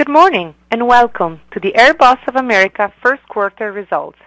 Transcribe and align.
Good 0.00 0.08
morning, 0.08 0.54
and 0.70 0.88
welcome 0.88 1.42
to 1.52 1.60
the 1.60 1.72
AirBoss 1.72 2.26
of 2.26 2.34
America 2.34 2.90
first 3.02 3.22
quarter 3.28 3.70
results. 3.70 4.18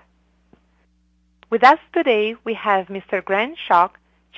With 1.50 1.64
us 1.64 1.80
today, 1.92 2.36
we 2.44 2.54
have 2.54 2.90
Mr. 2.90 3.26
Gren 3.26 3.56
Schoch, 3.56 3.90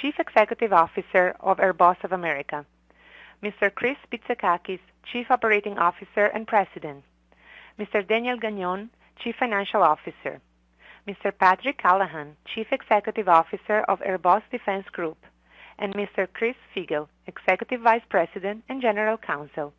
Chief 0.01 0.15
Executive 0.17 0.71
Officer 0.71 1.35
of 1.41 1.57
AirBoss 1.57 2.01
of 2.05 2.13
America, 2.13 2.65
Mr. 3.43 3.69
Chris 3.75 3.97
Bitsakakis, 4.09 4.79
Chief 5.11 5.29
Operating 5.29 5.77
Officer 5.77 6.27
and 6.27 6.47
President, 6.47 7.03
Mr. 7.77 8.07
Daniel 8.07 8.37
Gagnon, 8.37 8.89
Chief 9.21 9.35
Financial 9.37 9.83
Officer, 9.83 10.39
Mr. 11.05 11.37
Patrick 11.37 11.77
Callahan, 11.77 12.37
Chief 12.45 12.67
Executive 12.71 13.27
Officer 13.27 13.79
of 13.89 13.99
AirBoss 13.99 14.43
Defense 14.51 14.87
Group, 14.93 15.17
and 15.79 15.93
Mr. 15.95 16.29
Chris 16.31 16.55
Figel, 16.73 17.09
Executive 17.27 17.81
Vice 17.81 18.07
President 18.07 18.63
and 18.69 18.81
General 18.81 19.17
Counsel. 19.17 19.73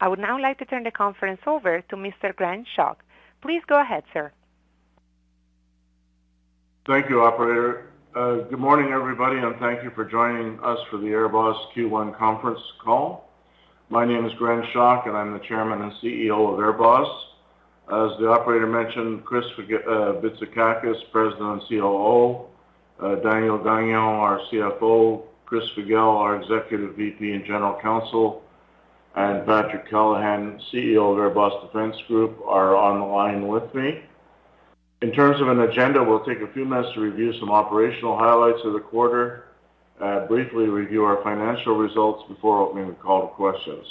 I 0.00 0.06
would 0.08 0.18
now 0.20 0.40
like 0.40 0.58
to 0.58 0.64
turn 0.64 0.84
the 0.84 0.90
conference 0.92 1.40
over 1.46 1.80
to 1.80 1.96
Mr. 1.96 2.34
Gren 2.34 2.64
Schoch. 2.76 2.96
Please 3.42 3.62
go 3.66 3.80
ahead, 3.80 4.04
sir. 4.12 4.32
Thank 6.86 7.08
you, 7.10 7.22
operator. 7.22 7.90
Uh, 8.14 8.36
good 8.48 8.58
morning, 8.58 8.92
everybody, 8.92 9.38
and 9.38 9.56
thank 9.56 9.82
you 9.82 9.90
for 9.90 10.04
joining 10.04 10.58
us 10.60 10.78
for 10.90 10.98
the 10.98 11.08
AirBoss 11.08 11.72
Q1 11.74 12.16
conference 12.16 12.60
call. 12.82 13.28
My 13.90 14.04
name 14.04 14.24
is 14.24 14.32
Gren 14.34 14.62
Schoch, 14.72 15.06
and 15.08 15.16
I'm 15.16 15.32
the 15.32 15.40
Chairman 15.40 15.82
and 15.82 15.92
CEO 15.94 16.52
of 16.52 16.58
AirBoss. 16.60 17.24
As 17.88 18.18
the 18.20 18.28
operator 18.28 18.66
mentioned, 18.66 19.24
Chris 19.24 19.44
uh, 19.58 20.20
Bitsakakis, 20.20 21.10
President 21.10 21.62
and 21.62 21.62
COO, 21.68 22.46
uh, 23.00 23.14
Daniel 23.16 23.58
Gagnon, 23.58 23.94
our 23.94 24.40
CFO, 24.50 25.24
Chris 25.44 25.64
Figel, 25.74 26.16
our 26.16 26.36
Executive 26.40 26.94
VP 26.94 27.32
and 27.32 27.44
General 27.44 27.78
Counsel, 27.80 28.42
and 29.18 29.44
Patrick 29.44 29.90
Callahan, 29.90 30.60
CEO 30.72 31.10
of 31.10 31.18
AirBoss 31.18 31.66
Defense 31.66 31.96
Group, 32.06 32.38
are 32.46 32.76
on 32.76 33.00
the 33.00 33.04
line 33.04 33.48
with 33.48 33.74
me. 33.74 34.00
In 35.02 35.10
terms 35.10 35.40
of 35.40 35.48
an 35.48 35.58
agenda, 35.58 36.04
we'll 36.04 36.24
take 36.24 36.38
a 36.38 36.52
few 36.52 36.64
minutes 36.64 36.90
to 36.94 37.00
review 37.00 37.32
some 37.40 37.50
operational 37.50 38.16
highlights 38.16 38.60
of 38.64 38.74
the 38.74 38.78
quarter, 38.78 39.46
uh, 40.00 40.26
briefly 40.26 40.66
review 40.66 41.02
our 41.02 41.20
financial 41.24 41.74
results 41.74 42.28
before 42.28 42.60
opening 42.60 42.86
the 42.86 42.94
call 42.94 43.22
to 43.22 43.34
questions. 43.34 43.84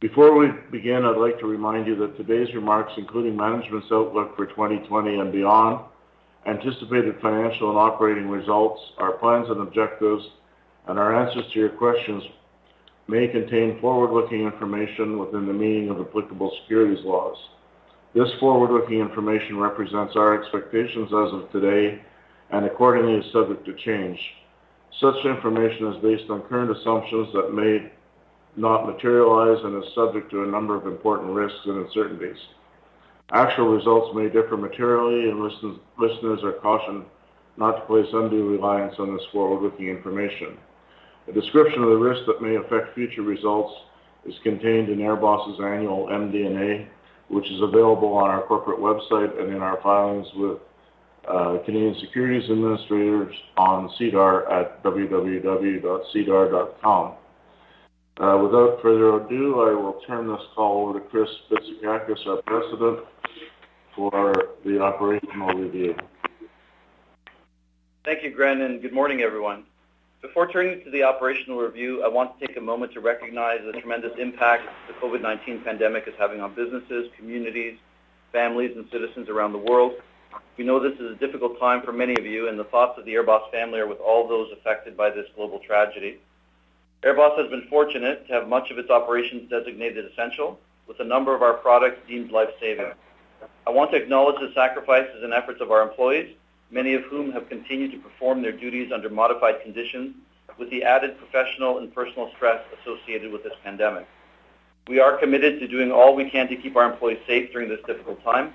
Before 0.00 0.34
we 0.34 0.48
begin, 0.70 1.04
I'd 1.04 1.18
like 1.18 1.38
to 1.40 1.46
remind 1.46 1.86
you 1.86 1.94
that 1.96 2.16
today's 2.16 2.54
remarks, 2.54 2.94
including 2.96 3.36
management's 3.36 3.88
outlook 3.92 4.36
for 4.36 4.46
2020 4.46 5.18
and 5.18 5.30
beyond, 5.30 5.84
anticipated 6.46 7.16
financial 7.20 7.68
and 7.68 7.78
operating 7.78 8.30
results, 8.30 8.80
our 8.96 9.12
plans 9.12 9.50
and 9.50 9.60
objectives, 9.60 10.24
and 10.88 10.98
our 10.98 11.14
answers 11.14 11.44
to 11.52 11.58
your 11.58 11.68
questions 11.68 12.22
may 13.10 13.26
contain 13.26 13.80
forward-looking 13.80 14.42
information 14.42 15.18
within 15.18 15.46
the 15.46 15.52
meaning 15.52 15.90
of 15.90 16.00
applicable 16.00 16.52
securities 16.62 17.04
laws. 17.04 17.36
This 18.14 18.28
forward-looking 18.38 19.00
information 19.00 19.58
represents 19.58 20.14
our 20.14 20.40
expectations 20.40 21.08
as 21.08 21.34
of 21.34 21.50
today 21.50 22.00
and 22.50 22.64
accordingly 22.64 23.14
is 23.14 23.32
subject 23.32 23.64
to 23.66 23.74
change. 23.84 24.18
Such 25.00 25.24
information 25.24 25.92
is 25.92 26.02
based 26.02 26.30
on 26.30 26.42
current 26.42 26.70
assumptions 26.70 27.32
that 27.34 27.52
may 27.52 27.90
not 28.56 28.86
materialize 28.86 29.62
and 29.64 29.82
is 29.82 29.90
subject 29.94 30.30
to 30.30 30.44
a 30.44 30.46
number 30.46 30.76
of 30.76 30.86
important 30.86 31.30
risks 31.30 31.60
and 31.66 31.86
uncertainties. 31.86 32.38
Actual 33.32 33.68
results 33.68 34.14
may 34.14 34.28
differ 34.28 34.56
materially, 34.56 35.30
and 35.30 35.40
listeners 35.40 36.42
are 36.42 36.58
cautioned 36.60 37.04
not 37.56 37.72
to 37.72 37.86
place 37.86 38.06
undue 38.12 38.50
reliance 38.50 38.94
on 38.98 39.14
this 39.16 39.26
forward-looking 39.32 39.88
information. 39.88 40.58
A 41.28 41.32
description 41.32 41.82
of 41.82 41.90
the 41.90 41.96
risks 41.96 42.24
that 42.26 42.40
may 42.42 42.56
affect 42.56 42.94
future 42.94 43.22
results 43.22 43.74
is 44.26 44.34
contained 44.42 44.88
in 44.88 44.98
AirBoss's 44.98 45.60
annual 45.60 46.06
MD&A, 46.08 46.88
which 47.28 47.46
is 47.50 47.60
available 47.62 48.12
on 48.14 48.30
our 48.30 48.42
corporate 48.42 48.80
website 48.80 49.40
and 49.40 49.52
in 49.54 49.62
our 49.62 49.80
filings 49.82 50.26
with 50.34 50.58
uh, 51.28 51.58
Canadian 51.64 51.94
Securities 52.00 52.50
Administrators 52.50 53.34
on 53.56 53.90
SEDAR 53.98 54.50
at 54.50 54.82
www.sedar.com. 54.82 55.84
Uh, 58.20 58.36
without 58.42 58.82
further 58.82 59.16
ado, 59.16 59.60
I 59.60 59.72
will 59.74 60.00
turn 60.06 60.28
this 60.28 60.40
call 60.54 60.88
over 60.88 60.98
to 60.98 61.06
Chris 61.06 61.28
Bitsakakis, 61.50 62.26
our 62.26 62.42
President, 62.42 63.00
for 63.96 64.34
the 64.64 64.80
operational 64.80 65.54
review. 65.54 65.94
Thank 68.04 68.22
you, 68.22 68.30
Gren, 68.30 68.60
and 68.62 68.82
good 68.82 68.92
morning, 68.92 69.22
everyone. 69.22 69.64
Before 70.22 70.46
turning 70.46 70.84
to 70.84 70.90
the 70.90 71.02
operational 71.02 71.58
review, 71.58 72.04
I 72.04 72.08
want 72.08 72.38
to 72.38 72.46
take 72.46 72.58
a 72.58 72.60
moment 72.60 72.92
to 72.92 73.00
recognize 73.00 73.60
the 73.64 73.72
tremendous 73.80 74.12
impact 74.18 74.68
the 74.86 74.92
COVID-19 74.94 75.64
pandemic 75.64 76.06
is 76.06 76.14
having 76.18 76.42
on 76.42 76.54
businesses, 76.54 77.08
communities, 77.16 77.78
families, 78.30 78.76
and 78.76 78.86
citizens 78.92 79.30
around 79.30 79.52
the 79.52 79.58
world. 79.58 79.94
We 80.58 80.64
know 80.64 80.78
this 80.78 81.00
is 81.00 81.12
a 81.12 81.14
difficult 81.14 81.58
time 81.58 81.80
for 81.80 81.92
many 81.92 82.16
of 82.18 82.26
you, 82.26 82.48
and 82.48 82.58
the 82.58 82.64
thoughts 82.64 82.98
of 82.98 83.06
the 83.06 83.14
AirBoss 83.14 83.50
family 83.50 83.80
are 83.80 83.86
with 83.86 83.98
all 83.98 84.28
those 84.28 84.52
affected 84.52 84.94
by 84.94 85.08
this 85.08 85.24
global 85.36 85.58
tragedy. 85.58 86.18
AirBoss 87.02 87.38
has 87.38 87.48
been 87.48 87.66
fortunate 87.70 88.26
to 88.26 88.34
have 88.34 88.46
much 88.46 88.70
of 88.70 88.76
its 88.76 88.90
operations 88.90 89.48
designated 89.48 90.04
essential, 90.04 90.60
with 90.86 91.00
a 91.00 91.04
number 91.04 91.34
of 91.34 91.40
our 91.42 91.54
products 91.54 91.98
deemed 92.06 92.30
life-saving. 92.30 92.92
I 93.66 93.70
want 93.70 93.90
to 93.92 93.96
acknowledge 93.96 94.38
the 94.38 94.52
sacrifices 94.54 95.22
and 95.24 95.32
efforts 95.32 95.62
of 95.62 95.70
our 95.70 95.80
employees, 95.80 96.36
many 96.70 96.94
of 96.94 97.02
whom 97.04 97.32
have 97.32 97.48
continued 97.48 97.92
to 97.92 97.98
perform 97.98 98.42
their 98.42 98.52
duties 98.52 98.92
under 98.92 99.08
modified 99.08 99.62
conditions 99.62 100.14
with 100.58 100.70
the 100.70 100.82
added 100.82 101.18
professional 101.18 101.78
and 101.78 101.94
personal 101.94 102.30
stress 102.36 102.62
associated 102.80 103.32
with 103.32 103.42
this 103.42 103.52
pandemic. 103.64 104.06
We 104.88 105.00
are 105.00 105.16
committed 105.16 105.60
to 105.60 105.68
doing 105.68 105.92
all 105.92 106.14
we 106.14 106.28
can 106.30 106.48
to 106.48 106.56
keep 106.56 106.76
our 106.76 106.90
employees 106.90 107.20
safe 107.26 107.52
during 107.52 107.68
this 107.68 107.80
difficult 107.86 108.22
time, 108.22 108.52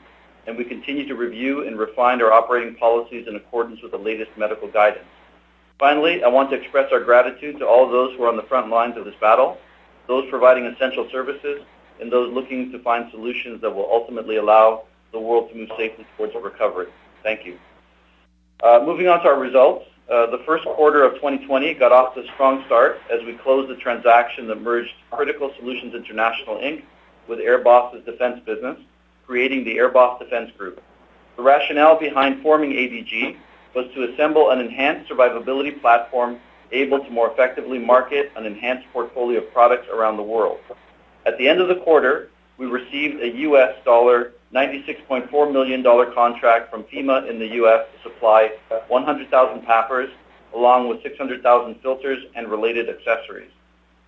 and 0.48 0.58
we 0.58 0.64
continue 0.64 1.08
to 1.08 1.16
review 1.16 1.68
and 1.68 1.78
refine 1.78 2.22
our 2.22 2.32
operating 2.32 2.76
policies 2.76 3.28
in 3.28 3.36
accordance 3.36 3.82
with 3.82 3.92
the 3.92 3.98
latest 3.98 4.32
medical 4.38 4.68
guidance. 4.68 5.06
Finally, 5.80 6.24
I 6.24 6.28
want 6.28 6.50
to 6.52 6.56
express 6.56 6.92
our 6.92 7.02
gratitude 7.02 7.60
to 7.60 7.68
all 7.68 7.90
those 7.90 8.16
who 8.16 8.24
are 8.24 8.30
on 8.30 8.38
the 8.38 8.44
front 8.44 8.70
lines 8.70 8.98
of 8.98 9.06
this 9.06 9.16
battle, 9.20 9.58
those 10.08 10.30
providing 10.30 10.66
essential 10.66 11.10
services, 11.12 11.62
and 12.00 12.12
those 12.12 12.34
looking 12.34 12.72
to 12.72 12.80
find 12.80 13.10
solutions 13.12 13.62
that 13.62 13.74
will 13.74 13.90
ultimately 13.92 14.38
allow 14.38 14.84
the 15.12 15.20
world 15.20 15.50
to 15.50 15.56
move 15.56 15.70
safely 15.78 16.06
towards 16.18 16.36
a 16.36 16.40
recovery. 16.40 16.88
Thank 17.24 17.46
you. 17.46 17.58
Uh, 18.66 18.84
moving 18.84 19.08
on 19.08 19.22
to 19.22 19.28
our 19.28 19.38
results. 19.38 19.86
Uh, 20.10 20.26
the 20.32 20.40
first 20.44 20.66
quarter 20.66 21.04
of 21.04 21.14
2020 21.16 21.76
got 21.76 21.92
off 21.92 22.16
to 22.16 22.22
a 22.22 22.28
strong 22.34 22.64
start 22.66 23.00
as 23.14 23.24
we 23.24 23.34
closed 23.34 23.70
the 23.70 23.76
transaction 23.76 24.48
that 24.48 24.60
merged 24.60 24.92
Critical 25.12 25.54
Solutions 25.60 25.94
International, 25.94 26.56
Inc. 26.56 26.82
with 27.28 27.38
AirBoss's 27.38 28.04
defense 28.06 28.42
business, 28.44 28.80
creating 29.28 29.66
the 29.66 29.78
AirBoss 29.78 30.18
Defense 30.18 30.50
Group. 30.58 30.82
The 31.36 31.44
rationale 31.44 32.00
behind 32.00 32.42
forming 32.42 32.72
ADG 32.72 33.38
was 33.76 33.86
to 33.94 34.12
assemble 34.12 34.50
an 34.50 34.60
enhanced 34.60 35.12
survivability 35.12 35.80
platform 35.80 36.40
able 36.72 37.06
to 37.06 37.10
more 37.12 37.30
effectively 37.30 37.78
market 37.78 38.32
an 38.36 38.48
enhanced 38.48 38.88
portfolio 38.92 39.44
of 39.44 39.54
products 39.54 39.88
around 39.94 40.18
the 40.18 40.24
world. 40.24 40.58
At 41.28 41.38
the 41.38 41.48
end 41.48 41.62
of 41.62 41.68
the 41.68 41.76
quarter, 41.76 42.32
we 42.58 42.66
received 42.66 43.22
a 43.22 43.30
U.S. 43.42 43.76
dollar 43.86 44.32
$96.4 44.54 45.52
million 45.52 45.84
contract 46.14 46.70
from 46.70 46.84
FEMA 46.84 47.30
in 47.30 47.40
the 47.40 47.48
U.S. 47.56 47.86
to 47.96 48.10
supply 48.10 48.52
100,000 48.88 49.62
PAPRs 49.66 50.12
along 50.54 50.88
with 50.88 51.02
600,000 51.04 51.76
filters 51.82 52.24
and 52.36 52.48
related 52.48 52.90
accessories. 52.90 53.52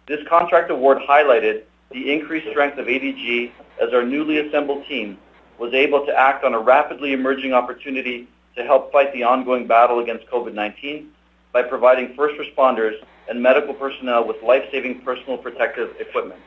This 0.08 0.26
contract 0.28 0.72
award 0.72 1.00
highlighted 1.00 1.64
the 1.92 2.12
increased 2.12 2.48
strength 2.50 2.78
of 2.78 2.88
ADG 2.88 3.52
as 3.82 3.94
our 3.94 4.04
newly 4.04 4.40
assembled 4.40 4.86
team 4.88 5.18
was 5.60 5.74
able 5.74 6.06
to 6.06 6.14
act 6.14 6.44
on 6.44 6.54
a 6.54 6.60
rapidly 6.60 7.14
emerging 7.14 7.54
opportunity 7.54 8.28
to 8.56 8.64
help 8.64 8.92
fight 8.92 9.12
the 9.14 9.24
ongoing 9.24 9.68
battle 9.68 10.00
against 10.00 10.26
COVID-19 10.28 11.08
by 11.52 11.64
providing 11.64 12.14
first 12.16 12.36
responders 12.40 12.96
and 13.30 13.42
medical 13.42 13.74
personnel 13.74 14.26
with 14.26 14.42
life-saving 14.42 15.02
personal 15.02 15.38
protective 15.38 15.96
equipment. 16.00 16.40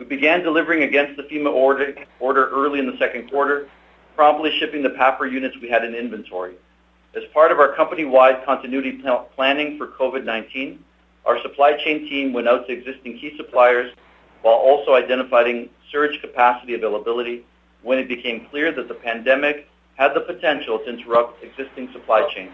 We 0.00 0.06
began 0.06 0.42
delivering 0.42 0.82
against 0.84 1.18
the 1.18 1.24
FEMA 1.24 1.52
order, 1.52 1.94
early 2.48 2.78
in 2.78 2.86
the 2.86 2.96
second 2.96 3.30
quarter, 3.30 3.68
promptly 4.16 4.50
shipping 4.58 4.82
the 4.82 4.88
PAPR 4.88 5.30
units 5.30 5.56
we 5.60 5.68
had 5.68 5.84
in 5.84 5.94
inventory. 5.94 6.54
As 7.14 7.22
part 7.34 7.52
of 7.52 7.58
our 7.60 7.74
company-wide 7.74 8.46
continuity 8.46 9.02
planning 9.36 9.76
for 9.76 9.88
COVID-19, 9.88 10.78
our 11.26 11.40
supply 11.42 11.76
chain 11.84 12.08
team 12.08 12.32
went 12.32 12.48
out 12.48 12.66
to 12.66 12.72
existing 12.72 13.18
key 13.18 13.36
suppliers 13.36 13.92
while 14.40 14.54
also 14.54 14.94
identifying 14.94 15.68
surge 15.92 16.18
capacity 16.22 16.72
availability 16.72 17.44
when 17.82 17.98
it 17.98 18.08
became 18.08 18.46
clear 18.46 18.72
that 18.72 18.88
the 18.88 18.94
pandemic 18.94 19.68
had 19.96 20.14
the 20.14 20.20
potential 20.20 20.78
to 20.78 20.88
interrupt 20.88 21.44
existing 21.44 21.92
supply 21.92 22.26
chains. 22.34 22.52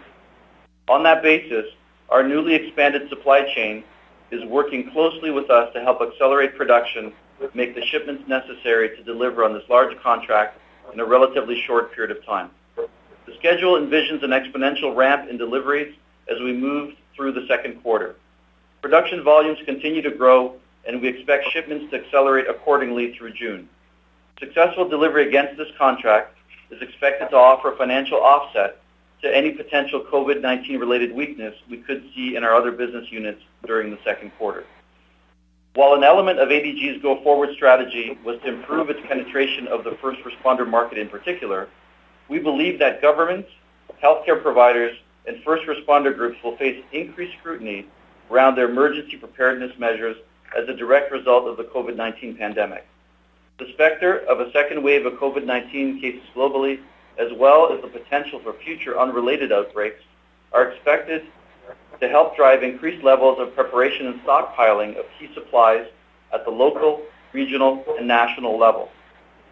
On 0.89 1.01
that 1.03 1.23
basis, 1.23 1.65
our 2.09 2.27
newly 2.27 2.55
expanded 2.55 3.07
supply 3.07 3.43
chain 3.55 3.85
is 4.31 4.43
working 4.43 4.91
closely 4.91 5.31
with 5.31 5.49
us 5.49 5.71
to 5.73 5.81
help 5.81 6.01
accelerate 6.01 6.57
production, 6.57 7.13
make 7.53 7.75
the 7.75 7.85
shipments 7.85 8.27
necessary 8.27 8.95
to 8.95 9.03
deliver 9.03 9.43
on 9.43 9.53
this 9.53 9.63
large 9.69 9.97
contract 10.01 10.59
in 10.93 10.99
a 10.99 11.05
relatively 11.05 11.61
short 11.61 11.93
period 11.93 12.15
of 12.15 12.25
time. 12.25 12.49
The 12.75 13.35
schedule 13.37 13.73
envisions 13.73 14.23
an 14.23 14.31
exponential 14.31 14.95
ramp 14.95 15.29
in 15.29 15.37
deliveries 15.37 15.95
as 16.31 16.39
we 16.39 16.53
move 16.53 16.95
through 17.15 17.33
the 17.33 17.45
second 17.47 17.81
quarter. 17.83 18.15
Production 18.81 19.23
volumes 19.23 19.59
continue 19.65 20.01
to 20.01 20.11
grow, 20.11 20.55
and 20.87 21.01
we 21.01 21.07
expect 21.07 21.49
shipments 21.51 21.91
to 21.91 22.03
accelerate 22.03 22.47
accordingly 22.49 23.13
through 23.15 23.33
June. 23.33 23.67
Successful 24.39 24.87
delivery 24.87 25.27
against 25.27 25.57
this 25.57 25.67
contract 25.77 26.37
is 26.69 26.81
expected 26.81 27.29
to 27.29 27.35
offer 27.35 27.73
a 27.73 27.77
financial 27.77 28.17
offset 28.17 28.77
to 29.21 29.35
any 29.35 29.51
potential 29.51 30.05
COVID-19 30.11 30.79
related 30.79 31.13
weakness 31.13 31.55
we 31.69 31.77
could 31.77 32.03
see 32.15 32.35
in 32.35 32.43
our 32.43 32.53
other 32.53 32.71
business 32.71 33.11
units 33.11 33.41
during 33.65 33.89
the 33.89 33.97
second 34.03 34.31
quarter. 34.37 34.63
While 35.77 35.93
an 35.93 36.03
element 36.03 36.39
of 36.39 36.49
ADG's 36.49 37.03
go-forward 37.03 37.53
strategy 37.53 38.17
was 38.25 38.39
to 38.41 38.47
improve 38.47 38.89
its 38.89 38.99
penetration 39.07 39.67
of 39.67 39.83
the 39.83 39.91
first 40.01 40.19
responder 40.21 40.67
market 40.67 40.97
in 40.97 41.07
particular, 41.07 41.67
we 42.29 42.39
believe 42.39 42.79
that 42.79 42.99
governments, 42.99 43.47
healthcare 44.03 44.41
providers, 44.41 44.97
and 45.27 45.37
first 45.43 45.67
responder 45.67 46.17
groups 46.17 46.41
will 46.43 46.57
face 46.57 46.83
increased 46.93 47.37
scrutiny 47.37 47.85
around 48.31 48.55
their 48.55 48.67
emergency 48.67 49.17
preparedness 49.17 49.71
measures 49.77 50.17
as 50.57 50.67
a 50.67 50.73
direct 50.73 51.11
result 51.11 51.47
of 51.47 51.57
the 51.57 51.65
COVID-19 51.65 52.39
pandemic. 52.39 52.87
The 53.59 53.71
specter 53.73 54.25
of 54.27 54.39
a 54.39 54.51
second 54.53 54.81
wave 54.81 55.05
of 55.05 55.13
COVID-19 55.13 56.01
cases 56.01 56.27
globally, 56.35 56.79
as 57.19 57.31
well 57.33 57.71
as 57.71 57.83
the 57.83 57.87
potential 57.87 58.39
for 58.39 58.53
future 58.53 58.99
unrelated 58.99 59.51
outbreaks, 59.51 60.01
are 60.53 60.71
expected 60.71 61.27
to 61.99 62.07
help 62.07 62.35
drive 62.35 62.63
increased 62.63 63.03
levels 63.03 63.39
of 63.39 63.53
preparation 63.55 64.07
and 64.07 64.21
stockpiling 64.21 64.97
of 64.99 65.05
key 65.19 65.29
supplies 65.33 65.87
at 66.33 66.45
the 66.45 66.51
local, 66.51 67.01
regional, 67.33 67.83
and 67.97 68.07
national 68.07 68.57
level. 68.57 68.89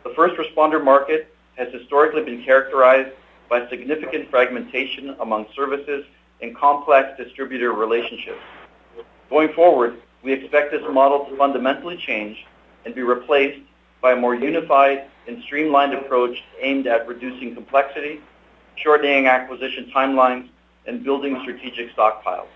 The 0.03 0.13
first 0.15 0.35
responder 0.35 0.83
market 0.83 1.35
has 1.55 1.73
historically 1.73 2.23
been 2.23 2.43
characterized 2.43 3.11
by 3.49 3.67
significant 3.69 4.29
fragmentation 4.29 5.15
among 5.19 5.47
services 5.55 6.05
and 6.41 6.55
complex 6.55 7.17
distributor 7.17 7.73
relationships. 7.73 8.41
Going 9.29 9.53
forward, 9.53 10.01
we 10.23 10.33
expect 10.33 10.71
this 10.71 10.81
model 10.91 11.25
to 11.25 11.37
fundamentally 11.37 11.97
change 11.97 12.45
and 12.85 12.93
be 12.93 13.01
replaced 13.01 13.61
by 14.01 14.11
a 14.13 14.15
more 14.15 14.35
unified 14.35 15.05
and 15.27 15.41
streamlined 15.43 15.93
approach 15.93 16.43
aimed 16.61 16.85
at 16.87 17.07
reducing 17.07 17.55
complexity, 17.55 18.21
shortening 18.75 19.27
acquisition 19.27 19.91
timelines, 19.95 20.49
and 20.87 21.03
building 21.03 21.39
strategic 21.41 21.95
stockpiles. 21.95 22.47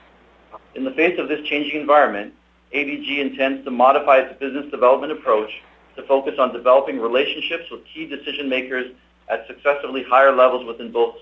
In 0.76 0.84
the 0.84 0.92
face 0.92 1.20
of 1.20 1.28
this 1.28 1.46
changing 1.48 1.80
environment, 1.80 2.34
ADG 2.74 3.20
intends 3.20 3.64
to 3.66 3.72
modify 3.72 4.18
its 4.18 4.40
business 4.40 4.70
development 4.70 5.12
approach 5.12 5.50
to 5.96 6.04
focus 6.04 6.36
on 6.40 6.54
developing 6.54 7.00
relationships 7.00 7.70
with 7.72 7.82
key 7.86 8.06
decision-makers 8.06 8.92
at 9.30 9.48
successively 9.48 10.04
higher 10.04 10.36
levels 10.36 10.66
within 10.66 10.92
both 10.92 11.16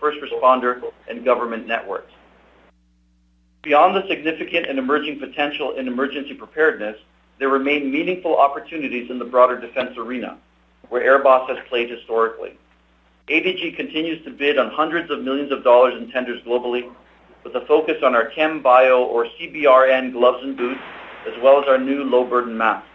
first 0.00 0.18
responder 0.20 0.82
and 1.08 1.24
government 1.24 1.66
networks. 1.66 2.12
Beyond 3.62 3.96
the 3.96 4.06
significant 4.08 4.66
and 4.66 4.78
emerging 4.78 5.18
potential 5.18 5.76
in 5.76 5.88
emergency 5.88 6.34
preparedness, 6.34 6.96
there 7.38 7.48
remain 7.48 7.90
meaningful 7.90 8.36
opportunities 8.36 9.10
in 9.10 9.18
the 9.18 9.24
broader 9.24 9.60
defense 9.60 9.96
arena, 9.96 10.38
where 10.88 11.02
AirBoss 11.02 11.48
has 11.48 11.58
played 11.68 11.90
historically. 11.90 12.58
ADG 13.30 13.76
continues 13.76 14.24
to 14.24 14.30
bid 14.30 14.58
on 14.58 14.70
hundreds 14.70 15.10
of 15.10 15.22
millions 15.22 15.52
of 15.52 15.62
dollars 15.62 15.92
in 16.00 16.10
tenders 16.10 16.42
globally, 16.44 16.90
with 17.44 17.54
a 17.54 17.66
focus 17.66 18.02
on 18.02 18.14
our 18.14 18.30
Chem 18.30 18.62
Bio 18.62 19.04
or 19.04 19.26
CBRN 19.26 20.12
gloves 20.12 20.42
and 20.42 20.56
boots, 20.56 20.80
as 21.26 21.34
well 21.42 21.60
as 21.60 21.68
our 21.68 21.76
new 21.76 22.04
low-burden 22.04 22.56
masks. 22.56 22.88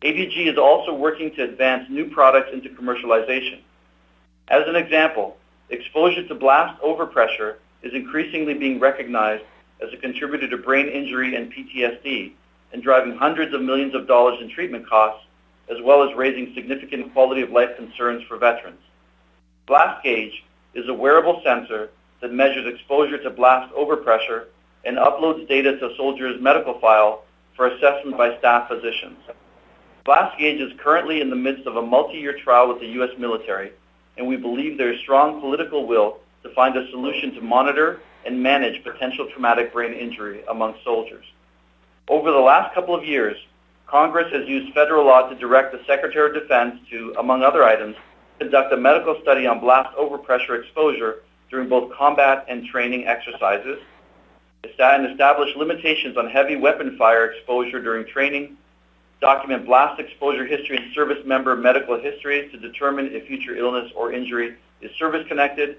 ADG 0.00 0.50
is 0.50 0.56
also 0.56 0.94
working 0.94 1.34
to 1.34 1.44
advance 1.44 1.86
new 1.90 2.08
products 2.08 2.48
into 2.54 2.70
commercialization. 2.70 3.60
As 4.48 4.62
an 4.66 4.74
example, 4.74 5.36
exposure 5.68 6.26
to 6.26 6.34
blast 6.34 6.80
overpressure 6.80 7.56
is 7.82 7.92
increasingly 7.92 8.54
being 8.54 8.80
recognized 8.80 9.44
as 9.82 9.92
a 9.92 9.98
contributor 9.98 10.48
to 10.48 10.56
brain 10.56 10.88
injury 10.88 11.36
and 11.36 11.52
PTSD 11.52 12.32
and 12.72 12.82
driving 12.82 13.14
hundreds 13.16 13.52
of 13.52 13.60
millions 13.60 13.94
of 13.94 14.08
dollars 14.08 14.38
in 14.40 14.48
treatment 14.48 14.88
costs, 14.88 15.26
as 15.70 15.76
well 15.82 16.02
as 16.02 16.16
raising 16.16 16.54
significant 16.54 17.12
quality 17.12 17.42
of 17.42 17.50
life 17.50 17.76
concerns 17.76 18.22
for 18.24 18.38
veterans. 18.38 18.80
Blast 19.66 20.02
Gauge 20.02 20.44
is 20.74 20.88
a 20.88 20.94
wearable 20.94 21.40
sensor 21.44 21.90
that 22.20 22.32
measures 22.32 22.72
exposure 22.72 23.18
to 23.22 23.30
blast 23.30 23.72
overpressure 23.74 24.46
and 24.84 24.96
uploads 24.96 25.48
data 25.48 25.78
to 25.78 25.90
a 25.90 25.96
soldier's 25.96 26.40
medical 26.40 26.80
file 26.80 27.24
for 27.56 27.68
assessment 27.68 28.16
by 28.16 28.36
staff 28.38 28.68
physicians. 28.68 29.18
Blast 30.04 30.36
Gauge 30.38 30.60
is 30.60 30.72
currently 30.80 31.20
in 31.20 31.30
the 31.30 31.36
midst 31.36 31.66
of 31.66 31.76
a 31.76 31.82
multi-year 31.82 32.38
trial 32.38 32.68
with 32.68 32.80
the 32.80 32.88
U.S. 32.88 33.10
military, 33.18 33.70
and 34.16 34.26
we 34.26 34.36
believe 34.36 34.76
there 34.76 34.92
is 34.92 34.98
strong 35.00 35.40
political 35.40 35.86
will 35.86 36.18
to 36.42 36.52
find 36.54 36.76
a 36.76 36.90
solution 36.90 37.32
to 37.34 37.40
monitor 37.40 38.00
and 38.26 38.42
manage 38.42 38.82
potential 38.82 39.28
traumatic 39.30 39.72
brain 39.72 39.92
injury 39.92 40.42
among 40.48 40.74
soldiers. 40.82 41.24
Over 42.08 42.32
the 42.32 42.38
last 42.38 42.74
couple 42.74 42.96
of 42.96 43.04
years, 43.04 43.36
Congress 43.86 44.32
has 44.32 44.48
used 44.48 44.74
federal 44.74 45.04
law 45.04 45.28
to 45.28 45.36
direct 45.36 45.72
the 45.72 45.84
Secretary 45.86 46.30
of 46.30 46.34
Defense 46.34 46.80
to, 46.90 47.14
among 47.18 47.44
other 47.44 47.62
items, 47.62 47.94
conduct 48.42 48.72
a 48.72 48.76
medical 48.76 49.16
study 49.22 49.46
on 49.46 49.60
blast 49.60 49.96
overpressure 49.96 50.60
exposure 50.60 51.22
during 51.50 51.68
both 51.68 51.92
combat 51.92 52.44
and 52.48 52.66
training 52.66 53.06
exercises, 53.06 53.78
and 54.78 55.06
establish 55.06 55.54
limitations 55.56 56.16
on 56.16 56.28
heavy 56.28 56.56
weapon 56.56 56.96
fire 56.96 57.26
exposure 57.26 57.80
during 57.80 58.04
training, 58.06 58.56
document 59.20 59.64
blast 59.64 60.00
exposure 60.00 60.44
history 60.44 60.76
and 60.76 60.92
service 60.92 61.24
member 61.24 61.54
medical 61.54 62.00
histories 62.00 62.50
to 62.50 62.58
determine 62.58 63.10
if 63.12 63.26
future 63.26 63.54
illness 63.56 63.92
or 63.94 64.12
injury 64.12 64.56
is 64.80 64.90
service-connected, 64.98 65.76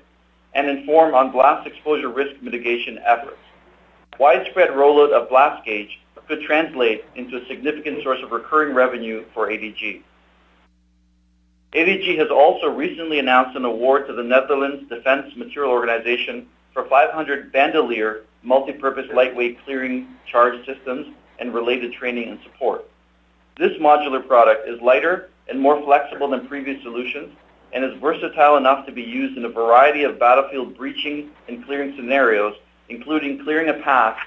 and 0.56 0.70
inform 0.70 1.14
on 1.14 1.32
blast 1.32 1.68
exposure 1.68 2.10
risk 2.10 2.42
mitigation 2.42 3.00
efforts. 3.00 3.38
Widespread 4.20 4.70
rollout 4.70 5.12
of 5.12 5.28
Blast 5.28 5.66
Gauge 5.66 6.00
could 6.28 6.42
translate 6.44 7.04
into 7.16 7.36
a 7.38 7.46
significant 7.48 8.04
source 8.04 8.20
of 8.24 8.32
recurring 8.32 8.74
revenue 8.74 9.26
for 9.34 9.50
ADG. 9.50 10.04
ADG 11.76 12.20
has 12.20 12.30
also 12.30 12.68
recently 12.68 13.18
announced 13.18 13.58
an 13.58 13.66
award 13.66 14.06
to 14.06 14.14
the 14.14 14.22
Netherlands 14.22 14.88
Defense 14.90 15.36
Material 15.36 15.72
Organization 15.72 16.48
for 16.72 16.86
500 16.86 17.52
Bandolier 17.52 18.26
multi-purpose 18.44 19.08
lightweight 19.12 19.64
clearing 19.66 20.08
charge 20.30 20.64
systems 20.68 21.08
and 21.40 21.52
related 21.52 21.92
training 21.94 22.30
and 22.30 22.40
support. 22.44 22.86
This 23.58 23.72
modular 23.80 24.26
product 24.26 24.70
is 24.70 24.80
lighter 24.82 25.30
and 25.50 25.60
more 25.60 25.82
flexible 25.84 26.30
than 26.30 26.48
previous 26.48 26.80
solutions 26.84 27.36
and 27.74 27.84
is 27.84 28.00
versatile 28.00 28.58
enough 28.58 28.86
to 28.86 28.92
be 28.92 29.02
used 29.02 29.36
in 29.36 29.46
a 29.46 29.50
variety 29.50 30.04
of 30.04 30.20
battlefield 30.20 30.78
breaching 30.78 31.32
and 31.48 31.66
clearing 31.66 31.96
scenarios, 31.96 32.54
including 32.90 33.44
clearing 33.44 33.70
a 33.70 33.82
path 33.82 34.18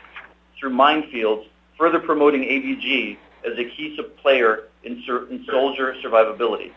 through 0.59 0.71
minefields 0.71 1.47
further 1.79 2.01
promoting 2.01 2.43
ADG 2.43 3.17
as 3.45 3.57
a 3.57 3.65
key 3.65 3.97
player 4.21 4.65
in 4.83 5.01
soldier 5.05 5.95
survivability. 6.03 6.73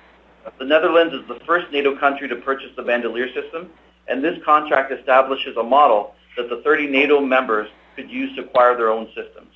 The 0.57 0.65
Netherlands 0.65 1.13
is 1.13 1.27
the 1.27 1.39
first 1.45 1.71
NATO 1.71 1.97
country 1.97 2.27
to 2.27 2.35
purchase 2.37 2.71
the 2.75 2.83
Bandolier 2.83 3.31
system, 3.33 3.69
and 4.07 4.23
this 4.23 4.41
contract 4.43 4.91
establishes 4.91 5.55
a 5.57 5.63
model 5.63 6.15
that 6.35 6.49
the 6.49 6.61
30 6.63 6.87
NATO 6.87 7.19
members 7.19 7.69
could 7.95 8.09
use 8.09 8.35
to 8.35 8.43
acquire 8.43 8.75
their 8.75 8.89
own 8.89 9.07
systems. 9.07 9.53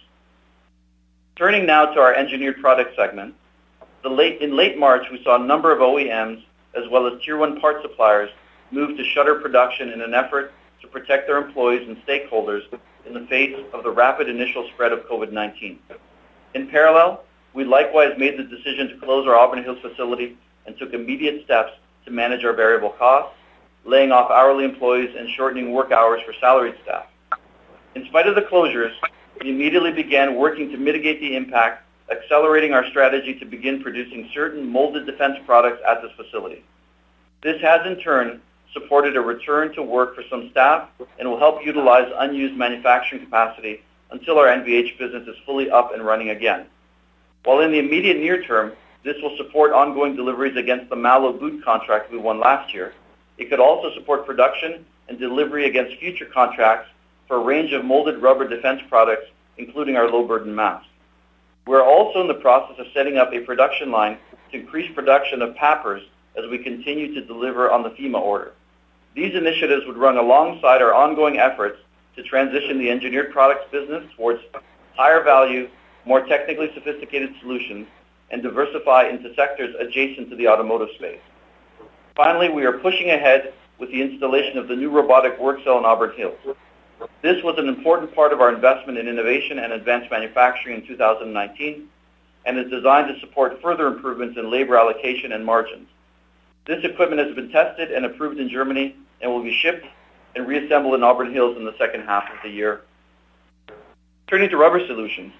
Turning 1.35 1.65
now 1.65 1.85
to 1.85 1.99
our 1.99 2.13
Engineered 2.13 2.61
product 2.61 2.95
segment. 2.95 3.33
In 4.05 4.55
late 4.55 4.77
March, 4.77 5.05
we 5.11 5.23
saw 5.23 5.41
a 5.41 5.45
number 5.45 5.71
of 5.71 5.79
OEMs, 5.79 6.43
as 6.75 6.87
well 6.89 7.07
as 7.07 7.21
Tier 7.23 7.37
1 7.37 7.59
part 7.59 7.81
suppliers, 7.81 8.29
move 8.71 8.97
to 8.97 9.03
shutter 9.03 9.35
production 9.35 9.89
in 9.89 10.01
an 10.01 10.13
effort 10.13 10.53
to 10.81 10.87
protect 10.87 11.27
their 11.27 11.37
employees 11.37 11.87
and 11.87 11.97
stakeholders 12.05 12.61
in 13.05 13.13
the 13.13 13.25
face 13.27 13.55
of 13.73 13.83
the 13.83 13.91
rapid 13.91 14.29
initial 14.29 14.67
spread 14.73 14.91
of 14.91 15.07
COVID-19. 15.07 15.77
In 16.53 16.67
parallel, 16.67 17.23
we 17.53 17.63
likewise 17.63 18.13
made 18.17 18.37
the 18.37 18.43
decision 18.43 18.89
to 18.89 18.97
close 18.97 19.27
our 19.27 19.35
Auburn 19.35 19.63
Hills 19.63 19.79
facility 19.81 20.37
and 20.65 20.77
took 20.77 20.93
immediate 20.93 21.43
steps 21.45 21.71
to 22.05 22.11
manage 22.11 22.43
our 22.43 22.53
variable 22.53 22.89
costs, 22.91 23.35
laying 23.85 24.11
off 24.11 24.31
hourly 24.31 24.65
employees 24.65 25.13
and 25.17 25.29
shortening 25.29 25.73
work 25.73 25.91
hours 25.91 26.21
for 26.25 26.33
salaried 26.39 26.75
staff. 26.83 27.05
In 27.95 28.05
spite 28.05 28.27
of 28.27 28.35
the 28.35 28.41
closures, 28.41 28.93
we 29.41 29.49
immediately 29.49 29.91
began 29.91 30.35
working 30.35 30.69
to 30.71 30.77
mitigate 30.77 31.19
the 31.19 31.35
impact, 31.35 31.83
accelerating 32.11 32.73
our 32.73 32.85
strategy 32.87 33.37
to 33.39 33.45
begin 33.45 33.81
producing 33.81 34.29
certain 34.33 34.65
molded 34.67 35.05
defense 35.05 35.37
products 35.45 35.81
at 35.87 36.01
this 36.01 36.11
facility. 36.15 36.63
This 37.41 37.61
has, 37.61 37.85
in 37.85 37.99
turn, 37.99 38.41
supported 38.73 39.15
a 39.15 39.21
return 39.21 39.73
to 39.73 39.83
work 39.83 40.15
for 40.15 40.23
some 40.29 40.49
staff 40.49 40.89
and 41.19 41.29
will 41.29 41.37
help 41.37 41.63
utilize 41.65 42.11
unused 42.17 42.55
manufacturing 42.55 43.23
capacity 43.23 43.83
until 44.11 44.39
our 44.39 44.47
NVH 44.47 44.97
business 44.97 45.27
is 45.27 45.35
fully 45.45 45.69
up 45.69 45.93
and 45.93 46.05
running 46.05 46.29
again. 46.29 46.65
While 47.43 47.59
in 47.59 47.71
the 47.71 47.79
immediate 47.79 48.17
near 48.17 48.41
term, 48.43 48.73
this 49.03 49.21
will 49.21 49.35
support 49.37 49.71
ongoing 49.71 50.15
deliveries 50.15 50.55
against 50.55 50.89
the 50.89 50.95
MALO 50.95 51.33
boot 51.33 51.63
contract 51.63 52.11
we 52.11 52.17
won 52.17 52.39
last 52.39 52.73
year, 52.73 52.93
it 53.37 53.49
could 53.49 53.59
also 53.59 53.93
support 53.93 54.25
production 54.25 54.85
and 55.09 55.19
delivery 55.19 55.65
against 55.65 55.99
future 55.99 56.25
contracts 56.25 56.89
for 57.27 57.37
a 57.37 57.43
range 57.43 57.73
of 57.73 57.83
molded 57.83 58.21
rubber 58.21 58.47
defense 58.47 58.81
products, 58.89 59.25
including 59.57 59.97
our 59.97 60.09
low-burden 60.09 60.53
masks. 60.53 60.87
We're 61.65 61.83
also 61.83 62.21
in 62.21 62.27
the 62.27 62.33
process 62.35 62.77
of 62.79 62.87
setting 62.93 63.17
up 63.17 63.33
a 63.33 63.39
production 63.39 63.91
line 63.91 64.17
to 64.51 64.59
increase 64.59 64.93
production 64.93 65.41
of 65.41 65.55
PAPRs 65.55 66.03
as 66.37 66.49
we 66.49 66.57
continue 66.57 67.13
to 67.13 67.25
deliver 67.25 67.71
on 67.71 67.83
the 67.83 67.89
FEMA 67.91 68.19
order. 68.19 68.53
These 69.15 69.35
initiatives 69.35 69.85
would 69.85 69.97
run 69.97 70.17
alongside 70.17 70.81
our 70.81 70.93
ongoing 70.93 71.37
efforts 71.37 71.79
to 72.15 72.23
transition 72.23 72.77
the 72.79 72.89
engineered 72.89 73.31
products 73.31 73.65
business 73.71 74.03
towards 74.15 74.41
higher 74.95 75.23
value, 75.23 75.69
more 76.05 76.25
technically 76.25 76.71
sophisticated 76.73 77.33
solutions 77.41 77.87
and 78.33 78.41
diversify 78.41 79.07
into 79.07 79.33
sectors 79.35 79.75
adjacent 79.79 80.27
to 80.31 80.35
the 80.35 80.47
automotive 80.47 80.89
space. 80.95 81.21
Finally, 82.15 82.49
we 82.49 82.65
are 82.65 82.79
pushing 82.79 83.11
ahead 83.11 83.53
with 83.77 83.91
the 83.91 84.01
installation 84.01 84.57
of 84.57 84.67
the 84.67 84.75
new 84.75 84.89
robotic 84.89 85.39
work 85.39 85.63
cell 85.63 85.77
in 85.77 85.85
Auburn 85.85 86.13
Hills. 86.17 86.39
This 87.21 87.43
was 87.43 87.59
an 87.59 87.67
important 87.67 88.13
part 88.15 88.33
of 88.33 88.41
our 88.41 88.51
investment 88.51 88.97
in 88.97 89.07
innovation 89.07 89.59
and 89.59 89.71
advanced 89.71 90.09
manufacturing 90.09 90.81
in 90.81 90.87
2019 90.87 91.87
and 92.45 92.57
is 92.57 92.71
designed 92.71 93.13
to 93.13 93.19
support 93.19 93.61
further 93.61 93.85
improvements 93.85 94.35
in 94.37 94.49
labor 94.49 94.77
allocation 94.77 95.31
and 95.33 95.45
margins. 95.45 95.87
This 96.65 96.83
equipment 96.83 97.21
has 97.25 97.35
been 97.35 97.51
tested 97.51 97.91
and 97.91 98.03
approved 98.03 98.39
in 98.39 98.49
Germany 98.49 98.95
and 99.21 99.31
will 99.31 99.43
be 99.43 99.53
shipped 99.53 99.85
and 100.35 100.47
reassembled 100.47 100.95
in 100.95 101.03
Auburn 101.03 101.31
Hills 101.31 101.55
in 101.55 101.65
the 101.65 101.77
second 101.77 102.01
half 102.01 102.23
of 102.31 102.37
the 102.41 102.49
year. 102.49 102.81
Turning 104.27 104.49
to 104.49 104.57
Rubber 104.57 104.85
Solutions. 104.87 105.33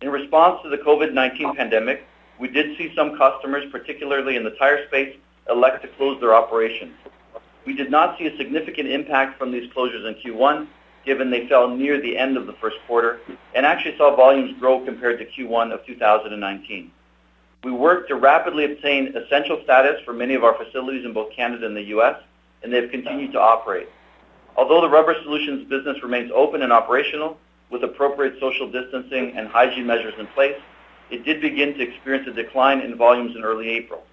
In 0.00 0.10
response 0.10 0.60
to 0.62 0.68
the 0.68 0.78
COVID-19 0.78 1.56
pandemic, 1.56 2.04
we 2.38 2.46
did 2.46 2.76
see 2.78 2.92
some 2.94 3.18
customers, 3.18 3.64
particularly 3.72 4.36
in 4.36 4.44
the 4.44 4.52
tire 4.52 4.86
space, 4.86 5.16
elect 5.50 5.82
to 5.82 5.88
close 5.88 6.20
their 6.20 6.34
operations. 6.36 6.94
We 7.66 7.74
did 7.74 7.90
not 7.90 8.16
see 8.16 8.28
a 8.28 8.36
significant 8.36 8.88
impact 8.88 9.38
from 9.40 9.50
these 9.50 9.68
closures 9.72 10.06
in 10.06 10.14
Q1, 10.14 10.68
given 11.04 11.30
they 11.30 11.48
fell 11.48 11.68
near 11.68 12.00
the 12.00 12.16
end 12.16 12.36
of 12.36 12.46
the 12.46 12.52
first 12.54 12.76
quarter, 12.86 13.20
and 13.56 13.66
actually 13.66 13.96
saw 13.96 14.14
volumes 14.14 14.56
grow 14.60 14.84
compared 14.84 15.18
to 15.18 15.24
Q1 15.24 15.72
of 15.72 15.84
2019. 15.84 16.92
We 17.64 17.72
worked 17.72 18.08
to 18.10 18.14
rapidly 18.14 18.66
obtain 18.66 19.16
essential 19.16 19.60
status 19.64 20.00
for 20.04 20.12
many 20.12 20.34
of 20.34 20.44
our 20.44 20.54
facilities 20.54 21.04
in 21.04 21.12
both 21.12 21.32
Canada 21.32 21.66
and 21.66 21.76
the 21.76 21.82
U.S., 21.82 22.22
and 22.62 22.72
they've 22.72 22.90
continued 22.90 23.32
to 23.32 23.40
operate. 23.40 23.88
Although 24.56 24.80
the 24.80 24.88
Rubber 24.88 25.16
Solutions 25.24 25.68
business 25.68 26.00
remains 26.04 26.30
open 26.32 26.62
and 26.62 26.72
operational 26.72 27.36
with 27.70 27.84
appropriate 27.84 28.38
social 28.40 28.70
distancing 28.70 29.36
and 29.36 29.48
hygiene 29.48 29.86
measures 29.86 30.14
in 30.18 30.26
place, 30.28 30.56
it 31.10 31.24
did 31.24 31.40
begin 31.40 31.74
to 31.74 31.82
experience 31.82 32.28
a 32.28 32.32
decline 32.32 32.80
in 32.80 32.96
volumes 32.96 33.34
in 33.36 33.42
early 33.42 33.68
April. 33.68 34.04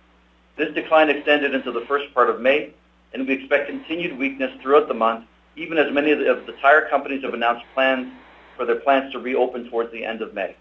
This 0.57 0.73
decline 0.73 1.09
extended 1.09 1.53
into 1.53 1.71
the 1.71 1.85
first 1.87 2.13
part 2.13 2.29
of 2.29 2.41
May, 2.41 2.71
and 3.13 3.27
we 3.27 3.33
expect 3.33 3.67
continued 3.67 4.17
weakness 4.17 4.51
throughout 4.61 4.87
the 4.87 4.93
month, 4.93 5.25
even 5.55 5.77
as 5.77 5.93
many 5.93 6.11
of 6.11 6.19
the, 6.19 6.31
of 6.31 6.45
the 6.45 6.53
tire 6.53 6.87
companies 6.89 7.23
have 7.23 7.33
announced 7.33 7.65
plans 7.73 8.11
for 8.55 8.65
their 8.65 8.77
plants 8.77 9.11
to 9.13 9.19
reopen 9.19 9.69
towards 9.69 9.91
the 9.91 10.03
end 10.03 10.21
of 10.21 10.33
May. 10.33 10.55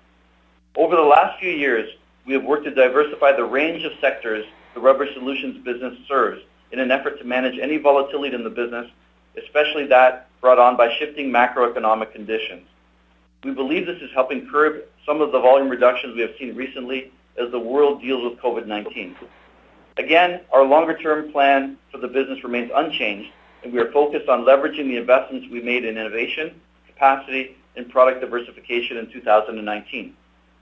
Over 0.76 0.96
the 0.96 1.02
last 1.02 1.38
few 1.38 1.50
years, 1.50 1.88
we 2.26 2.32
have 2.34 2.44
worked 2.44 2.64
to 2.64 2.74
diversify 2.74 3.32
the 3.32 3.44
range 3.44 3.84
of 3.84 3.92
sectors 4.00 4.44
the 4.74 4.80
Rubber 4.80 5.06
Solutions 5.14 5.64
business 5.64 5.96
serves 6.08 6.42
in 6.72 6.80
an 6.80 6.90
effort 6.90 7.18
to 7.18 7.24
manage 7.24 7.58
any 7.60 7.76
volatility 7.76 8.34
in 8.34 8.42
the 8.42 8.50
business, 8.50 8.90
especially 9.40 9.86
that 9.86 10.28
brought 10.40 10.58
on 10.58 10.76
by 10.76 10.92
shifting 10.98 11.30
macroeconomic 11.30 12.12
conditions. 12.12 12.66
We 13.44 13.50
believe 13.50 13.86
this 13.86 14.00
is 14.00 14.10
helping 14.14 14.48
curb 14.48 14.84
some 15.04 15.20
of 15.20 15.30
the 15.30 15.38
volume 15.38 15.68
reductions 15.68 16.14
we 16.16 16.22
have 16.22 16.32
seen 16.38 16.56
recently 16.56 17.12
as 17.38 17.50
the 17.50 17.58
world 17.58 18.00
deals 18.00 18.24
with 18.24 18.40
COVID-19. 18.40 19.16
Again, 19.98 20.40
our 20.50 20.64
longer-term 20.64 21.30
plan 21.30 21.76
for 21.92 21.98
the 21.98 22.08
business 22.08 22.42
remains 22.42 22.70
unchanged, 22.74 23.30
and 23.62 23.70
we 23.70 23.78
are 23.80 23.92
focused 23.92 24.30
on 24.30 24.44
leveraging 24.44 24.88
the 24.88 24.96
investments 24.96 25.46
we 25.50 25.60
made 25.60 25.84
in 25.84 25.98
innovation, 25.98 26.58
capacity, 26.86 27.56
and 27.76 27.90
product 27.90 28.22
diversification 28.22 28.96
in 28.96 29.12
2019. 29.12 30.16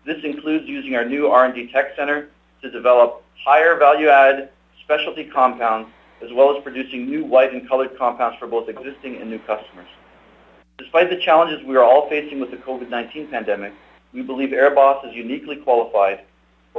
This 0.04 0.24
includes 0.24 0.66
using 0.66 0.96
our 0.96 1.04
new 1.04 1.28
R&D 1.28 1.70
Tech 1.72 1.94
Center 1.94 2.30
to 2.62 2.70
develop 2.70 3.22
higher 3.44 3.76
value-add 3.78 4.50
specialty 4.82 5.24
compounds, 5.24 5.88
as 6.20 6.32
well 6.32 6.56
as 6.56 6.62
producing 6.64 7.06
new 7.06 7.24
white 7.24 7.52
and 7.52 7.68
colored 7.68 7.96
compounds 7.96 8.38
for 8.38 8.48
both 8.48 8.68
existing 8.68 9.18
and 9.18 9.30
new 9.30 9.38
customers. 9.40 9.88
Despite 10.82 11.10
the 11.10 11.16
challenges 11.16 11.64
we 11.64 11.76
are 11.76 11.84
all 11.84 12.08
facing 12.08 12.40
with 12.40 12.50
the 12.50 12.56
COVID-19 12.56 13.30
pandemic, 13.30 13.72
we 14.12 14.22
believe 14.22 14.48
AirBoss 14.50 15.08
is 15.08 15.14
uniquely 15.14 15.56
qualified 15.56 16.24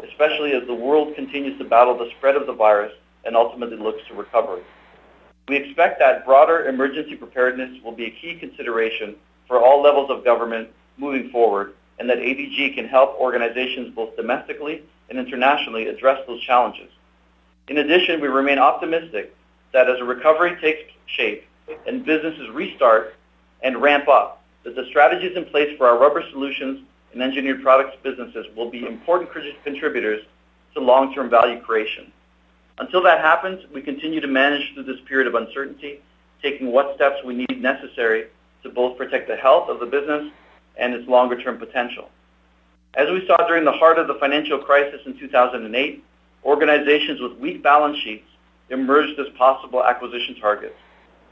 especially 0.02 0.54
as 0.54 0.66
the 0.66 0.74
world 0.74 1.16
continues 1.16 1.58
to 1.60 1.64
battle 1.64 1.98
the 1.98 2.10
spread 2.18 2.36
of 2.36 2.48
the 2.48 2.54
virus 2.54 2.92
and 3.26 3.36
ultimately 3.36 3.78
looks 3.78 4.02
to 4.08 4.16
recovery. 4.16 4.64
We 5.48 5.58
expect 5.58 6.00
that 6.00 6.26
broader 6.26 6.68
emergency 6.68 7.16
preparedness 7.16 7.82
will 7.84 7.92
be 7.92 8.06
a 8.06 8.10
key 8.10 8.36
consideration 8.40 9.16
for 9.48 9.62
all 9.62 9.82
levels 9.82 10.10
of 10.10 10.24
government 10.24 10.70
moving 10.98 11.30
forward, 11.30 11.74
and 12.00 12.10
that 12.10 12.18
ADG 12.18 12.74
can 12.76 12.88
help 12.88 13.16
organizations 13.20 13.94
both 13.94 14.16
domestically 14.16 14.82
and 15.10 15.20
internationally 15.20 15.88
address 15.88 16.20
those 16.26 16.42
challenges. 16.42 16.90
In 17.68 17.78
addition, 17.78 18.20
we 18.20 18.30
remain 18.30 18.58
optimistic 18.58 19.36
that 19.74 19.90
as 19.90 20.00
a 20.00 20.04
recovery 20.04 20.60
takes 20.60 20.92
shape 21.06 21.46
and 21.86 22.04
businesses 22.04 22.50
restart 22.50 23.16
and 23.64 23.82
ramp 23.82 24.08
up, 24.08 24.44
that 24.64 24.76
the 24.76 24.86
strategies 24.90 25.36
in 25.36 25.46
place 25.46 25.76
for 25.78 25.88
our 25.88 25.98
rubber 25.98 26.24
solutions 26.32 26.86
and 27.14 27.22
engineered 27.22 27.62
products 27.62 27.98
businesses 28.04 28.46
will 28.56 28.70
be 28.70 28.86
important 28.86 29.30
contributors 29.64 30.22
to 30.74 30.80
long-term 30.80 31.30
value 31.30 31.60
creation. 31.62 32.12
Until 32.80 33.04
that 33.04 33.20
happens, 33.20 33.64
we 33.74 33.82
continue 33.82 34.20
to 34.20 34.28
manage 34.28 34.74
through 34.74 34.84
this 34.84 35.00
period 35.08 35.28
of 35.28 35.36
uncertainty, 35.36 36.00
taking 36.42 36.72
what 36.72 36.96
steps 36.96 37.18
we 37.24 37.36
need 37.36 37.62
necessary 37.62 38.28
to 38.64 38.70
both 38.70 38.98
protect 38.98 39.28
the 39.28 39.36
health 39.36 39.70
of 39.70 39.80
the 39.80 39.86
business 39.86 40.32
and 40.78 40.94
its 40.94 41.08
longer-term 41.08 41.58
potential. 41.58 42.10
As 42.96 43.10
we 43.10 43.26
saw 43.28 43.38
during 43.48 43.66
the 43.66 43.72
heart 43.72 44.00
of 44.00 44.08
the 44.08 44.16
financial 44.16 44.60
crisis 44.60 45.02
in 45.06 45.18
2008, 45.18 46.04
organizations 46.44 47.22
with 47.22 47.34
weak 47.38 47.64
balance 47.64 47.98
sheets 48.00 48.28
emerged 48.70 49.20
as 49.20 49.28
possible 49.38 49.84
acquisition 49.84 50.36
targets. 50.40 50.76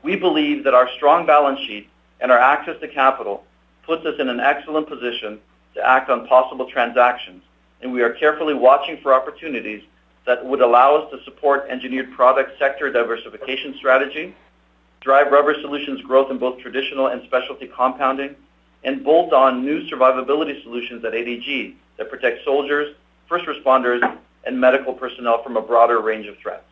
We 0.03 0.15
believe 0.15 0.63
that 0.63 0.73
our 0.73 0.89
strong 0.95 1.25
balance 1.25 1.59
sheet 1.61 1.89
and 2.21 2.31
our 2.31 2.37
access 2.39 2.79
to 2.79 2.87
capital 2.87 3.43
puts 3.85 4.05
us 4.05 4.15
in 4.19 4.29
an 4.29 4.39
excellent 4.39 4.87
position 4.87 5.39
to 5.73 5.87
act 5.87 6.09
on 6.09 6.27
possible 6.27 6.69
transactions, 6.69 7.43
and 7.81 7.91
we 7.91 8.01
are 8.01 8.13
carefully 8.13 8.53
watching 8.53 8.97
for 9.01 9.13
opportunities 9.13 9.83
that 10.25 10.45
would 10.45 10.61
allow 10.61 10.95
us 10.95 11.11
to 11.11 11.23
support 11.23 11.65
engineered 11.69 12.11
product 12.13 12.57
sector 12.59 12.91
diversification 12.91 13.75
strategy, 13.77 14.35
drive 15.01 15.31
Rubber 15.31 15.55
Solutions 15.61 16.01
growth 16.01 16.29
in 16.29 16.37
both 16.37 16.59
traditional 16.59 17.07
and 17.07 17.23
specialty 17.23 17.67
compounding, 17.67 18.35
and 18.83 19.03
bolt 19.03 19.33
on 19.33 19.65
new 19.65 19.87
survivability 19.89 20.61
solutions 20.63 21.03
at 21.03 21.13
ADG 21.13 21.75
that 21.97 22.09
protect 22.09 22.43
soldiers, 22.45 22.95
first 23.27 23.45
responders, 23.45 24.01
and 24.43 24.59
medical 24.59 24.93
personnel 24.93 25.41
from 25.43 25.57
a 25.57 25.61
broader 25.61 25.99
range 26.01 26.27
of 26.27 26.37
threats. 26.37 26.65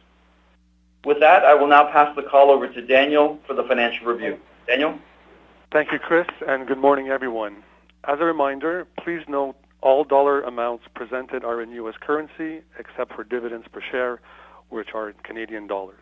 With 1.05 1.19
that, 1.21 1.45
I 1.45 1.53
will 1.53 1.67
now 1.67 1.91
pass 1.91 2.15
the 2.15 2.23
call 2.23 2.51
over 2.51 2.67
to 2.67 2.81
Daniel 2.81 3.39
for 3.47 3.53
the 3.53 3.63
financial 3.63 4.07
review. 4.07 4.39
Daniel? 4.67 4.99
Thank 5.71 5.91
you, 5.91 5.99
Chris, 5.99 6.25
and 6.47 6.65
good 6.65 6.79
morning, 6.79 7.09
everyone. 7.09 7.57
As 8.03 8.17
a 8.19 8.23
reminder, 8.23 8.87
please 9.03 9.21
note 9.27 9.55
all 9.81 10.03
dollar 10.03 10.41
amounts 10.41 10.85
presented 10.95 11.43
are 11.43 11.61
in 11.61 11.69
U.S. 11.73 11.93
currency, 12.01 12.63
except 12.79 13.13
for 13.13 13.23
dividends 13.23 13.67
per 13.71 13.79
share, 13.91 14.19
which 14.69 14.87
are 14.95 15.09
in 15.09 15.15
Canadian 15.23 15.67
dollars. 15.67 16.01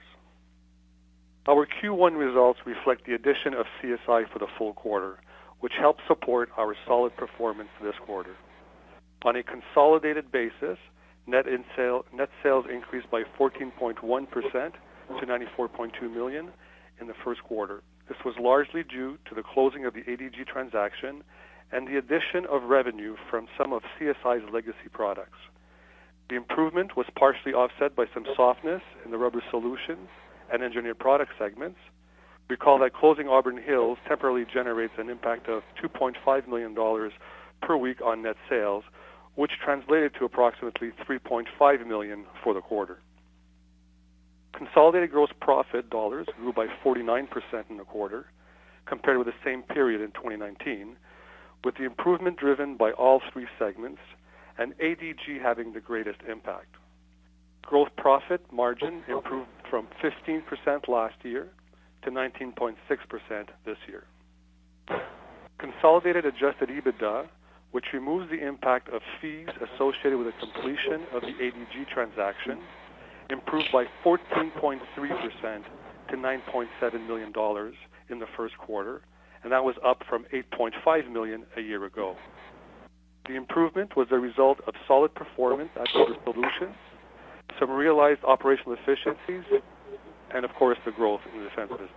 Our 1.50 1.68
Q1 1.68 2.18
results 2.18 2.62
reflect 2.66 3.06
the 3.06 3.14
addition 3.14 3.54
of 3.54 3.66
CSI 3.84 4.32
for 4.32 4.40
the 4.40 4.48
full 4.58 4.72
quarter, 4.72 5.20
which 5.60 5.74
helped 5.78 6.00
support 6.08 6.48
our 6.56 6.74
solid 6.88 7.18
performance 7.18 7.70
this 7.84 7.96
quarter. 8.06 8.38
On 9.26 9.36
a 9.36 9.44
consolidated 9.44 10.32
basis, 10.32 10.78
net 11.26 11.46
sales 11.76 12.66
increased 12.74 13.12
by 13.12 13.24
14.1% 13.38 14.72
to 15.20 15.26
$94.2 15.26 16.14
million 16.14 16.52
in 17.02 17.08
the 17.08 17.14
first 17.26 17.44
quarter. 17.44 17.82
This 18.08 18.18
was 18.24 18.36
largely 18.40 18.84
due 18.84 19.18
to 19.28 19.36
the 19.36 19.44
closing 19.44 19.86
of 19.86 19.94
the 19.94 20.02
ADG 20.02 20.48
transaction 20.48 21.24
and 21.72 21.88
the 21.88 21.98
addition 21.98 22.46
of 22.50 22.64
revenue 22.64 23.16
from 23.30 23.48
some 23.58 23.74
of 23.74 23.84
CSI's 24.00 24.50
legacy 24.52 24.90
products. 24.92 25.38
The 26.30 26.36
improvement 26.36 26.96
was 26.96 27.08
partially 27.18 27.54
offset 27.54 27.96
by 27.96 28.06
some 28.14 28.26
softness 28.36 28.82
in 29.06 29.12
the 29.12 29.18
Rubber 29.18 29.44
Solutions 29.50 30.10
and 30.52 30.64
Engineered 30.64 31.00
Products 31.00 31.34
segments. 31.38 31.80
Recall 32.50 32.80
that 32.80 32.94
closing 32.94 33.28
Auburn 33.28 33.62
Hills 33.62 33.98
temporarily 34.08 34.46
generates 34.46 34.94
an 34.98 35.10
impact 35.10 35.50
of 35.50 35.64
$2.5 35.84 36.48
million 36.48 36.76
per 37.62 37.76
week 37.76 38.02
on 38.02 38.22
net 38.22 38.38
sales, 38.50 38.84
which 39.36 39.52
translated 39.64 40.14
to 40.18 40.26
approximately 40.26 40.92
3.5 41.08 41.86
million 41.86 42.26
for 42.44 42.54
the 42.54 42.62
quarter. 42.62 43.00
Consolidated 44.54 45.12
gross 45.12 45.30
profit 45.42 45.90
dollars 45.90 46.28
grew 46.38 46.54
by 46.54 46.68
49% 46.84 47.28
in 47.70 47.78
the 47.78 47.84
quarter 47.84 48.26
compared 48.86 49.18
with 49.18 49.28
the 49.28 49.34
same 49.44 49.64
period 49.64 50.02
in 50.02 50.12
2019, 50.12 50.96
with 51.64 51.76
the 51.76 51.84
improvement 51.84 52.38
driven 52.38 52.78
by 52.78 52.92
all 52.92 53.22
three 53.32 53.48
segments 53.60 54.00
and 54.58 54.74
ADG 54.80 55.42
having 55.42 55.74
the 55.74 55.80
greatest 55.80 56.20
impact. 56.30 56.76
Gross 57.64 57.90
profit 57.98 58.42
margin 58.52 59.04
improved 59.08 59.50
from 59.70 59.88
15% 60.02 60.88
last 60.88 61.16
year 61.24 61.50
to 62.04 62.10
19.6% 62.10 62.76
this 63.66 63.78
year. 63.88 64.06
Consolidated 65.60 66.26
adjusted 66.26 66.70
EBITDA, 66.70 67.28
which 67.72 67.86
removes 67.94 68.30
the 68.30 68.46
impact 68.46 68.88
of 68.90 69.02
fees 69.22 69.48
associated 69.58 70.18
with 70.18 70.28
the 70.28 70.40
completion 70.40 71.06
of 71.14 71.22
the 71.22 71.34
ADG 71.34 71.90
transaction, 71.94 72.60
improved 73.30 73.70
by 73.72 73.86
14.3% 74.04 74.80
to 76.10 76.16
$9.7 76.16 77.08
million 77.08 77.32
in 78.10 78.20
the 78.20 78.26
first 78.36 78.58
quarter, 78.58 79.04
and 79.44 79.52
that 79.52 79.64
was 79.64 79.76
up 79.86 80.02
from 80.10 80.26
8.5 80.34 81.12
million 81.12 81.46
a 81.58 81.62
year 81.62 81.86
ago. 81.86 82.16
The 83.28 83.36
improvement 83.36 83.96
was 83.98 84.08
a 84.12 84.18
result 84.18 84.60
of 84.68 84.74
solid 84.88 85.14
performance 85.14 85.70
at 85.76 85.88
Rubber 85.96 86.16
Solutions, 86.24 86.76
some 87.60 87.70
realized 87.72 88.24
operational 88.24 88.74
efficiencies, 88.74 89.44
and 90.34 90.46
of 90.46 90.52
course, 90.58 90.78
the 90.86 90.92
growth 90.92 91.20
in 91.34 91.44
the 91.44 91.50
defense 91.50 91.72
business. 91.72 91.90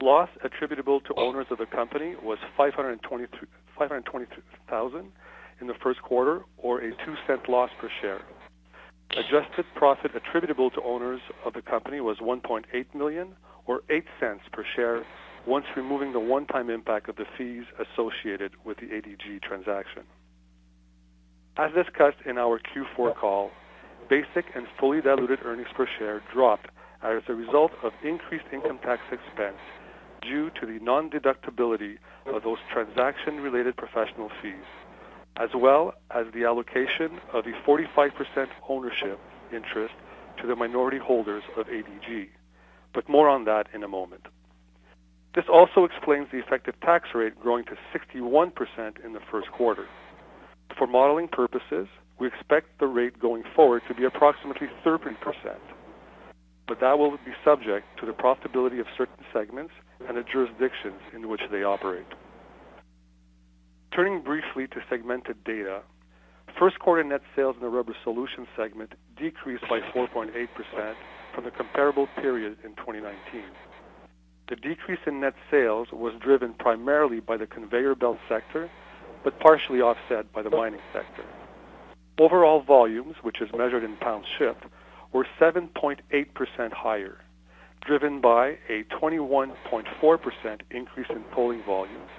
Loss 0.00 0.28
attributable 0.44 1.00
to 1.00 1.12
owners 1.16 1.46
of 1.50 1.58
the 1.58 1.66
company 1.66 2.14
was 2.22 2.38
522,000 2.56 5.12
in 5.60 5.66
the 5.66 5.74
first 5.82 6.00
quarter, 6.02 6.42
or 6.56 6.78
a 6.78 6.92
$0.02 6.92 7.48
loss 7.48 7.70
per 7.80 7.90
share. 8.00 8.20
Adjusted 9.16 9.64
profit 9.74 10.10
attributable 10.14 10.70
to 10.70 10.82
owners 10.82 11.20
of 11.44 11.54
the 11.54 11.62
company 11.62 12.00
was 12.00 12.18
1.8 12.18 12.94
million, 12.94 13.34
or 13.66 13.80
$0.08 13.90 14.38
per 14.52 14.64
share, 14.76 15.04
once 15.46 15.64
removing 15.76 16.12
the 16.12 16.20
one-time 16.20 16.68
impact 16.68 17.08
of 17.08 17.16
the 17.16 17.24
fees 17.36 17.64
associated 17.78 18.52
with 18.64 18.76
the 18.78 18.86
ADG 18.86 19.42
transaction. 19.42 20.02
As 21.56 21.72
discussed 21.72 22.18
in 22.26 22.36
our 22.38 22.60
Q4 22.60 23.16
call, 23.16 23.50
basic 24.10 24.44
and 24.54 24.66
fully 24.78 25.00
diluted 25.00 25.40
earnings 25.44 25.68
per 25.74 25.88
share 25.98 26.22
dropped 26.32 26.68
as 27.02 27.22
a 27.28 27.34
result 27.34 27.72
of 27.82 27.92
increased 28.04 28.44
income 28.52 28.78
tax 28.82 29.00
expense 29.10 29.58
due 30.22 30.50
to 30.60 30.66
the 30.66 30.78
non-deductibility 30.82 31.96
of 32.26 32.42
those 32.42 32.58
transaction-related 32.72 33.76
professional 33.76 34.30
fees, 34.42 34.68
as 35.38 35.50
well 35.54 35.94
as 36.10 36.26
the 36.34 36.44
allocation 36.44 37.20
of 37.32 37.44
the 37.44 37.52
45% 37.66 38.48
ownership 38.68 39.20
interest 39.52 39.94
to 40.40 40.46
the 40.46 40.56
minority 40.56 40.98
holders 40.98 41.42
of 41.56 41.66
ADG. 41.66 42.28
But 42.92 43.08
more 43.08 43.28
on 43.28 43.44
that 43.44 43.68
in 43.72 43.82
a 43.82 43.88
moment. 43.88 44.26
This 45.34 45.44
also 45.52 45.84
explains 45.84 46.28
the 46.32 46.38
effective 46.38 46.74
tax 46.80 47.10
rate 47.14 47.38
growing 47.38 47.64
to 47.66 47.76
61% 47.94 49.04
in 49.04 49.12
the 49.12 49.20
first 49.30 49.50
quarter. 49.52 49.86
For 50.76 50.86
modeling 50.86 51.28
purposes, 51.28 51.86
we 52.18 52.26
expect 52.26 52.78
the 52.80 52.86
rate 52.86 53.18
going 53.20 53.44
forward 53.54 53.82
to 53.88 53.94
be 53.94 54.04
approximately 54.04 54.68
30%, 54.84 55.14
but 56.66 56.80
that 56.80 56.98
will 56.98 57.12
be 57.12 57.32
subject 57.44 57.86
to 58.00 58.06
the 58.06 58.12
profitability 58.12 58.80
of 58.80 58.86
certain 58.96 59.24
segments 59.32 59.72
and 60.08 60.16
the 60.16 60.24
jurisdictions 60.24 61.00
in 61.14 61.28
which 61.28 61.42
they 61.52 61.62
operate. 61.62 62.06
Turning 63.94 64.22
briefly 64.22 64.66
to 64.68 64.80
segmented 64.90 65.42
data, 65.44 65.82
first 66.58 66.78
quarter 66.78 67.02
net 67.02 67.22
sales 67.34 67.56
in 67.56 67.62
the 67.62 67.68
Rubber 67.68 67.94
Solutions 68.04 68.46
segment 68.56 68.92
decreased 69.16 69.64
by 69.68 69.80
4.8% 69.94 70.94
from 71.34 71.44
the 71.44 71.50
comparable 71.50 72.06
period 72.20 72.58
in 72.64 72.74
2019. 72.76 73.42
The 74.48 74.56
decrease 74.56 75.00
in 75.06 75.20
net 75.20 75.34
sales 75.50 75.88
was 75.92 76.14
driven 76.22 76.54
primarily 76.54 77.20
by 77.20 77.36
the 77.36 77.46
conveyor 77.46 77.94
belt 77.94 78.18
sector, 78.28 78.70
but 79.24 79.38
partially 79.40 79.80
offset 79.80 80.32
by 80.32 80.42
the 80.42 80.50
mining 80.50 80.80
sector. 80.92 81.24
Overall 82.18 82.62
volumes, 82.62 83.16
which 83.22 83.40
is 83.40 83.48
measured 83.56 83.84
in 83.84 83.96
pounds 83.96 84.26
shipped, 84.38 84.64
were 85.12 85.26
7.8% 85.40 86.00
higher, 86.72 87.18
driven 87.86 88.20
by 88.20 88.58
a 88.68 88.84
21.4% 89.00 90.60
increase 90.70 91.06
in 91.10 91.24
tolling 91.34 91.62
volumes, 91.64 92.10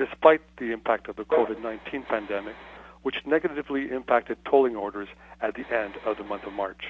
despite 0.00 0.40
the 0.56 0.72
impact 0.72 1.08
of 1.08 1.16
the 1.16 1.24
COVID-19 1.24 2.08
pandemic, 2.08 2.54
which 3.02 3.16
negatively 3.26 3.90
impacted 3.90 4.38
tolling 4.50 4.74
orders 4.74 5.08
at 5.42 5.54
the 5.54 5.64
end 5.70 5.94
of 6.06 6.16
the 6.16 6.24
month 6.24 6.44
of 6.44 6.54
March. 6.54 6.84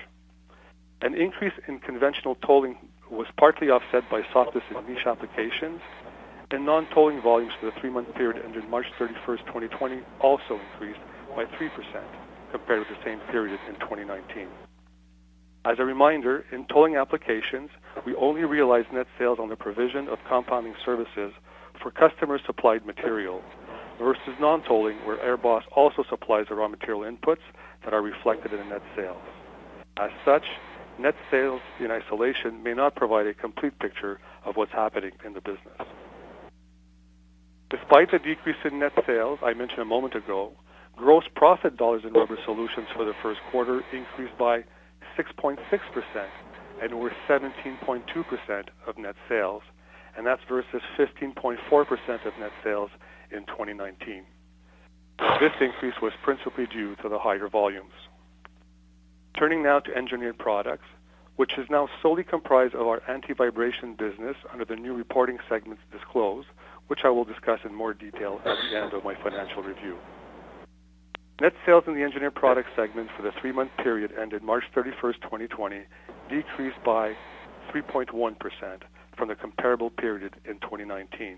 An 1.02 1.14
increase 1.14 1.52
in 1.66 1.80
conventional 1.80 2.36
tolling 2.36 2.76
was 3.10 3.26
partly 3.36 3.68
offset 3.68 4.08
by 4.08 4.22
softness 4.32 4.62
in 4.70 4.86
niche 4.86 5.06
applications, 5.06 5.80
and 6.52 6.64
non-tolling 6.64 7.20
volumes 7.20 7.52
for 7.58 7.66
the 7.66 7.72
three-month 7.80 8.14
period 8.14 8.40
ended 8.44 8.68
March 8.68 8.86
31st, 8.98 9.46
2020, 9.46 10.02
also 10.20 10.60
increased 10.72 11.00
by 11.34 11.44
3% 11.44 11.70
compared 12.52 12.78
with 12.78 12.88
the 12.88 13.04
same 13.04 13.18
period 13.30 13.58
in 13.68 13.74
2019. 13.80 14.46
As 15.64 15.78
a 15.78 15.84
reminder, 15.84 16.44
in 16.52 16.64
tolling 16.66 16.96
applications, 16.96 17.70
we 18.06 18.14
only 18.14 18.44
realize 18.44 18.84
net 18.92 19.06
sales 19.18 19.38
on 19.40 19.48
the 19.48 19.56
provision 19.56 20.08
of 20.08 20.18
compounding 20.28 20.74
services 20.84 21.32
for 21.82 21.90
customer-supplied 21.90 22.86
material 22.86 23.42
versus 23.98 24.34
non-tolling, 24.40 24.96
where 25.04 25.18
AirBoss 25.18 25.62
also 25.72 26.04
supplies 26.08 26.46
the 26.48 26.54
raw 26.54 26.68
material 26.68 27.00
inputs 27.00 27.44
that 27.84 27.92
are 27.92 28.02
reflected 28.02 28.52
in 28.52 28.68
net 28.68 28.82
sales. 28.96 29.22
As 29.98 30.10
such, 30.24 30.44
net 30.98 31.14
sales 31.30 31.60
in 31.78 31.90
isolation 31.90 32.62
may 32.62 32.74
not 32.74 32.94
provide 32.94 33.26
a 33.26 33.34
complete 33.34 33.78
picture 33.78 34.18
of 34.44 34.56
what's 34.56 34.72
happening 34.72 35.12
in 35.24 35.34
the 35.34 35.40
business. 35.40 35.86
Despite 37.70 38.10
the 38.10 38.18
decrease 38.18 38.56
in 38.64 38.78
net 38.78 38.92
sales 39.06 39.38
I 39.42 39.54
mentioned 39.54 39.80
a 39.80 39.84
moment 39.84 40.14
ago, 40.14 40.52
gross 40.96 41.24
profit 41.36 41.76
dollars 41.76 42.02
in 42.04 42.12
Rubber 42.12 42.38
Solutions 42.44 42.88
for 42.96 43.04
the 43.04 43.14
first 43.22 43.40
quarter 43.50 43.82
increased 43.92 44.36
by 44.38 44.64
6.6% 45.16 45.58
and 46.82 46.98
were 46.98 47.12
17.2% 47.28 48.64
of 48.86 48.98
net 48.98 49.14
sales, 49.28 49.62
and 50.16 50.26
that's 50.26 50.42
versus 50.48 50.82
15.4% 50.98 51.58
of 52.26 52.38
net 52.38 52.52
sales 52.62 52.90
in 53.30 53.44
2019. 53.46 54.24
This 55.40 55.52
increase 55.60 55.94
was 56.00 56.12
principally 56.22 56.66
due 56.66 56.96
to 56.96 57.08
the 57.08 57.18
higher 57.18 57.48
volumes. 57.48 57.92
Turning 59.38 59.62
now 59.62 59.80
to 59.80 59.96
Engineered 59.96 60.38
Products, 60.38 60.86
which 61.36 61.56
is 61.56 61.66
now 61.70 61.88
solely 62.02 62.24
comprised 62.24 62.74
of 62.74 62.86
our 62.86 63.02
anti-vibration 63.08 63.94
business 63.94 64.36
under 64.52 64.64
the 64.64 64.76
new 64.76 64.94
reporting 64.94 65.38
segments 65.48 65.82
disclosed, 65.92 66.48
which 66.88 67.00
I 67.04 67.08
will 67.10 67.24
discuss 67.24 67.60
in 67.64 67.74
more 67.74 67.94
detail 67.94 68.40
at 68.44 68.56
the 68.70 68.76
end 68.76 68.92
of 68.92 69.04
my 69.04 69.14
financial 69.22 69.62
review. 69.62 69.96
Net 71.40 71.54
sales 71.64 71.84
in 71.86 71.94
the 71.94 72.02
Engineered 72.02 72.34
Products 72.34 72.68
segment 72.76 73.08
for 73.16 73.22
the 73.22 73.32
three-month 73.40 73.70
period 73.82 74.12
ended 74.20 74.42
March 74.42 74.64
31st, 74.76 75.22
2020, 75.22 75.80
decreased 76.28 76.82
by 76.84 77.14
3.1% 77.72 78.36
from 79.20 79.28
the 79.28 79.34
comparable 79.34 79.90
period 79.90 80.34
in 80.46 80.54
2019. 80.60 81.36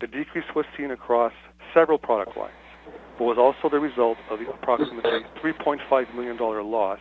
The 0.00 0.06
decrease 0.06 0.44
was 0.54 0.64
seen 0.78 0.92
across 0.92 1.32
several 1.74 1.98
product 1.98 2.36
lines, 2.36 2.54
but 3.18 3.24
was 3.24 3.38
also 3.38 3.68
the 3.68 3.80
result 3.80 4.18
of 4.30 4.38
the 4.38 4.48
approximately 4.48 5.26
$3.5 5.42 6.14
million 6.14 6.36
loss 6.38 7.00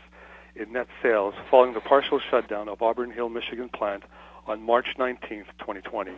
in 0.56 0.74
net 0.74 0.88
sales 1.04 1.36
following 1.52 1.76
the 1.76 1.82
partial 1.82 2.20
shutdown 2.32 2.68
of 2.68 2.82
Auburn 2.82 3.12
Hill, 3.12 3.30
Michigan 3.30 3.70
plant 3.70 4.02
on 4.48 4.60
March 4.60 4.88
19, 4.98 5.44
2020, 5.60 6.12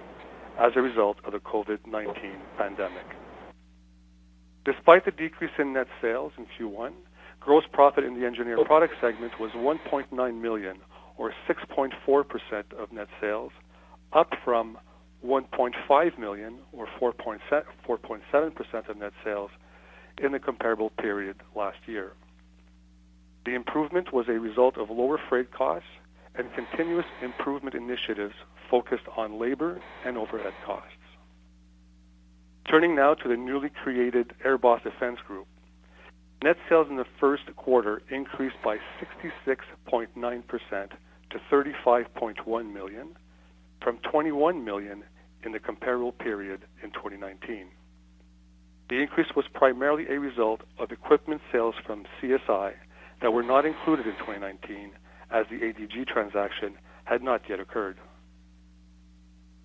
as 0.58 0.72
a 0.78 0.82
result 0.82 1.18
of 1.26 1.34
the 1.34 1.40
COVID-19 1.40 2.36
pandemic. 2.58 3.06
Despite 4.64 5.04
the 5.04 5.12
decrease 5.12 5.52
in 5.60 5.74
net 5.74 5.88
sales 6.02 6.32
in 6.38 6.46
Q1, 6.58 6.94
gross 7.42 7.66
profit 7.74 8.06
in 8.06 8.18
the 8.18 8.26
Engineered 8.26 8.66
product 8.66 8.94
segment 9.02 9.38
was 9.42 9.52
$1.9 9.52 10.42
million, 10.42 10.78
or 11.18 11.34
6.4% 11.50 11.94
of 12.80 12.92
net 12.92 13.08
sales, 13.20 13.52
up 14.14 14.32
from 14.44 14.78
1.5 15.26 16.18
million, 16.18 16.60
or 16.72 16.88
4.7% 17.02 18.90
of 18.90 18.98
net 18.98 19.14
sales 19.24 19.50
in 20.24 20.32
the 20.32 20.40
comparable 20.40 20.92
period 20.92 21.38
last 21.56 21.78
year. 21.86 22.14
The 23.46 23.56
improvement 23.56 24.14
was 24.14 24.28
a 24.28 24.34
result 24.34 24.78
of 24.78 24.90
lower 24.90 25.20
freight 25.30 25.52
costs 25.52 25.88
and 26.36 26.54
continuous 26.54 27.06
improvement 27.24 27.76
initiatives 27.76 28.36
focused 28.70 29.08
on 29.16 29.40
labor 29.40 29.82
and 30.06 30.18
overhead 30.18 30.54
costs. 30.66 30.92
Turning 32.70 32.96
now 32.96 33.14
to 33.14 33.30
the 33.30 33.38
newly 33.38 33.70
created 33.70 34.34
AirBoss 34.46 34.84
Defense 34.84 35.20
Group. 35.26 35.48
Net 36.44 36.58
sales 36.70 36.88
in 36.90 36.98
the 36.98 37.06
first 37.20 37.44
quarter 37.56 38.02
increased 38.12 38.58
by 38.64 38.78
66.9% 39.48 40.90
to 41.32 41.40
35.1 41.52 42.74
million 42.74 43.10
from 43.82 44.00
21 44.12 44.64
million 44.64 45.04
in 45.44 45.52
the 45.52 45.60
comparable 45.60 46.12
period 46.12 46.62
in 46.84 46.92
2019. 46.92 47.68
The 48.90 49.02
increase 49.02 49.28
was 49.36 49.46
primarily 49.54 50.06
a 50.10 50.20
result 50.20 50.62
of 50.80 50.92
equipment 50.92 51.42
sales 51.52 51.76
from 51.86 52.06
CSI 52.22 52.74
that 53.22 53.32
were 53.32 53.44
not 53.44 53.66
included 53.66 54.08
in 54.08 54.14
2019 54.14 54.92
as 55.32 55.46
the 55.50 55.58
ADG 55.58 56.08
transaction 56.08 56.76
had 57.04 57.22
not 57.22 57.42
yet 57.50 57.60
occurred. 57.60 57.98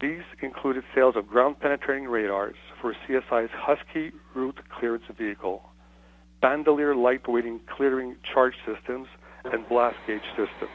These 0.01 0.22
included 0.42 0.83
sales 0.94 1.14
of 1.16 1.29
ground-penetrating 1.29 2.09
radars 2.09 2.57
for 2.81 2.94
CSI's 3.07 3.51
Husky 3.55 4.11
route 4.35 4.59
clearance 4.77 5.05
vehicle, 5.16 5.62
bandolier 6.40 6.94
lightweighting 6.94 7.61
clearing 7.77 8.16
charge 8.35 8.55
systems, 8.66 9.07
and 9.44 9.68
blast 9.68 9.96
gauge 10.07 10.20
systems, 10.31 10.70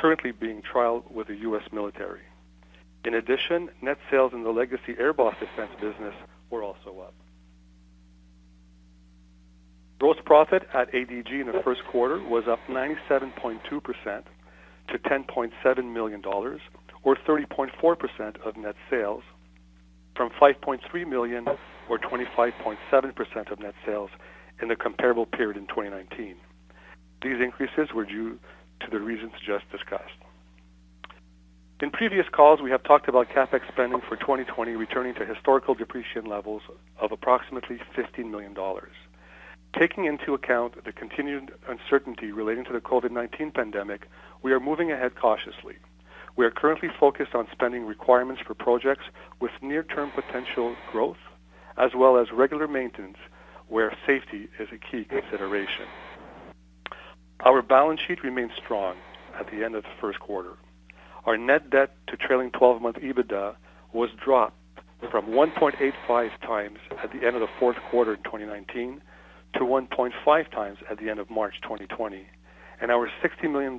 currently 0.00 0.32
being 0.32 0.62
trialed 0.62 1.10
with 1.10 1.28
the 1.28 1.36
U.S. 1.36 1.62
military. 1.72 2.22
In 3.04 3.14
addition, 3.14 3.70
net 3.82 3.98
sales 4.10 4.32
in 4.34 4.42
the 4.42 4.50
legacy 4.50 4.94
AirBoss 5.00 5.38
defense 5.40 5.70
business 5.80 6.14
were 6.50 6.62
also 6.62 7.00
up. 7.00 7.14
Gross 9.98 10.16
profit 10.24 10.66
at 10.72 10.90
ADG 10.92 11.40
in 11.40 11.46
the 11.46 11.60
first 11.62 11.82
quarter 11.90 12.22
was 12.22 12.44
up 12.48 12.58
97.2% 12.68 13.60
to 14.88 14.98
$10.7 14.98 15.92
million, 15.92 16.22
or 16.24 17.16
30.4% 17.16 18.46
of 18.46 18.56
net 18.56 18.74
sales, 18.88 19.22
from 20.16 20.30
5.3 20.40 21.08
million, 21.08 21.46
or 21.88 21.98
25.7% 21.98 23.52
of 23.52 23.58
net 23.58 23.74
sales 23.84 24.10
in 24.62 24.68
the 24.68 24.76
comparable 24.76 25.26
period 25.26 25.56
in 25.56 25.66
2019. 25.66 26.36
These 27.22 27.40
increases 27.42 27.92
were 27.94 28.06
due 28.06 28.38
to 28.80 28.90
the 28.90 29.00
reasons 29.00 29.32
just 29.46 29.70
discussed. 29.70 30.18
In 31.80 31.90
previous 31.90 32.26
calls, 32.30 32.60
we 32.60 32.70
have 32.70 32.82
talked 32.82 33.08
about 33.08 33.30
CapEx 33.30 33.60
spending 33.72 34.02
for 34.06 34.16
2020 34.16 34.72
returning 34.72 35.14
to 35.14 35.24
historical 35.24 35.74
depreciation 35.74 36.26
levels 36.26 36.60
of 37.00 37.10
approximately 37.10 37.80
$15 37.96 38.30
million. 38.30 38.54
Taking 39.78 40.04
into 40.04 40.34
account 40.34 40.84
the 40.84 40.92
continued 40.92 41.52
uncertainty 41.68 42.32
relating 42.32 42.64
to 42.64 42.72
the 42.72 42.80
COVID-19 42.80 43.54
pandemic, 43.54 44.08
we 44.42 44.52
are 44.52 44.60
moving 44.60 44.92
ahead 44.92 45.12
cautiously. 45.14 45.76
We 46.36 46.44
are 46.44 46.50
currently 46.50 46.90
focused 46.98 47.34
on 47.34 47.48
spending 47.50 47.86
requirements 47.86 48.42
for 48.46 48.54
projects 48.54 49.04
with 49.40 49.52
near-term 49.62 50.10
potential 50.10 50.76
growth, 50.92 51.18
as 51.78 51.92
well 51.94 52.18
as 52.18 52.30
regular 52.30 52.68
maintenance 52.68 53.16
where 53.68 53.96
safety 54.06 54.48
is 54.58 54.68
a 54.72 54.78
key 54.78 55.04
consideration. 55.04 55.86
Our 57.42 57.62
balance 57.62 58.00
sheet 58.06 58.22
remains 58.22 58.52
strong 58.62 58.96
at 59.38 59.50
the 59.50 59.64
end 59.64 59.74
of 59.74 59.82
the 59.84 59.88
first 59.98 60.20
quarter. 60.20 60.56
Our 61.24 61.38
net 61.38 61.70
debt 61.70 61.94
to 62.08 62.16
trailing 62.18 62.50
12-month 62.50 62.96
EBITDA 62.96 63.56
was 63.94 64.10
dropped 64.22 64.56
from 65.10 65.28
1.85 65.28 66.30
times 66.42 66.78
at 67.02 67.10
the 67.12 67.26
end 67.26 67.36
of 67.36 67.40
the 67.40 67.48
fourth 67.58 67.78
quarter 67.90 68.12
in 68.14 68.22
2019 68.24 69.00
to 69.54 69.60
1.5 69.60 70.50
times 70.50 70.78
at 70.90 70.98
the 70.98 71.08
end 71.08 71.18
of 71.18 71.30
March 71.30 71.54
2020, 71.62 72.26
and 72.82 72.90
our 72.90 73.08
$60 73.24 73.50
million 73.50 73.72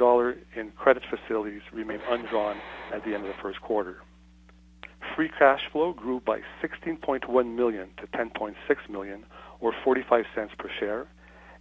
in 0.56 0.71
credit 0.71 1.04
facilities 1.10 1.62
remain 1.71 2.00
undrawn 2.10 2.58
at 2.91 3.06
the 3.06 3.13
end 3.13 3.24
of 3.24 3.28
the 3.28 3.41
first 3.43 3.62
quarter. 3.62 3.97
Free 5.15 5.30
cash 5.38 5.62
flow 5.71 5.93
grew 5.93 6.19
by 6.19 6.39
16.1 6.63 7.56
million 7.56 7.89
to 7.97 8.08
10.6 8.17 8.56
million, 8.89 9.24
or 9.60 9.71
45 9.84 10.26
cents 10.34 10.54
per 10.58 10.69
share, 10.80 11.08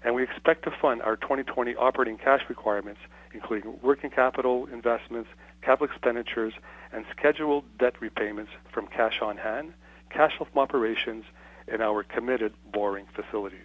and 0.02 0.14
we 0.14 0.22
expect 0.22 0.64
to 0.64 0.70
fund 0.80 1.02
our 1.02 1.16
2020 1.16 1.74
operating 1.76 2.16
cash 2.16 2.40
requirements, 2.48 3.00
including 3.34 3.78
working 3.82 4.10
capital 4.10 4.66
investments, 4.72 5.28
capital 5.62 5.86
expenditures, 5.86 6.54
and 6.92 7.04
scheduled 7.16 7.64
debt 7.78 7.94
repayments 8.00 8.50
from 8.72 8.86
cash 8.86 9.20
on 9.20 9.36
hand, 9.36 9.72
cash 10.10 10.36
flow 10.36 10.46
from 10.50 10.62
operations, 10.62 11.24
and 11.68 11.82
our 11.82 12.02
committed 12.02 12.52
borrowing 12.72 13.06
facilities. 13.14 13.60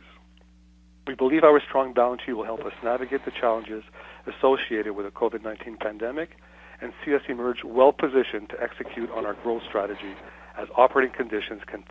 We 1.08 1.16
believe 1.16 1.44
our 1.44 1.62
strong 1.62 1.94
balance 1.94 2.22
sheet 2.26 2.34
will 2.34 2.46
help 2.46 2.66
us 2.66 2.74
navigate 2.84 3.26
the 3.26 3.32
challenges 3.32 3.84
associated 4.26 4.94
with 4.94 5.06
the 5.06 5.12
COVID-19 5.12 5.80
pandemic 5.80 6.38
and 6.82 6.94
see 7.04 7.14
us 7.14 7.22
emerge 7.30 7.64
well-positioned 7.64 8.50
to 8.50 8.62
execute 8.62 9.10
on 9.12 9.26
our 9.26 9.36
growth 9.36 9.64
strategy 9.68 10.16
as 10.58 10.68
operating 10.76 11.16
conditions 11.16 11.62
can 11.68 11.84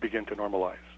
begin 0.00 0.24
to 0.26 0.36
normalize. 0.36 0.89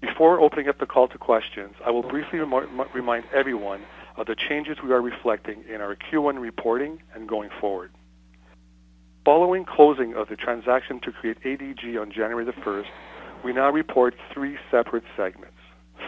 Before 0.00 0.40
opening 0.40 0.68
up 0.68 0.78
the 0.78 0.86
call 0.86 1.08
to 1.08 1.18
questions, 1.18 1.74
I 1.84 1.90
will 1.90 2.02
briefly 2.02 2.38
remind 2.38 3.24
everyone 3.34 3.82
of 4.16 4.26
the 4.26 4.36
changes 4.36 4.78
we 4.82 4.92
are 4.92 5.00
reflecting 5.00 5.64
in 5.68 5.80
our 5.80 5.96
Q1 5.96 6.40
reporting 6.40 7.02
and 7.14 7.28
going 7.28 7.50
forward. 7.60 7.90
Following 9.24 9.64
closing 9.64 10.14
of 10.14 10.28
the 10.28 10.36
transaction 10.36 11.00
to 11.00 11.12
create 11.12 11.42
ADG 11.42 12.00
on 12.00 12.12
January 12.12 12.44
the 12.44 12.52
1st, 12.52 12.86
we 13.44 13.52
now 13.52 13.70
report 13.70 14.14
three 14.32 14.56
separate 14.70 15.04
segments. 15.16 15.56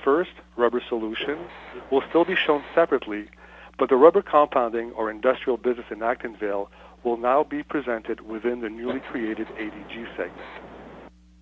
First, 0.04 0.30
Rubber 0.56 0.82
Solutions 0.88 1.50
will 1.90 2.02
still 2.08 2.24
be 2.24 2.36
shown 2.36 2.62
separately, 2.74 3.28
but 3.76 3.88
the 3.88 3.96
rubber 3.96 4.22
compounding 4.22 4.92
or 4.92 5.10
industrial 5.10 5.56
business 5.56 5.86
in 5.90 6.02
Acton 6.02 6.36
Vale 6.36 6.70
will 7.02 7.16
now 7.16 7.42
be 7.42 7.62
presented 7.62 8.20
within 8.20 8.60
the 8.60 8.68
newly 8.68 9.00
created 9.00 9.48
ADG 9.48 10.06
segment. 10.16 10.46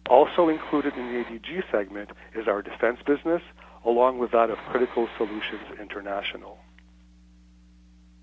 Also 0.08 0.48
included 0.48 0.94
in 0.96 1.12
the 1.12 1.24
ADG 1.24 1.70
segment 1.70 2.10
is 2.34 2.48
our 2.48 2.62
defense 2.62 2.98
business, 3.06 3.42
along 3.84 4.18
with 4.18 4.30
that 4.32 4.50
of 4.50 4.58
Critical 4.70 5.08
Solutions 5.16 5.78
International. 5.80 6.58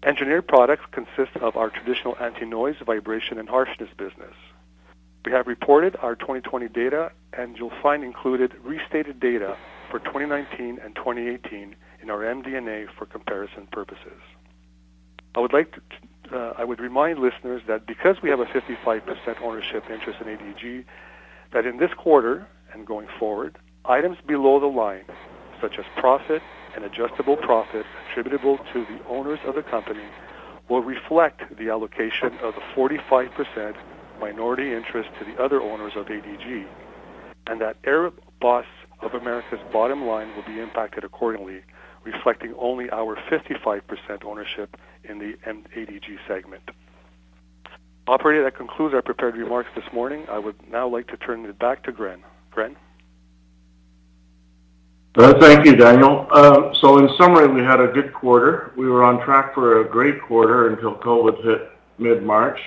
Engineered 0.04 0.48
Products 0.48 0.84
consist 0.92 1.36
of 1.42 1.56
our 1.56 1.70
traditional 1.70 2.16
anti-noise, 2.20 2.76
vibration, 2.86 3.40
and 3.40 3.50
harshness 3.50 3.90
business. 3.98 4.36
We 5.26 5.32
have 5.32 5.48
reported 5.48 5.96
our 6.02 6.16
2020 6.16 6.68
data, 6.70 7.12
and 7.34 7.58
you'll 7.58 7.74
find 7.82 8.04
included 8.04 8.54
restated 8.64 9.20
data 9.20 9.58
for 9.90 10.00
2019 10.00 10.80
and 10.84 10.96
2018 10.96 11.76
in 12.02 12.10
our 12.12 12.20
MD&A 12.20 12.86
for 12.98 13.08
comparison 13.08 13.68
purposes. 13.72 14.22
I 15.34 15.40
would 15.40 15.54
like 15.54 15.74
to, 15.74 16.38
uh, 16.38 16.54
I 16.58 16.64
would 16.64 16.80
remind 16.80 17.20
listeners 17.20 17.64
that 17.68 17.88
because 17.88 18.18
we 18.22 18.30
have 18.30 18.40
a 18.40 18.46
55% 18.46 19.42
ownership 19.42 19.84
interest 19.90 20.22
in 20.22 20.28
ADG, 20.28 20.86
that 21.56 21.66
in 21.66 21.78
this 21.78 21.92
quarter 21.94 22.46
and 22.74 22.86
going 22.86 23.08
forward, 23.18 23.58
items 23.86 24.18
below 24.28 24.60
the 24.60 24.68
line, 24.68 25.06
such 25.62 25.80
as 25.80 25.86
profit 25.96 26.42
and 26.76 26.84
adjustable 26.84 27.38
profit 27.38 27.86
attributable 28.10 28.58
to 28.74 28.86
the 28.86 29.00
owners 29.08 29.40
of 29.48 29.56
the 29.56 29.64
company, 29.64 30.04
will 30.70 30.82
reflect 30.82 31.42
the 31.58 31.70
allocation 31.70 32.38
of 32.44 32.54
the 32.56 32.62
45% 32.76 33.74
minority 34.20 34.74
interest 34.74 35.10
to 35.18 35.24
the 35.24 35.42
other 35.42 35.62
owners 35.62 35.94
of 35.96 36.08
ADG, 36.08 36.66
and 37.48 37.62
that 37.62 37.82
AirBoss 37.84 38.66
of 39.02 39.14
America's 39.14 39.60
bottom 39.72 40.06
line 40.06 40.36
will 40.36 40.44
be 40.44 40.60
impacted 40.60 41.06
accordingly, 41.06 41.62
reflecting 42.04 42.54
only 42.60 42.90
our 42.90 43.16
55% 43.32 44.26
ownership 44.26 44.76
in 45.06 45.20
the 45.20 45.38
ADG 45.48 46.18
segment. 46.28 46.64
Operator, 48.08 48.44
that 48.44 48.56
concludes 48.56 48.94
our 48.94 49.02
prepared 49.02 49.36
remarks 49.36 49.70
this 49.76 49.86
morning. 49.92 50.26
I 50.30 50.38
would 50.38 50.56
now 50.70 50.88
like 50.88 51.08
to 51.08 51.18
turn 51.18 51.44
it 51.46 51.58
back 51.58 51.84
to 51.84 51.92
Gren. 51.92 52.24
Gren? 52.52 52.76
Uh, 55.18 55.40
thank 55.40 55.66
you, 55.66 55.76
Daniel. 55.76 56.28
Uh, 56.30 56.72
so 56.82 57.00
in 57.00 57.10
summary, 57.18 57.48
we 57.48 57.62
had 57.62 57.80
a 57.80 57.88
good 57.88 58.14
quarter. 58.14 58.74
We 58.78 58.88
were 58.88 59.04
on 59.04 59.24
track 59.26 59.56
for 59.56 59.82
a 59.82 59.90
great 59.90 60.22
quarter 60.22 60.68
until 60.70 60.96
COVID 60.96 61.44
hit 61.44 61.70
mid-March. 61.98 62.60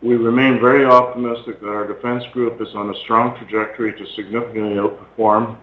We 0.00 0.14
remain 0.14 0.58
very 0.58 0.86
optimistic 0.86 1.60
that 1.60 1.68
our 1.68 1.86
defense 1.86 2.24
group 2.32 2.62
is 2.62 2.74
on 2.74 2.94
a 2.94 2.98
strong 3.00 3.36
trajectory 3.36 3.92
to 3.92 4.06
significantly 4.14 4.76
outperform 4.76 5.58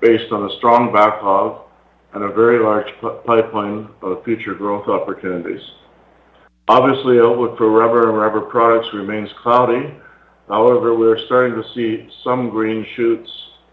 based 0.00 0.32
on 0.32 0.50
a 0.50 0.56
strong 0.58 0.92
backlog 0.92 1.62
and 2.12 2.24
a 2.24 2.28
very 2.32 2.58
large 2.58 2.92
pipeline 3.24 3.88
of 4.02 4.22
future 4.24 4.54
growth 4.54 4.86
opportunities. 4.86 5.62
Obviously, 6.70 7.18
outlook 7.18 7.58
for 7.58 7.68
rubber 7.68 8.08
and 8.08 8.16
rubber 8.16 8.42
products 8.42 8.86
remains 8.94 9.28
cloudy. 9.42 9.92
However, 10.46 10.94
we 10.94 11.04
are 11.08 11.18
starting 11.26 11.60
to 11.60 11.68
see 11.74 12.08
some 12.22 12.48
green 12.48 12.86
shoots 12.94 13.28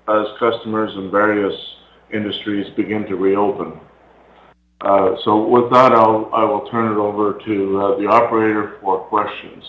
as 0.08 0.26
customers 0.40 0.92
in 0.96 1.12
various 1.12 1.54
industries 2.12 2.66
begin 2.76 3.06
to 3.06 3.16
reopen. 3.16 3.80
Uh, 4.82 5.16
so 5.24 5.46
with 5.46 5.72
that, 5.72 5.92
I'll, 5.92 6.68
turn 6.72 6.92
it 6.92 6.98
over 6.98 7.34
to 7.46 7.80
uh, 7.80 8.00
the 8.00 8.08
operator 8.08 8.80
for 8.82 9.02
questions. 9.02 9.64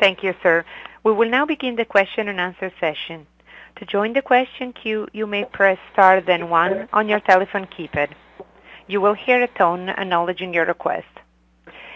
Thank 0.00 0.22
you, 0.22 0.32
sir. 0.42 0.64
We 1.04 1.12
will 1.12 1.28
now 1.28 1.44
begin 1.44 1.76
the 1.76 1.84
question 1.84 2.28
and 2.28 2.40
answer 2.40 2.72
session. 2.80 3.26
To 3.76 3.84
join 3.84 4.14
the 4.14 4.22
question 4.22 4.72
queue, 4.72 5.08
you 5.12 5.26
may 5.26 5.44
press 5.44 5.78
star 5.92 6.22
then 6.22 6.48
one 6.48 6.88
on 6.90 7.06
your 7.06 7.20
telephone 7.20 7.66
keypad. 7.66 8.12
You 8.86 9.02
will 9.02 9.14
hear 9.14 9.42
a 9.42 9.48
tone 9.58 9.90
acknowledging 9.90 10.54
your 10.54 10.64
request. 10.64 11.08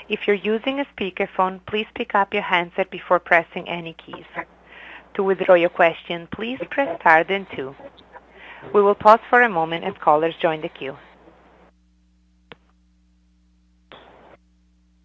If 0.09 0.27
you're 0.27 0.37
using 0.37 0.81
a 0.81 0.85
speakerphone, 0.97 1.61
please 1.67 1.87
pick 1.95 2.15
up 2.15 2.35
your 2.35 2.43
handset 2.43 2.91
before 2.91 3.19
pressing 3.19 3.69
any 3.69 3.95
keys. 3.95 4.25
To 5.15 5.23
withdraw 5.23 5.55
your 5.55 5.69
question, 5.69 6.29
please 6.33 6.59
press 6.71 6.99
star 7.01 7.25
then 7.25 7.47
two. 7.55 7.75
We 8.73 8.83
will 8.83 8.95
pause 8.95 9.21
for 9.29 9.43
a 9.43 9.49
moment 9.49 9.85
as 9.85 9.95
callers 10.01 10.35
join 10.41 10.61
the 10.61 10.69
queue. 10.69 10.97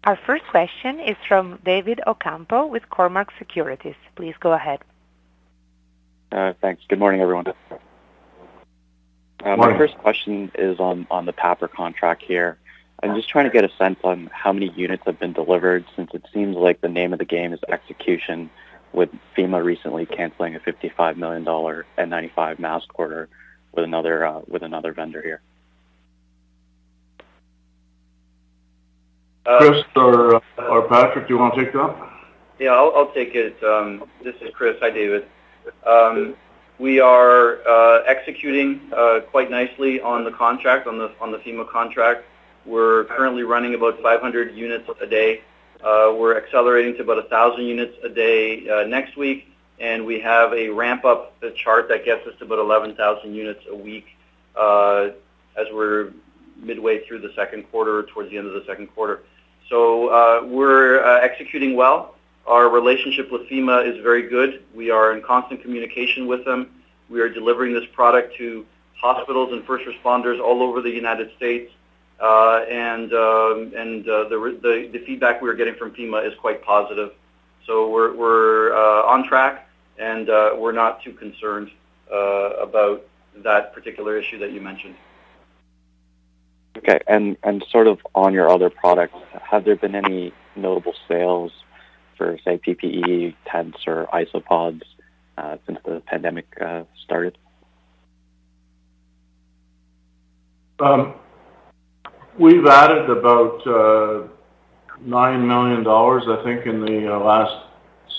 Our 0.04 0.18
first 0.26 0.44
question 0.50 1.00
is 1.00 1.16
from 1.26 1.58
David 1.64 2.00
Ocampo 2.06 2.66
with 2.66 2.84
Cormark 2.88 3.26
Securities. 3.38 3.96
Please 4.16 4.34
go 4.40 4.52
ahead. 4.52 4.80
Uh, 6.32 6.52
thanks. 6.60 6.82
Good 6.88 6.98
morning, 6.98 7.20
everyone. 7.20 7.46
Uh, 9.44 9.56
my 9.56 9.76
first 9.76 9.96
question 9.98 10.50
is 10.54 10.78
on, 10.80 11.06
on 11.10 11.26
the 11.26 11.32
PAPR 11.32 11.70
contract 11.70 12.22
here. 12.22 12.58
I'm 13.02 13.14
just 13.14 13.28
trying 13.28 13.44
to 13.44 13.50
get 13.50 13.64
a 13.64 13.70
sense 13.76 13.98
on 14.02 14.28
how 14.32 14.52
many 14.52 14.70
units 14.70 15.04
have 15.06 15.18
been 15.18 15.32
delivered 15.32 15.84
since 15.94 16.10
it 16.14 16.24
seems 16.32 16.56
like 16.56 16.80
the 16.80 16.88
name 16.88 17.12
of 17.12 17.20
the 17.20 17.24
game 17.24 17.52
is 17.52 17.60
execution 17.68 18.50
with 18.92 19.10
FEMA 19.36 19.62
recently 19.62 20.06
canceling 20.06 20.56
a 20.56 20.60
$55 20.60 21.16
million 21.16 21.44
N95 21.44 22.58
mask 22.58 22.88
order. 22.98 23.28
with 23.72 23.84
another 23.84 24.26
uh, 24.26 24.40
with 24.48 24.62
another 24.62 24.92
vendor 24.92 25.22
here. 25.22 25.40
Uh, 29.46 29.58
Chris 29.58 29.84
or 29.94 30.42
or 30.58 30.88
Patrick, 30.88 31.28
do 31.28 31.34
you 31.34 31.40
want 31.40 31.54
to 31.54 31.64
take 31.64 31.72
that? 31.72 32.10
Yeah, 32.58 32.70
I'll, 32.70 32.92
I'll 32.94 33.12
take 33.12 33.34
it. 33.34 33.62
Um, 33.62 34.04
this 34.24 34.34
is 34.40 34.50
Chris. 34.52 34.76
Hi, 34.80 34.90
David. 34.90 35.26
Um, 35.86 36.34
we 36.78 36.98
are 36.98 37.58
uh, 37.68 38.02
executing 38.06 38.80
uh, 38.96 39.20
quite 39.30 39.50
nicely 39.50 40.00
on 40.00 40.24
the 40.24 40.32
contract, 40.32 40.86
on 40.86 40.98
the 40.98 41.12
on 41.20 41.30
the 41.30 41.38
FEMA 41.38 41.68
contract. 41.68 42.24
We're 42.68 43.04
currently 43.04 43.44
running 43.44 43.74
about 43.74 43.98
500 44.02 44.54
units 44.54 44.88
a 45.00 45.06
day. 45.06 45.40
Uh, 45.80 46.12
we're 46.14 46.36
accelerating 46.36 46.94
to 46.96 47.02
about 47.02 47.16
1,000 47.16 47.64
units 47.64 47.96
a 48.04 48.10
day 48.10 48.68
uh, 48.68 48.86
next 48.86 49.16
week, 49.16 49.50
and 49.80 50.04
we 50.04 50.20
have 50.20 50.52
a 50.52 50.68
ramp-up 50.68 51.34
chart 51.56 51.88
that 51.88 52.04
gets 52.04 52.26
us 52.26 52.34
to 52.38 52.44
about 52.44 52.58
11,000 52.58 53.34
units 53.34 53.64
a 53.70 53.74
week 53.74 54.04
uh, 54.54 55.08
as 55.56 55.66
we're 55.72 56.12
midway 56.56 57.06
through 57.06 57.20
the 57.20 57.32
second 57.34 57.62
quarter, 57.70 58.02
towards 58.02 58.28
the 58.30 58.36
end 58.36 58.46
of 58.46 58.52
the 58.52 58.64
second 58.66 58.88
quarter. 58.88 59.22
So 59.70 60.08
uh, 60.08 60.44
we're 60.44 61.02
uh, 61.02 61.20
executing 61.20 61.74
well. 61.74 62.16
Our 62.46 62.68
relationship 62.68 63.32
with 63.32 63.48
FEMA 63.48 63.86
is 63.86 64.02
very 64.02 64.28
good. 64.28 64.62
We 64.74 64.90
are 64.90 65.16
in 65.16 65.22
constant 65.22 65.62
communication 65.62 66.26
with 66.26 66.44
them. 66.44 66.82
We 67.08 67.20
are 67.20 67.30
delivering 67.30 67.72
this 67.72 67.86
product 67.94 68.36
to 68.36 68.66
hospitals 68.94 69.52
and 69.52 69.64
first 69.64 69.86
responders 69.86 70.38
all 70.38 70.62
over 70.62 70.82
the 70.82 70.90
United 70.90 71.30
States. 71.36 71.72
Uh, 72.20 72.64
and 72.68 73.12
um, 73.12 73.72
and 73.76 74.08
uh, 74.08 74.28
the, 74.28 74.58
the, 74.60 74.90
the 74.92 75.04
feedback 75.06 75.40
we 75.40 75.48
are 75.48 75.54
getting 75.54 75.74
from 75.74 75.92
FEMA 75.92 76.26
is 76.26 76.34
quite 76.40 76.64
positive. 76.64 77.12
So 77.64 77.90
we're, 77.90 78.16
we're 78.16 78.72
uh, 78.72 79.06
on 79.06 79.28
track, 79.28 79.68
and 79.98 80.28
uh, 80.28 80.56
we're 80.56 80.72
not 80.72 81.02
too 81.02 81.12
concerned 81.12 81.70
uh, 82.12 82.16
about 82.60 83.06
that 83.44 83.72
particular 83.72 84.18
issue 84.18 84.38
that 84.38 84.52
you 84.52 84.60
mentioned. 84.60 84.96
Okay, 86.78 86.98
and 87.06 87.36
and 87.42 87.64
sort 87.70 87.86
of 87.86 88.00
on 88.14 88.32
your 88.32 88.50
other 88.50 88.70
products, 88.70 89.18
have 89.42 89.64
there 89.64 89.76
been 89.76 89.94
any 89.94 90.32
notable 90.56 90.94
sales 91.06 91.52
for, 92.16 92.38
say, 92.44 92.58
PPE, 92.58 93.34
tents, 93.46 93.78
or 93.86 94.06
isopods 94.12 94.82
uh, 95.36 95.56
since 95.66 95.78
the 95.84 96.00
pandemic 96.06 96.46
uh, 96.60 96.82
started? 97.04 97.38
Um, 100.80 101.14
we've 102.38 102.66
added 102.66 103.10
about 103.10 103.60
uh, 103.66 104.28
$9 105.04 105.46
million, 105.46 105.86
I 105.86 106.42
think, 106.44 106.66
in 106.66 106.80
the 106.80 107.14
uh, 107.14 107.18
last 107.18 107.66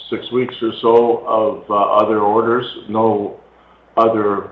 six 0.10 0.32
weeks 0.32 0.56
or 0.62 0.72
so 0.82 1.26
of 1.26 1.70
uh, 1.70 1.76
other 1.76 2.20
orders. 2.20 2.66
No 2.90 3.40
other 3.98 4.52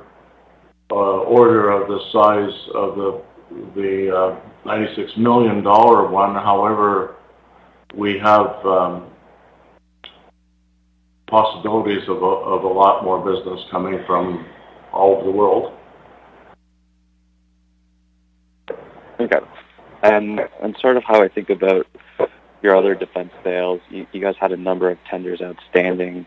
uh, 0.92 0.96
order 0.96 1.72
of 1.72 1.88
the 1.88 2.00
size 2.12 2.70
of 2.74 2.96
the 2.96 3.22
the 3.76 4.38
$96 4.66 5.18
million 5.18 5.64
one. 5.64 6.36
However, 6.36 7.16
we 7.96 8.20
have 8.20 8.66
um, 8.66 9.10
possibilities 11.28 12.04
of 12.10 12.18
a 12.22 12.68
lot 12.68 13.04
more 13.04 13.20
business 13.20 13.60
coming 13.72 14.04
from 14.06 14.46
all 14.92 15.16
over 15.16 15.26
the 15.26 15.32
world. 15.32 15.77
Okay. 19.28 19.46
And 20.04 20.42
and 20.62 20.76
sort 20.80 20.98
of 20.98 21.04
how 21.04 21.22
I 21.22 21.28
think 21.28 21.50
about 21.50 21.88
your 22.62 22.76
other 22.76 22.96
defense 22.96 23.32
sales, 23.44 23.82
you, 23.90 24.08
you 24.12 24.22
guys 24.22 24.36
had 24.40 24.52
a 24.52 24.58
number 24.58 24.90
of 24.90 24.98
tenders 25.10 25.42
outstanding. 25.42 26.26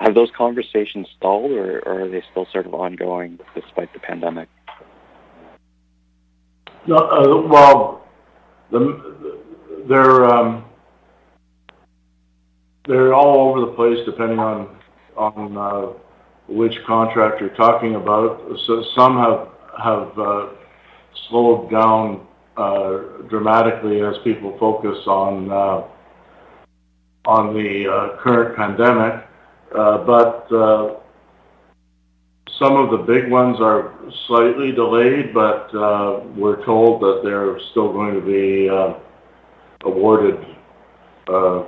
Have 0.00 0.14
those 0.14 0.30
conversations 0.36 1.06
stalled, 1.16 1.52
or, 1.52 1.80
or 1.80 2.02
are 2.02 2.08
they 2.08 2.22
still 2.30 2.46
sort 2.52 2.66
of 2.66 2.74
ongoing 2.74 3.38
despite 3.54 3.92
the 3.92 4.00
pandemic? 4.00 4.48
No, 6.86 6.96
uh, 6.96 7.46
well, 7.46 8.04
the, 8.70 9.38
they're 9.88 10.24
um, 10.24 10.64
they're 12.86 13.14
all 13.14 13.48
over 13.48 13.60
the 13.60 13.72
place 13.72 13.98
depending 14.04 14.38
on 14.38 14.76
on 15.16 15.56
uh, 15.56 15.92
which 16.48 16.82
contract 16.84 17.40
you're 17.40 17.50
talking 17.50 17.94
about. 17.94 18.58
So 18.66 18.82
some 18.96 19.18
have 19.18 19.48
have 19.80 20.18
uh, 20.18 20.48
slowed 21.28 21.70
down 21.70 22.26
uh, 22.56 22.98
dramatically 23.28 24.02
as 24.02 24.14
people 24.24 24.56
focus 24.58 24.98
on 25.06 25.50
uh, 25.50 25.84
on 27.24 27.54
the 27.54 27.88
uh, 27.88 28.16
current 28.22 28.56
pandemic, 28.56 29.26
but 29.72 30.50
some 32.58 32.76
of 32.76 32.90
the 32.90 32.98
big 32.98 33.30
ones 33.30 33.58
are 33.60 33.94
slightly 34.26 34.72
delayed, 34.72 35.32
but 35.32 35.74
uh, 35.74 36.20
we're 36.36 36.64
told 36.64 37.00
that 37.00 37.22
they're 37.24 37.58
still 37.70 37.92
going 37.92 38.14
to 38.14 38.20
be 38.20 38.68
uh, 38.68 38.94
awarded 39.84 40.38
uh, 41.28 41.64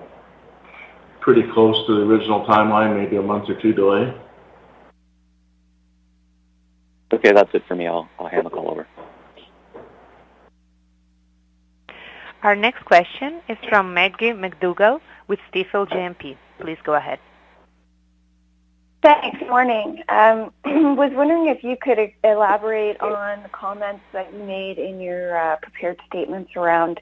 pretty 1.21 1.43
close 1.53 1.87
to 1.87 1.97
the 1.97 2.03
original 2.03 2.45
timeline, 2.47 2.97
maybe 2.97 3.17
a 3.17 3.23
month 3.23 3.49
or 3.49 3.61
two 3.61 3.73
delay. 3.73 4.15
Okay, 7.13 7.33
that's 7.33 7.51
it 7.55 7.63
for 7.67 7.75
me. 7.75 7.87
I'll, 7.87 8.09
I'll 8.19 8.29
hand 8.29 8.45
the 8.45 8.51
call 8.51 8.71
over. 8.71 8.74
Our 12.45 12.55
next 12.55 12.85
question 12.85 13.41
is 13.49 13.57
from 13.71 13.95
Maggie 13.95 14.35
MacDougall 14.35 15.01
with 15.29 15.39
Stifel 15.51 15.89
GMP. 15.89 16.37
Please 16.61 16.77
go 16.85 16.93
ahead. 16.93 17.19
Thanks. 19.03 19.41
Morning. 19.49 20.03
Um, 20.11 20.53
was 20.95 21.11
wondering 21.15 21.47
if 21.47 21.65
you 21.65 21.79
could 21.81 21.99
elaborate 22.23 23.01
on 23.01 23.43
the 23.43 23.49
comments 23.49 24.03
that 24.13 24.31
you 24.35 24.41
made 24.41 24.77
in 24.77 25.01
your 25.01 25.35
uh, 25.39 25.57
prepared 25.57 25.99
statements 26.07 26.51
around 26.55 27.01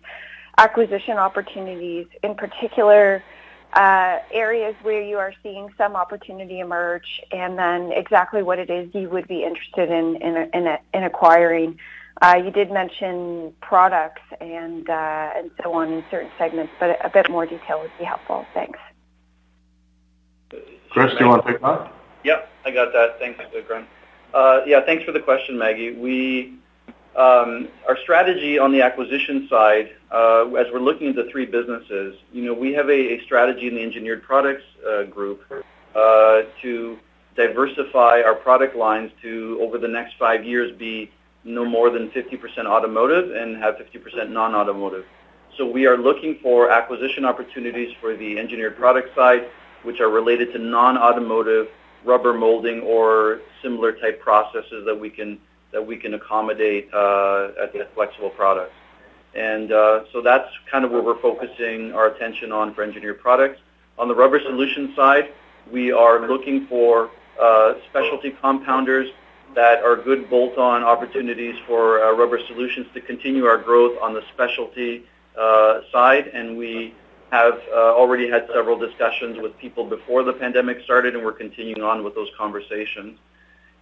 acquisition 0.59 1.19
opportunities, 1.19 2.07
in 2.23 2.37
particular, 2.37 3.25
uh, 3.73 4.19
areas 4.31 4.77
where 4.83 5.03
you 5.03 5.19
are 5.19 5.35
seeing 5.43 5.71
some 5.77 5.97
opportunity 5.97 6.61
emerge, 6.61 7.21
and 7.33 7.59
then 7.59 7.91
exactly 7.91 8.45
what 8.45 8.61
it 8.61 8.71
is 8.71 8.95
you 8.95 9.11
would 9.11 9.27
be 9.27 9.43
interested 9.43 9.91
in 9.91 10.17
in, 10.23 10.37
in, 10.55 10.79
in 10.95 11.03
acquiring. 11.03 11.81
Uh, 12.21 12.41
you 12.45 12.51
did 12.51 12.71
mention 12.71 13.53
products 13.63 14.23
and 14.41 14.89
uh, 14.89 15.31
and 15.35 15.51
so 15.63 15.73
on 15.73 15.93
in 15.93 16.05
certain 16.11 16.31
segments, 16.39 16.73
but 16.79 16.99
a 17.05 17.11
bit 17.11 17.31
more 17.31 17.47
detail 17.47 17.81
would 17.81 17.91
be 17.99 18.05
helpful. 18.05 18.45
Thanks. 18.55 18.79
Chris, 20.91 21.13
do 21.13 21.25
you 21.25 21.29
want 21.29 21.47
to 21.47 21.53
pick 21.53 21.63
that? 21.63 21.93
Yep, 22.25 22.51
I 22.67 22.71
got 22.71 22.93
that. 22.93 23.19
Thanks, 23.19 23.41
Gren. 23.67 23.87
Uh, 24.35 24.61
yeah, 24.67 24.81
thanks 24.85 25.05
for 25.05 25.13
the 25.13 25.21
question, 25.21 25.59
Maggie. 25.59 25.93
We 25.93 26.59
um, 27.17 27.69
our 27.87 27.99
strategy 28.03 28.59
on 28.59 28.73
the 28.73 28.81
acquisition 28.83 29.47
side, 29.49 29.91
uh, 30.11 30.47
as 30.55 30.67
we're 30.73 30.81
looking 30.81 31.09
at 31.09 31.17
the 31.17 31.29
three 31.31 31.45
businesses, 31.45 32.17
you 32.33 32.43
know, 32.45 32.55
we 32.55 32.73
have 32.73 32.89
a, 32.89 33.15
a 33.15 33.23
strategy 33.23 33.69
in 33.69 33.75
the 33.75 33.83
engineered 33.83 34.23
products 34.23 34.65
uh, 34.89 35.03
group 35.05 35.43
uh, 35.95 36.43
to 36.63 36.99
diversify 37.37 38.23
our 38.23 38.35
product 38.35 38.77
lines 38.77 39.11
to 39.21 39.59
over 39.61 39.77
the 39.77 39.89
next 39.89 40.15
five 40.19 40.45
years 40.45 40.75
be 40.77 41.11
no 41.45 41.65
more 41.65 41.91
than 41.91 42.11
50% 42.11 42.67
automotive 42.67 43.35
and 43.35 43.57
have 43.57 43.77
50% 43.77 44.31
non-automotive. 44.31 45.05
So 45.57 45.67
we 45.71 45.87
are 45.87 45.99
looking 45.99 46.39
for 46.43 46.71
acquisition 46.71 47.25
opportunities 47.25 47.95
for 48.01 48.17
the 48.17 48.39
engineered 48.39 48.77
product 48.77 49.15
side, 49.15 49.49
which 49.83 50.01
are 50.01 50.09
related 50.09 50.53
to 50.53 50.59
non-automotive 50.59 51.69
rubber 52.05 52.33
molding 52.33 52.81
or 52.81 53.41
similar 53.63 53.93
type 53.93 54.21
processes 54.21 54.85
that 54.87 54.99
we 54.99 55.11
can 55.11 55.39
that 55.73 55.85
we 55.87 55.97
can 55.97 56.15
accommodate 56.15 56.93
uh, 56.93 57.49
at, 57.63 57.73
the 57.73 57.89
Flexible 57.95 58.29
Products. 58.29 58.75
And 59.35 59.73
uh, 59.73 60.05
so 60.13 60.21
that's 60.21 60.49
kind 60.71 60.85
of 60.85 60.91
where 60.91 61.01
we're 61.01 61.21
focusing 61.23 61.95
our 61.95 62.09
attention 62.09 62.53
on 62.53 62.75
for 62.75 62.83
engineered 62.83 63.21
products. 63.21 63.59
On 63.99 64.07
the 64.07 64.15
rubber 64.15 64.39
solution 64.39 64.93
side, 64.95 65.33
we 65.71 65.91
are 65.91 66.29
looking 66.29 66.67
for 66.67 67.11
uh, 67.41 67.75
specialty 67.89 68.37
compounders 68.43 69.11
that 69.55 69.83
are 69.83 69.97
good 69.97 70.31
bolt-on 70.31 70.83
opportunities 70.83 71.57
for 71.67 72.03
uh, 72.03 72.13
rubber 72.13 72.41
solutions 72.47 72.87
to 72.95 73.01
continue 73.01 73.45
our 73.45 73.59
growth 73.59 73.99
on 74.01 74.15
the 74.15 74.23
specialty 74.33 75.05
uh, 75.39 75.81
side. 75.91 76.29
And 76.29 76.57
we 76.57 76.95
have 77.31 77.61
uh, 77.73 77.95
already 77.95 78.29
had 78.29 78.47
several 78.53 78.79
discussions 78.79 79.39
with 79.41 79.57
people 79.59 79.85
before 79.85 80.23
the 80.23 80.33
pandemic 80.33 80.83
started, 80.85 81.15
and 81.15 81.25
we're 81.25 81.33
continuing 81.33 81.83
on 81.83 82.05
with 82.05 82.15
those 82.15 82.29
conversations. 82.37 83.19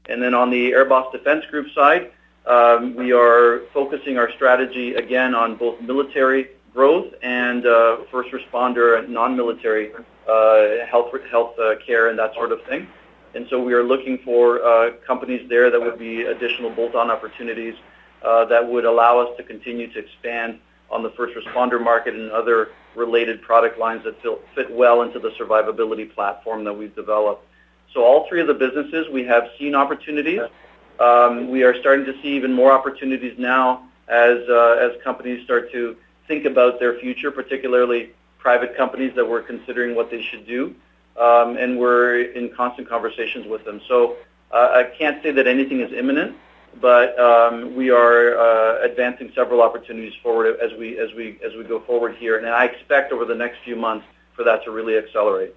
And 0.07 0.23
then 0.23 0.35
on 0.35 0.51
the 0.51 0.73
AirBoss 0.73 1.13
Defense 1.13 1.45
Group 1.47 1.73
side, 1.75 2.13
um, 2.47 2.95
we 2.97 3.13
are 3.13 3.63
focusing 3.73 4.19
our 4.19 4.31
strategy 4.33 4.95
again 4.95 5.35
on 5.35 5.57
both 5.57 5.81
military 5.81 6.51
growth 6.73 7.13
and 7.23 7.65
first 8.11 8.31
responder 8.31 8.99
and 8.99 9.09
non-military 9.09 9.93
health 10.89 11.13
health 11.31 11.57
care 11.87 12.09
and 12.09 12.19
that 12.19 12.35
sort 12.35 12.53
of 12.53 12.63
thing. 12.65 12.89
And 13.35 13.47
so 13.49 13.63
we 13.63 13.75
are 13.75 13.83
looking 13.83 14.19
for 14.19 14.65
uh, 14.65 14.93
companies 15.07 15.49
there 15.49 15.71
that 15.71 15.81
would 15.81 15.99
be 15.99 16.23
additional 16.23 16.71
bolt-on 16.71 17.11
opportunities 17.11 17.75
uh, 18.23 18.45
that 18.47 18.67
would 18.67 18.85
allow 18.85 19.19
us 19.21 19.37
to 19.37 19.43
continue 19.43 19.93
to 19.93 19.99
expand 19.99 20.59
on 20.91 21.03
the 21.03 21.11
first 21.11 21.35
responder 21.37 21.83
market 21.83 22.15
and 22.15 22.31
other 22.33 22.71
related 22.97 23.41
product 23.41 23.79
lines 23.79 24.03
that 24.05 24.21
fit 24.55 24.71
well 24.73 25.03
into 25.03 25.19
the 25.19 25.31
survivability 25.31 26.13
platform 26.13 26.65
that 26.65 26.73
we've 26.73 26.95
developed. 26.97 27.47
So 27.95 28.05
all 28.05 28.29
three 28.29 28.41
of 28.41 28.47
the 28.47 28.55
businesses, 28.55 29.09
we 29.13 29.25
have 29.25 29.49
seen 29.59 29.75
opportunities. 29.75 30.41
Um, 30.99 31.51
we 31.51 31.63
are 31.63 31.79
starting 31.81 32.05
to 32.07 32.13
see 32.21 32.29
even 32.37 32.53
more 32.53 32.73
opportunities 32.73 33.39
now 33.39 33.89
as 34.09 34.39
uh, 34.49 34.77
as 34.81 35.01
companies 35.03 35.45
start 35.45 35.73
to 35.73 35.97
think 36.27 36.45
about 36.45 36.79
their 36.79 36.99
future, 36.99 37.31
particularly 37.31 38.11
private 38.39 38.77
companies 38.77 39.15
that 39.15 39.25
were 39.25 39.41
considering 39.41 39.95
what 39.95 40.11
they 40.11 40.23
should 40.23 40.47
do, 40.47 40.75
um, 41.21 41.57
and 41.57 41.79
we're 41.79 42.23
in 42.23 42.51
constant 42.55 42.89
conversations 42.89 43.47
with 43.47 43.65
them. 43.65 43.81
So 43.87 44.17
uh, 44.51 44.71
I 44.73 44.85
can't 44.99 45.23
say 45.23 45.31
that 45.33 45.47
anything 45.47 45.81
is 45.81 45.93
imminent, 45.93 46.37
but 46.81 47.19
um, 47.21 47.77
we 47.77 47.91
are 47.91 48.39
uh, 48.39 48.83
advancing 48.83 49.31
several 49.35 49.61
opportunities 49.61 50.15
forward 50.23 50.59
as 50.61 50.73
we 50.79 50.99
as 50.99 51.13
we 51.15 51.39
as 51.45 51.53
we 51.57 51.65
go 51.65 51.81
forward 51.81 52.17
here, 52.17 52.39
and 52.39 52.47
I 52.49 52.65
expect 52.65 53.13
over 53.13 53.25
the 53.25 53.35
next 53.35 53.59
few 53.65 53.77
months 53.77 54.07
for 54.35 54.45
that 54.45 54.65
to 54.65 54.71
really 54.71 54.97
accelerate. 54.97 55.55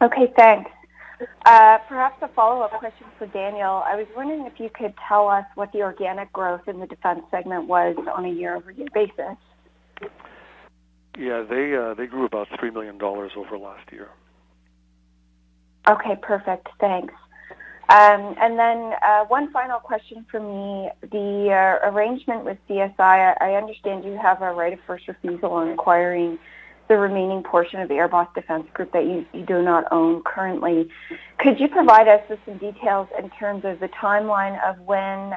Okay, 0.00 0.32
thanks. 0.36 0.70
Uh, 1.44 1.78
perhaps 1.88 2.22
a 2.22 2.28
follow-up 2.28 2.70
question 2.78 3.06
for 3.18 3.26
Daniel. 3.26 3.82
I 3.84 3.96
was 3.96 4.06
wondering 4.14 4.46
if 4.46 4.60
you 4.60 4.70
could 4.70 4.94
tell 5.08 5.26
us 5.28 5.44
what 5.56 5.72
the 5.72 5.82
organic 5.82 6.32
growth 6.32 6.68
in 6.68 6.78
the 6.78 6.86
defense 6.86 7.22
segment 7.32 7.66
was 7.66 7.96
on 8.14 8.24
a 8.24 8.28
year-over-year 8.28 8.86
basis. 8.94 9.36
Yeah, 11.18 11.42
they 11.42 11.74
uh, 11.74 11.94
they 11.94 12.06
grew 12.06 12.24
about 12.24 12.46
three 12.58 12.70
million 12.70 12.96
dollars 12.96 13.32
over 13.36 13.58
last 13.58 13.90
year. 13.92 14.08
Okay, 15.88 16.16
perfect. 16.22 16.68
Thanks. 16.78 17.12
Um, 17.88 18.36
and 18.38 18.58
then 18.58 18.92
uh, 19.02 19.24
one 19.24 19.50
final 19.50 19.80
question 19.80 20.24
for 20.30 20.38
me. 20.38 20.90
The 21.10 21.50
uh, 21.50 21.88
arrangement 21.90 22.44
with 22.44 22.58
CSI, 22.68 23.34
I, 23.40 23.54
understand 23.54 24.04
you 24.04 24.18
have 24.22 24.42
a 24.42 24.52
right 24.52 24.74
of 24.74 24.78
first 24.86 25.08
refusal 25.08 25.52
on 25.52 25.70
acquiring 25.70 26.38
the 26.88 26.98
remaining 26.98 27.42
portion 27.42 27.80
of 27.80 27.88
AirBoss 27.88 28.32
Defense 28.34 28.66
Group 28.74 28.92
that 28.92 29.06
you, 29.06 29.24
you 29.32 29.44
do 29.46 29.62
not 29.62 29.84
own 29.90 30.22
currently. 30.22 30.90
Could 31.38 31.58
you 31.58 31.68
provide 31.68 32.08
us 32.08 32.20
with 32.28 32.38
some 32.44 32.58
details 32.58 33.08
in 33.18 33.30
terms 33.30 33.64
of 33.64 33.80
the 33.80 33.88
timeline 33.88 34.62
of 34.68 34.78
when, 34.80 35.32
uh, 35.32 35.36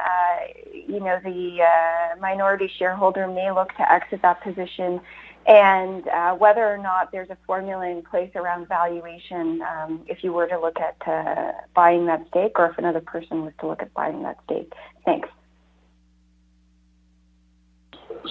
you 0.73 0.99
know, 0.99 1.19
the 1.23 1.59
uh, 1.63 2.19
minority 2.19 2.69
shareholder 2.77 3.27
may 3.27 3.49
look 3.51 3.69
to 3.77 3.89
exit 3.89 4.21
that 4.23 4.43
position 4.43 4.99
and 5.47 6.07
uh, 6.07 6.33
whether 6.35 6.65
or 6.65 6.77
not 6.77 7.11
there's 7.11 7.29
a 7.29 7.37
formula 7.47 7.87
in 7.87 8.03
place 8.03 8.31
around 8.35 8.67
valuation 8.67 9.61
um, 9.63 10.01
if 10.07 10.23
you 10.23 10.31
were 10.31 10.47
to 10.47 10.59
look 10.59 10.77
at 10.79 10.95
uh, 11.07 11.53
buying 11.73 12.05
that 12.05 12.25
stake 12.29 12.53
or 12.57 12.69
if 12.69 12.77
another 12.77 13.01
person 13.01 13.43
was 13.43 13.53
to 13.59 13.67
look 13.67 13.81
at 13.81 13.93
buying 13.93 14.21
that 14.23 14.37
stake? 14.45 14.71
Thanks. 15.05 15.29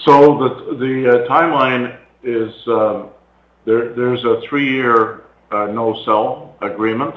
So 0.04 0.38
the, 0.38 0.76
the 0.76 1.24
uh, 1.24 1.28
timeline 1.28 1.98
is 2.22 2.54
um, 2.68 3.10
there, 3.64 3.92
there's 3.92 4.24
a 4.24 4.40
three-year 4.48 5.24
uh, 5.50 5.66
no-sell 5.66 6.56
agreement. 6.62 7.14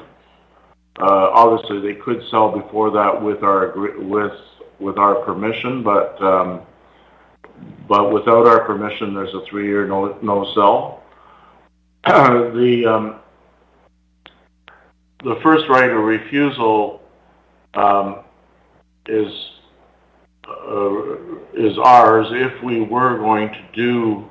Uh, 0.98 1.30
obviously, 1.32 1.80
they 1.80 1.94
could 2.00 2.22
sell 2.30 2.50
before 2.50 2.90
that 2.90 3.22
with 3.22 3.42
our 3.42 3.72
with 3.98 4.32
with 4.78 4.96
our 4.96 5.16
permission, 5.24 5.82
but 5.82 6.20
um, 6.22 6.62
but 7.88 8.12
without 8.12 8.46
our 8.46 8.64
permission, 8.64 9.14
there's 9.14 9.34
a 9.34 9.44
three-year 9.48 9.86
no 9.86 10.18
no 10.22 10.44
sell. 10.54 11.02
the 12.04 12.84
um, 12.86 13.20
the 15.22 15.36
first 15.42 15.68
right 15.68 15.90
of 15.90 16.04
refusal 16.04 17.00
um, 17.74 18.24
is 19.06 19.32
uh, 20.48 21.14
is 21.54 21.78
ours 21.82 22.26
if 22.30 22.62
we 22.62 22.80
were 22.80 23.18
going 23.18 23.48
to 23.48 23.64
do 23.74 24.30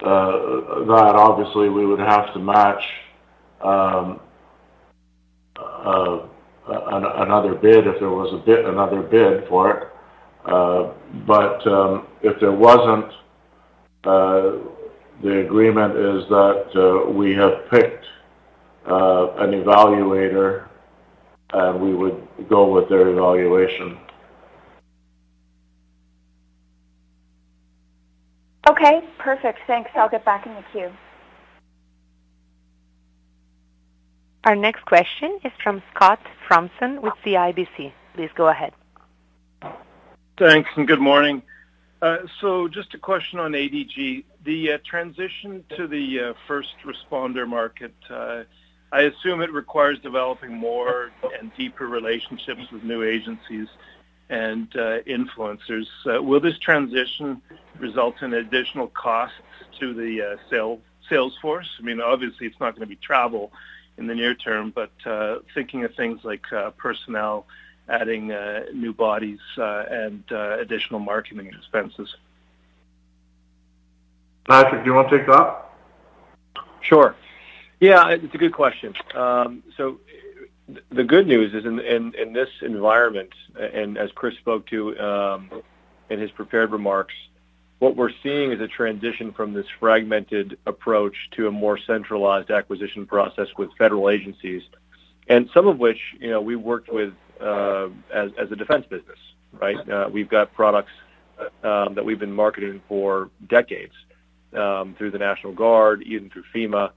uh, 0.00 0.84
that 0.84 1.14
obviously 1.16 1.68
we 1.68 1.84
would 1.84 2.00
have 2.00 2.32
to 2.32 2.38
match 2.38 2.82
um, 3.60 4.20
uh, 5.56 6.26
another 6.66 7.54
bid 7.54 7.86
if 7.86 7.98
there 7.98 8.10
was 8.10 8.32
a 8.32 8.38
bid, 8.44 8.64
another 8.64 9.02
bid 9.02 9.48
for 9.48 9.70
it. 9.70 9.88
But 11.26 11.66
um, 11.66 12.06
if 12.22 12.38
there 12.40 12.52
wasn't, 12.52 13.12
uh, 14.04 14.52
the 15.22 15.40
agreement 15.44 15.96
is 15.96 16.28
that 16.28 16.66
uh, 16.76 17.10
we 17.10 17.34
have 17.34 17.70
picked 17.70 18.04
uh, 18.86 19.34
an 19.38 19.50
evaluator 19.50 20.68
and 21.52 21.80
we 21.80 21.94
would 21.94 22.26
go 22.48 22.72
with 22.72 22.88
their 22.88 23.08
evaluation. 23.08 23.98
Okay, 28.68 29.00
perfect. 29.18 29.60
Thanks. 29.66 29.90
I'll 29.94 30.10
get 30.10 30.24
back 30.24 30.46
in 30.46 30.54
the 30.54 30.62
queue. 30.72 30.90
Our 34.44 34.54
next 34.54 34.84
question 34.84 35.38
is 35.44 35.52
from 35.62 35.82
Scott 35.94 36.20
Fromson 36.48 37.00
with 37.02 37.14
CIBC. 37.24 37.92
Please 38.14 38.30
go 38.36 38.48
ahead. 38.48 38.72
Thanks, 40.38 40.70
and 40.76 40.86
good 40.86 41.00
morning. 41.00 41.42
Uh, 42.00 42.18
so 42.40 42.68
just 42.68 42.94
a 42.94 42.98
question 42.98 43.40
on 43.40 43.52
ADG. 43.52 44.22
The 44.44 44.72
uh, 44.72 44.78
transition 44.84 45.64
to 45.76 45.88
the 45.88 46.20
uh, 46.20 46.32
first 46.46 46.76
responder 46.84 47.44
market, 47.48 47.92
I 48.08 49.02
assume 49.02 49.40
it 49.40 49.52
requires 49.52 49.98
developing 49.98 50.56
more 50.56 51.10
and 51.40 51.50
deeper 51.56 51.88
relationships 51.88 52.70
with 52.70 52.84
new 52.84 53.02
agencies 53.02 53.66
and 54.30 54.70
influencers. 54.70 55.86
Will 56.04 56.38
this 56.38 56.58
transition 56.60 57.42
result 57.80 58.22
in 58.22 58.34
additional 58.34 58.86
costs 58.86 59.40
to 59.80 59.92
the 59.92 60.38
sale, 60.48 60.78
sales 61.10 61.36
force? 61.42 61.68
I 61.80 61.82
mean, 61.82 62.00
obviously 62.00 62.46
it's 62.46 62.60
not 62.60 62.76
going 62.76 62.88
to 62.88 62.94
be 62.94 62.96
travel 62.96 63.50
in 63.96 64.06
the 64.06 64.14
near 64.14 64.36
term, 64.36 64.72
but 64.72 64.92
thinking 65.52 65.82
of 65.82 65.96
things 65.96 66.20
like 66.22 66.46
personnel, 66.76 67.46
adding 67.88 68.32
uh, 68.32 68.64
new 68.72 68.92
bodies, 68.92 69.40
and 69.56 70.22
additional 70.30 71.00
marketing 71.00 71.46
expenses. 71.46 72.14
Patrick, 74.48 74.82
do 74.82 74.90
you 74.90 74.94
want 74.94 75.10
to 75.10 75.18
take 75.18 75.26
that? 75.26 75.66
Sure. 76.80 77.14
Yeah, 77.80 78.08
it's 78.08 78.34
a 78.34 78.38
good 78.38 78.52
question. 78.52 78.94
Um, 79.14 79.62
so 79.76 80.00
the 80.90 81.04
good 81.04 81.26
news 81.26 81.54
is 81.54 81.64
in, 81.64 81.78
in, 81.80 82.14
in 82.14 82.32
this 82.32 82.48
environment, 82.62 83.30
and 83.56 83.96
as 83.96 84.10
Chris 84.12 84.36
spoke 84.36 84.66
to 84.66 84.98
um, 84.98 85.62
in 86.10 86.18
his 86.18 86.30
prepared 86.30 86.72
remarks, 86.72 87.14
what 87.78 87.94
we're 87.94 88.10
seeing 88.22 88.50
is 88.52 88.60
a 88.60 88.66
transition 88.66 89.32
from 89.32 89.52
this 89.52 89.66
fragmented 89.78 90.58
approach 90.66 91.14
to 91.32 91.46
a 91.46 91.50
more 91.50 91.78
centralized 91.78 92.50
acquisition 92.50 93.06
process 93.06 93.46
with 93.56 93.70
federal 93.78 94.10
agencies, 94.10 94.62
and 95.28 95.48
some 95.54 95.68
of 95.68 95.78
which 95.78 96.00
you 96.18 96.30
know 96.30 96.40
we 96.40 96.56
worked 96.56 96.92
with 96.92 97.10
uh, 97.10 97.27
as 97.40 98.30
as 98.38 98.50
a 98.50 98.56
defense 98.56 98.86
business, 98.88 99.18
right? 99.52 99.88
Uh, 99.88 100.08
we've 100.10 100.28
got 100.28 100.52
products 100.54 100.92
um, 101.62 101.94
that 101.94 102.04
we've 102.04 102.18
been 102.18 102.32
marketing 102.32 102.80
for 102.88 103.30
decades 103.48 103.94
um, 104.54 104.94
through 104.96 105.10
the 105.10 105.18
National 105.18 105.52
Guard, 105.52 106.02
even 106.02 106.30
through 106.30 106.44
FEMA, 106.54 106.90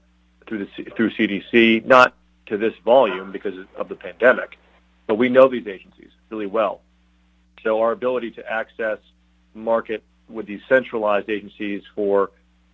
through 0.46 0.66
the 0.66 0.90
through 0.96 1.10
CDC, 1.12 1.84
not 1.84 2.14
to 2.46 2.56
this 2.56 2.74
volume 2.84 3.32
because 3.32 3.54
of 3.76 3.88
the 3.88 3.94
pandemic. 3.94 4.58
But 5.06 5.16
we 5.16 5.28
know 5.28 5.48
these 5.48 5.66
agencies 5.66 6.10
really 6.30 6.46
well. 6.46 6.80
So 7.62 7.80
our 7.80 7.92
ability 7.92 8.32
to 8.32 8.50
access 8.50 8.98
market 9.54 10.02
with 10.28 10.46
these 10.46 10.60
centralized 10.68 11.28
agencies 11.28 11.82
for 11.94 12.30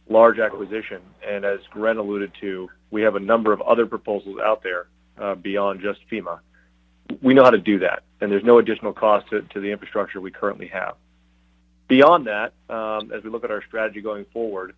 large 0.09 0.38
acquisition, 0.38 1.02
and 1.26 1.44
as 1.44 1.61
Gren 1.70 1.98
alluded 1.98 2.33
to, 2.40 2.70
we 2.90 3.02
have 3.02 3.16
a 3.16 3.20
number 3.20 3.52
of 3.52 3.61
other 3.62 3.87
proposals 3.87 4.38
out 4.42 4.62
there 4.62 4.87
uh, 5.18 5.35
beyond 5.35 5.81
just 5.81 6.00
FEMA. 6.11 6.40
We 7.23 7.35
know 7.35 7.44
how 7.44 7.51
to 7.51 7.59
do 7.59 7.79
that, 7.81 8.03
and 8.21 8.31
there's 8.31 8.44
no 8.44 8.59
additional 8.59 8.92
cost 8.92 9.29
to, 9.31 9.42
to 9.42 9.61
the 9.61 9.71
infrastructure 9.71 10.21
we 10.21 10.31
currently 10.31 10.68
have. 10.68 10.97
Beyond 11.88 12.27
that, 12.27 12.53
um, 12.68 13.12
as 13.12 13.25
we 13.25 13.31
look 13.31 13.44
at 13.44 13.51
our 13.51 13.62
strategy 13.62 14.01
going 14.01 14.27
forward, 14.27 14.75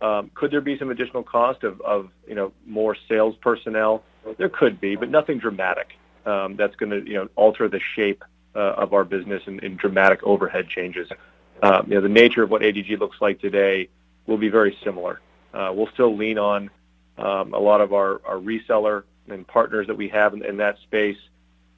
um, 0.00 0.30
could 0.34 0.50
there 0.50 0.60
be 0.60 0.78
some 0.78 0.90
additional 0.90 1.22
cost 1.22 1.62
of, 1.62 1.80
of 1.82 2.10
you 2.26 2.34
know 2.34 2.52
more 2.66 2.96
sales 3.08 3.36
personnel 3.40 4.02
there 4.38 4.48
could 4.48 4.80
be, 4.80 4.96
but 4.96 5.10
nothing 5.10 5.38
dramatic 5.38 5.94
um, 6.26 6.56
that's 6.56 6.74
going 6.76 6.90
to 6.90 7.08
you 7.08 7.14
know 7.14 7.28
alter 7.36 7.68
the 7.68 7.80
shape 7.94 8.24
uh, 8.54 8.58
of 8.58 8.92
our 8.92 9.04
business 9.04 9.42
in, 9.46 9.60
in 9.60 9.76
dramatic 9.76 10.22
overhead 10.22 10.68
changes. 10.68 11.08
Um, 11.62 11.86
you 11.88 11.94
know, 11.94 12.00
the 12.00 12.08
nature 12.08 12.42
of 12.42 12.50
what 12.50 12.62
ADG 12.62 12.98
looks 12.98 13.16
like 13.20 13.40
today 13.40 13.88
will 14.26 14.38
be 14.38 14.48
very 14.48 14.76
similar. 14.82 15.20
Uh, 15.52 15.72
we'll 15.74 15.88
still 15.88 16.16
lean 16.16 16.38
on 16.38 16.70
um, 17.18 17.54
a 17.54 17.58
lot 17.58 17.80
of 17.80 17.92
our, 17.92 18.20
our 18.24 18.36
reseller 18.36 19.04
and 19.28 19.46
partners 19.46 19.86
that 19.86 19.96
we 19.96 20.08
have 20.08 20.34
in, 20.34 20.44
in 20.44 20.56
that 20.58 20.78
space. 20.78 21.16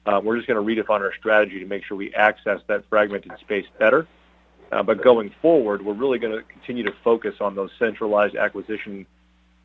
Uh, 0.07 0.21
we're 0.23 0.37
just 0.37 0.47
going 0.47 0.55
to 0.55 0.83
redefine 0.83 1.01
our 1.01 1.13
strategy 1.13 1.59
to 1.59 1.65
make 1.65 1.83
sure 1.83 1.97
we 1.97 2.13
access 2.13 2.61
that 2.67 2.83
fragmented 2.89 3.31
space 3.41 3.65
better. 3.77 4.07
Uh, 4.71 4.81
but 4.81 5.01
going 5.03 5.31
forward, 5.41 5.83
we're 5.83 5.93
really 5.93 6.17
going 6.17 6.33
to 6.33 6.43
continue 6.43 6.83
to 6.83 6.93
focus 7.03 7.35
on 7.41 7.55
those 7.55 7.69
centralized 7.77 8.35
acquisition 8.35 9.05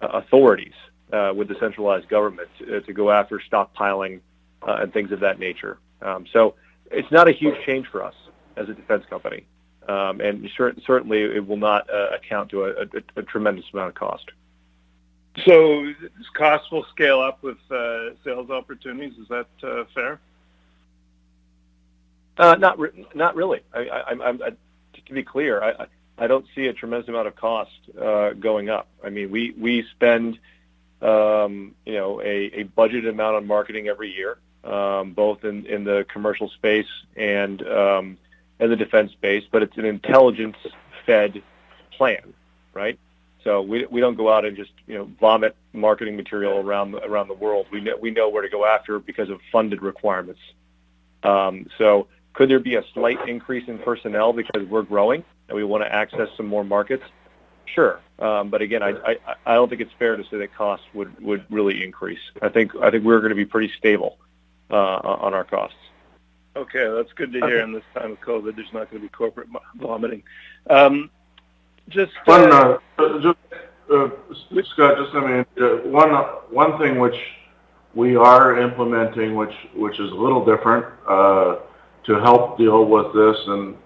uh, 0.00 0.08
authorities 0.08 0.74
uh, 1.12 1.32
with 1.34 1.48
the 1.48 1.56
centralized 1.60 2.08
government 2.08 2.48
to, 2.58 2.76
uh, 2.76 2.80
to 2.80 2.92
go 2.92 3.10
after 3.10 3.40
stockpiling 3.50 4.20
uh, 4.66 4.78
and 4.80 4.92
things 4.92 5.12
of 5.12 5.20
that 5.20 5.38
nature. 5.38 5.78
Um, 6.00 6.26
so 6.32 6.54
it's 6.90 7.10
not 7.10 7.28
a 7.28 7.32
huge 7.32 7.56
change 7.64 7.86
for 7.86 8.02
us 8.02 8.14
as 8.56 8.68
a 8.68 8.74
defense 8.74 9.04
company, 9.08 9.46
um, 9.88 10.20
and 10.20 10.48
cer- 10.56 10.74
certainly 10.84 11.22
it 11.22 11.46
will 11.46 11.56
not 11.56 11.88
account 12.12 12.50
to 12.50 12.64
a, 12.64 12.70
a, 12.82 12.86
a, 13.16 13.22
tremendous 13.22 13.64
amount 13.72 13.88
of 13.88 13.94
cost. 13.94 14.30
So 15.46 15.92
costs 16.34 16.70
will 16.70 16.84
scale 16.90 17.20
up 17.20 17.42
with 17.42 17.58
uh, 17.70 18.10
sales 18.24 18.50
opportunities. 18.50 19.18
Is 19.18 19.28
that 19.28 19.46
uh, 19.62 19.84
fair? 19.94 20.20
Uh, 22.38 22.54
not 22.56 22.78
re- 22.78 23.06
not 23.14 23.36
really. 23.36 23.60
I, 23.72 23.80
I, 23.80 24.10
I'm, 24.10 24.22
I'm, 24.22 24.38
to 24.38 25.12
be 25.12 25.22
clear, 25.22 25.62
I, 25.62 25.86
I 26.18 26.26
don't 26.26 26.46
see 26.54 26.66
a 26.66 26.72
tremendous 26.72 27.08
amount 27.08 27.28
of 27.28 27.36
cost 27.36 27.70
uh, 28.00 28.30
going 28.30 28.68
up. 28.70 28.88
I 29.04 29.10
mean, 29.10 29.30
we 29.30 29.52
we 29.52 29.84
spend 29.90 30.38
um, 31.00 31.74
you 31.84 31.94
know 31.94 32.20
a, 32.22 32.60
a 32.60 32.64
budgeted 32.64 33.08
amount 33.08 33.36
on 33.36 33.46
marketing 33.46 33.88
every 33.88 34.10
year, 34.12 34.38
um, 34.64 35.12
both 35.12 35.44
in, 35.44 35.66
in 35.66 35.84
the 35.84 36.06
commercial 36.12 36.48
space 36.50 36.86
and 37.16 37.66
um, 37.66 38.18
and 38.60 38.70
the 38.70 38.76
defense 38.76 39.12
space. 39.12 39.44
But 39.50 39.62
it's 39.62 39.76
an 39.76 39.84
intelligence 39.84 40.56
fed 41.04 41.42
plan, 41.96 42.32
right? 42.72 42.98
So 43.44 43.60
we 43.60 43.86
we 43.86 44.00
don't 44.00 44.16
go 44.16 44.32
out 44.32 44.44
and 44.44 44.56
just 44.56 44.72
you 44.86 44.94
know 44.96 45.10
vomit 45.20 45.56
marketing 45.72 46.16
material 46.16 46.58
around 46.58 46.94
around 46.94 47.28
the 47.28 47.34
world. 47.34 47.66
We 47.72 47.80
know 47.80 47.96
we 48.00 48.10
know 48.10 48.28
where 48.28 48.42
to 48.42 48.48
go 48.48 48.64
after 48.64 48.98
because 48.98 49.28
of 49.28 49.40
funded 49.50 49.82
requirements. 49.82 50.40
Um, 51.24 51.66
so 51.78 52.06
could 52.34 52.48
there 52.50 52.60
be 52.60 52.76
a 52.76 52.84
slight 52.94 53.28
increase 53.28 53.68
in 53.68 53.78
personnel 53.78 54.32
because 54.32 54.66
we're 54.68 54.82
growing 54.82 55.24
and 55.48 55.56
we 55.56 55.64
want 55.64 55.84
to 55.84 55.92
access 55.92 56.28
some 56.36 56.46
more 56.46 56.64
markets? 56.64 57.04
Sure, 57.66 58.00
um, 58.18 58.50
but 58.50 58.60
again, 58.60 58.82
I, 58.82 58.90
I 58.90 59.16
I 59.46 59.54
don't 59.54 59.68
think 59.68 59.80
it's 59.80 59.92
fair 59.98 60.16
to 60.16 60.24
say 60.24 60.36
that 60.38 60.54
costs 60.54 60.86
would 60.94 61.18
would 61.20 61.44
really 61.50 61.82
increase. 61.84 62.18
I 62.42 62.48
think 62.48 62.74
I 62.76 62.90
think 62.90 63.04
we're 63.04 63.20
going 63.20 63.30
to 63.30 63.36
be 63.36 63.46
pretty 63.46 63.72
stable 63.78 64.18
uh, 64.70 64.76
on 64.76 65.32
our 65.32 65.44
costs. 65.44 65.76
Okay, 66.54 66.86
that's 66.94 67.12
good 67.14 67.32
to 67.32 67.38
hear. 67.38 67.60
Okay. 67.60 67.62
In 67.62 67.72
this 67.72 67.84
time 67.94 68.12
of 68.12 68.20
COVID, 68.20 68.56
there's 68.56 68.72
not 68.72 68.90
going 68.90 69.02
to 69.02 69.08
be 69.08 69.08
corporate 69.08 69.48
vomiting. 69.76 70.22
Um, 70.68 71.10
just 71.88 72.12
one, 72.26 72.52
uh, 72.52 72.78
uh, 72.98 73.20
just, 73.20 73.38
uh, 73.92 74.08
Scott, 74.72 74.98
just 74.98 75.14
I 75.14 75.26
mean, 75.26 75.46
uh, 75.60 75.88
one 75.88 76.10
one 76.50 76.78
thing 76.78 76.98
which 76.98 77.16
we 77.94 78.16
are 78.16 78.60
implementing, 78.60 79.34
which 79.34 79.54
which 79.74 79.98
is 79.98 80.10
a 80.10 80.14
little 80.14 80.44
different, 80.44 80.86
uh, 81.08 81.56
to 82.04 82.14
help 82.20 82.58
deal 82.58 82.84
with 82.84 83.12
this, 83.14 83.36
and 83.46 83.76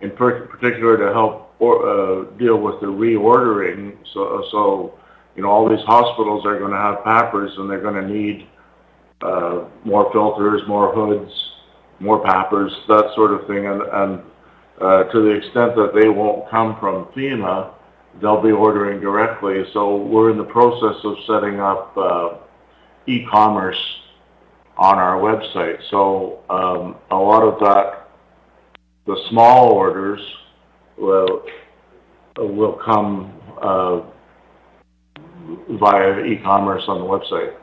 in 0.00 0.10
particular 0.10 0.96
to 0.96 1.12
help 1.12 1.54
or, 1.58 1.86
uh, 1.86 2.24
deal 2.38 2.56
with 2.56 2.80
the 2.80 2.86
reordering. 2.86 3.96
So, 4.12 4.44
so 4.50 4.98
you 5.36 5.42
know, 5.42 5.50
all 5.50 5.68
these 5.68 5.84
hospitals 5.84 6.44
are 6.44 6.58
going 6.58 6.72
to 6.72 6.76
have 6.76 6.98
PAPRs, 6.98 7.58
and 7.58 7.70
they're 7.70 7.80
going 7.80 8.02
to 8.02 8.08
need 8.08 8.46
uh, 9.22 9.64
more 9.84 10.10
filters, 10.12 10.62
more 10.66 10.94
hoods, 10.94 11.32
more 12.00 12.24
PAPRs, 12.24 12.86
that 12.88 13.14
sort 13.14 13.32
of 13.32 13.46
thing, 13.46 13.66
and, 13.66 13.82
and 13.82 14.22
uh, 14.80 15.04
to 15.04 15.20
the 15.20 15.30
extent 15.30 15.76
that 15.76 15.92
they 15.94 16.08
won't 16.08 16.48
come 16.48 16.78
from 16.80 17.04
FEMA, 17.06 17.70
they'll 18.20 18.42
be 18.42 18.50
ordering 18.50 19.00
directly. 19.00 19.64
So 19.72 19.96
we're 19.96 20.30
in 20.30 20.38
the 20.38 20.44
process 20.44 20.96
of 21.04 21.16
setting 21.26 21.60
up 21.60 21.96
uh, 21.96 22.34
e-commerce 23.06 23.99
on 24.80 24.98
our 24.98 25.20
website. 25.20 25.78
So 25.90 26.40
um, 26.48 26.96
a 27.10 27.16
lot 27.16 27.42
of 27.42 27.60
that, 27.60 28.08
the 29.06 29.16
small 29.28 29.68
orders 29.68 30.20
will 30.96 31.44
will 32.38 32.72
come 32.84 33.32
uh, 33.60 34.00
via 35.78 36.24
e-commerce 36.24 36.84
on 36.88 37.00
the 37.00 37.04
website. 37.04 37.54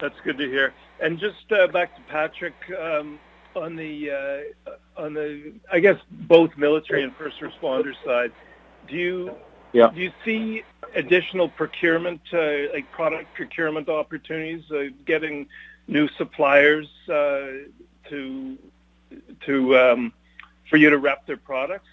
That's 0.00 0.14
good 0.24 0.38
to 0.38 0.48
hear. 0.48 0.72
And 1.00 1.18
just 1.18 1.52
uh, 1.52 1.66
back 1.66 1.94
to 1.96 2.02
Patrick, 2.10 2.54
um, 2.80 3.18
on 3.54 3.76
the 3.76 4.10
uh, 4.10 4.70
on 4.96 5.12
the 5.14 5.52
I 5.70 5.80
guess 5.80 5.96
both 6.10 6.50
military 6.56 7.02
and 7.02 7.14
first 7.16 7.36
responder 7.40 7.92
side, 8.04 8.32
do 8.88 8.96
you 8.96 9.30
yeah. 9.72 9.90
do 9.94 10.00
you 10.00 10.12
see 10.24 10.62
additional 10.94 11.48
procurement 11.48 12.20
uh, 12.32 12.72
like 12.72 12.90
product 12.92 13.34
procurement 13.34 13.88
opportunities, 13.88 14.62
uh, 14.70 14.84
getting 15.04 15.46
new 15.86 16.08
suppliers 16.16 16.88
uh, 17.08 17.46
to 18.08 18.58
to 19.46 19.78
um, 19.78 20.12
for 20.68 20.76
you 20.76 20.90
to 20.90 20.98
rep 20.98 21.26
their 21.26 21.36
products? 21.36 21.88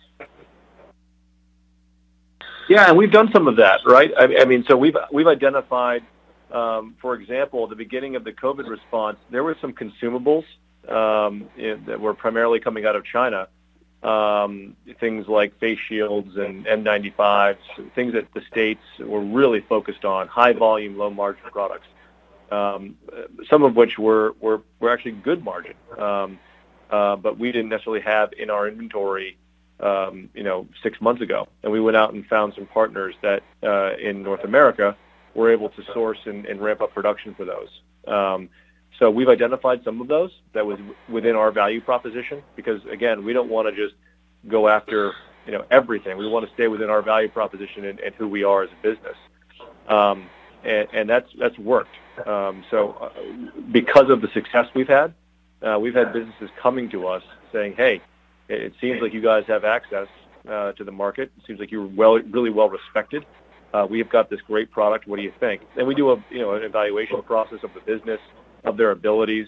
Yeah, 2.70 2.88
and 2.88 2.98
we've 2.98 3.12
done 3.12 3.32
some 3.34 3.48
of 3.48 3.58
that, 3.58 3.82
right? 3.86 4.12
I, 4.18 4.42
I 4.42 4.46
mean, 4.46 4.64
so 4.68 4.78
we've 4.78 4.96
we've 5.12 5.28
identified, 5.28 6.04
um, 6.52 6.96
for 7.02 7.16
example, 7.16 7.68
the 7.68 7.76
beginning 7.76 8.16
of 8.16 8.24
the 8.24 8.32
COVID 8.32 8.68
response, 8.70 9.18
there 9.30 9.44
were 9.44 9.58
some 9.60 9.74
consumables 9.74 10.46
um, 10.88 11.50
that 11.58 12.00
were 12.00 12.14
primarily 12.14 12.60
coming 12.60 12.86
out 12.86 12.96
of 12.96 13.04
China. 13.04 13.48
Um, 14.04 14.76
things 15.00 15.28
like 15.28 15.60
face 15.60 15.78
shields 15.88 16.36
and 16.36 16.66
N95s, 16.66 17.58
things 17.94 18.14
that 18.14 18.34
the 18.34 18.42
states 18.50 18.82
were 18.98 19.20
really 19.20 19.60
focused 19.60 20.06
on, 20.06 20.28
high 20.28 20.54
volume, 20.54 20.98
low 20.98 21.12
margin 21.12 21.44
products. 21.52 21.86
Um, 22.52 22.98
some 23.50 23.64
of 23.64 23.76
which 23.76 23.98
were, 23.98 24.36
were, 24.42 24.62
were 24.80 24.92
actually 24.92 25.14
good 25.14 25.44
margin, 25.44 25.76
um, 25.98 26.38
uh, 26.90 27.16
but 27.16 27.40
we 27.40 27.52
didn't 27.52 27.70
necessarily 27.70 28.02
have 28.02 28.34
in 28.34 28.50
our 28.50 28.68
inventory, 28.68 29.38
um, 29.80 30.30
you 30.34 30.44
know, 30.44 30.68
six 30.84 31.00
months 31.00 31.22
ago. 31.22 31.48
And 31.64 31.72
we 31.72 31.80
went 31.80 31.96
out 31.96 32.14
and 32.14 32.26
found 32.28 32.54
some 32.54 32.66
partners 32.66 33.16
that 33.22 33.44
uh, 33.64 33.96
in 33.96 34.22
North 34.22 34.44
America 34.44 34.98
were 35.34 35.52
able 35.52 35.70
to 35.70 35.84
source 35.94 36.20
and, 36.26 36.46
and 36.46 36.62
ramp 36.62 36.82
up 36.82 36.94
production 36.94 37.34
for 37.36 37.46
those. 37.46 37.70
Um, 38.06 38.50
so 39.00 39.10
we've 39.10 39.30
identified 39.30 39.84
some 39.84 40.02
of 40.02 40.08
those 40.08 40.32
that 40.54 40.66
was 40.66 40.78
within 41.10 41.36
our 41.36 41.52
value 41.52 41.82
proposition 41.82 42.44
because 42.56 42.86
again, 42.86 43.24
we 43.24 43.34
don't 43.34 43.50
want 43.50 43.74
to 43.74 43.76
just 43.76 43.96
go 44.48 44.68
after 44.68 45.14
you 45.46 45.52
know 45.52 45.66
everything. 45.72 46.18
We 46.18 46.28
want 46.28 46.48
to 46.48 46.54
stay 46.54 46.68
within 46.68 46.90
our 46.90 47.02
value 47.02 47.30
proposition 47.30 47.86
and, 47.86 48.00
and 48.00 48.14
who 48.16 48.28
we 48.28 48.44
are 48.44 48.64
as 48.64 48.70
a 48.72 48.82
business, 48.84 49.16
um, 49.88 50.30
and, 50.64 50.88
and 50.94 51.10
that's 51.10 51.32
that's 51.40 51.58
worked. 51.58 51.96
Um, 52.26 52.64
so 52.70 52.92
uh, 53.02 53.10
because 53.72 54.10
of 54.10 54.22
the 54.22 54.28
success 54.34 54.68
we've 54.76 54.88
had, 54.88 55.14
uh, 55.62 55.78
we've 55.80 55.94
had 55.94 56.14
businesses 56.14 56.50
coming 56.62 56.90
to 56.92 57.08
us 57.08 57.24
saying, 57.52 57.74
"Hey, 57.78 58.02
it 58.50 58.74
seems 58.82 59.02
like 59.02 59.14
you 59.14 59.22
guys 59.22 59.44
have 59.48 59.64
access 59.64 60.08
uh, 60.48 60.74
to 60.74 60.84
the 60.84 60.92
market. 60.92 61.32
It 61.38 61.44
seems 61.46 61.60
like 61.60 61.72
you're 61.72 61.88
well, 61.88 62.20
really 62.20 62.50
well 62.50 62.70
respected. 62.70 63.26
Uh, 63.74 63.88
we 63.90 64.00
have 64.00 64.10
got 64.10 64.30
this 64.30 64.42
great 64.42 64.72
product. 64.72 65.08
What 65.08 65.18
do 65.18 65.24
you 65.24 65.34
think?" 65.40 65.62
And 65.78 65.88
we 65.88 65.96
do 65.96 66.12
a 66.12 66.24
you 66.30 66.40
know 66.40 66.54
an 66.54 66.64
evaluation 66.64 67.22
process 67.24 67.60
of 67.64 67.72
the 67.74 67.82
business 67.82 68.20
of 68.64 68.78
their 68.78 68.92
abilities, 68.92 69.48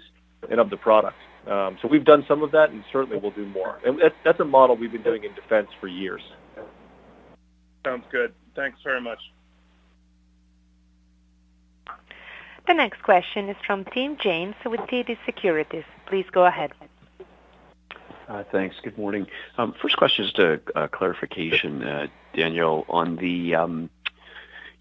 and 0.50 0.60
of 0.60 0.70
the 0.70 0.78
product. 0.78 1.18
Um, 1.48 1.78
so 1.82 1.88
we've 1.88 2.06
done 2.06 2.24
some 2.28 2.42
of 2.42 2.52
that, 2.52 2.70
and 2.70 2.84
certainly 2.92 3.18
we'll 3.18 3.32
do 3.32 3.46
more. 3.46 3.80
And 3.86 4.00
that's, 4.00 4.16
that's 4.24 4.40
a 4.40 4.46
model 4.46 4.76
we've 4.78 4.92
been 4.92 5.04
doing 5.04 5.24
in 5.24 5.34
defense 5.34 5.68
for 5.80 5.88
years. 5.88 6.22
Sounds 7.86 8.06
good. 8.12 8.34
Thanks 8.56 8.80
very 8.84 9.02
much. 9.02 9.20
The 12.68 12.74
next 12.74 13.04
question 13.04 13.50
is 13.50 13.58
from 13.66 13.84
Tim 13.86 14.18
James 14.18 14.56
with 14.66 14.80
TD 14.82 15.18
Securities. 15.26 15.84
Please 16.06 16.26
go 16.32 16.46
ahead. 16.46 16.72
Uh, 18.30 18.44
thanks. 18.52 18.78
Good 18.82 18.98
morning. 18.98 19.28
Um, 19.58 19.74
first 19.82 19.98
question 19.98 20.26
is 20.26 20.34
a, 20.76 20.88
clarification, 20.88 21.84
uh, 21.84 22.08
Daniel, 22.34 22.86
on 22.88 23.18
the 23.18 23.56
um, 23.56 23.90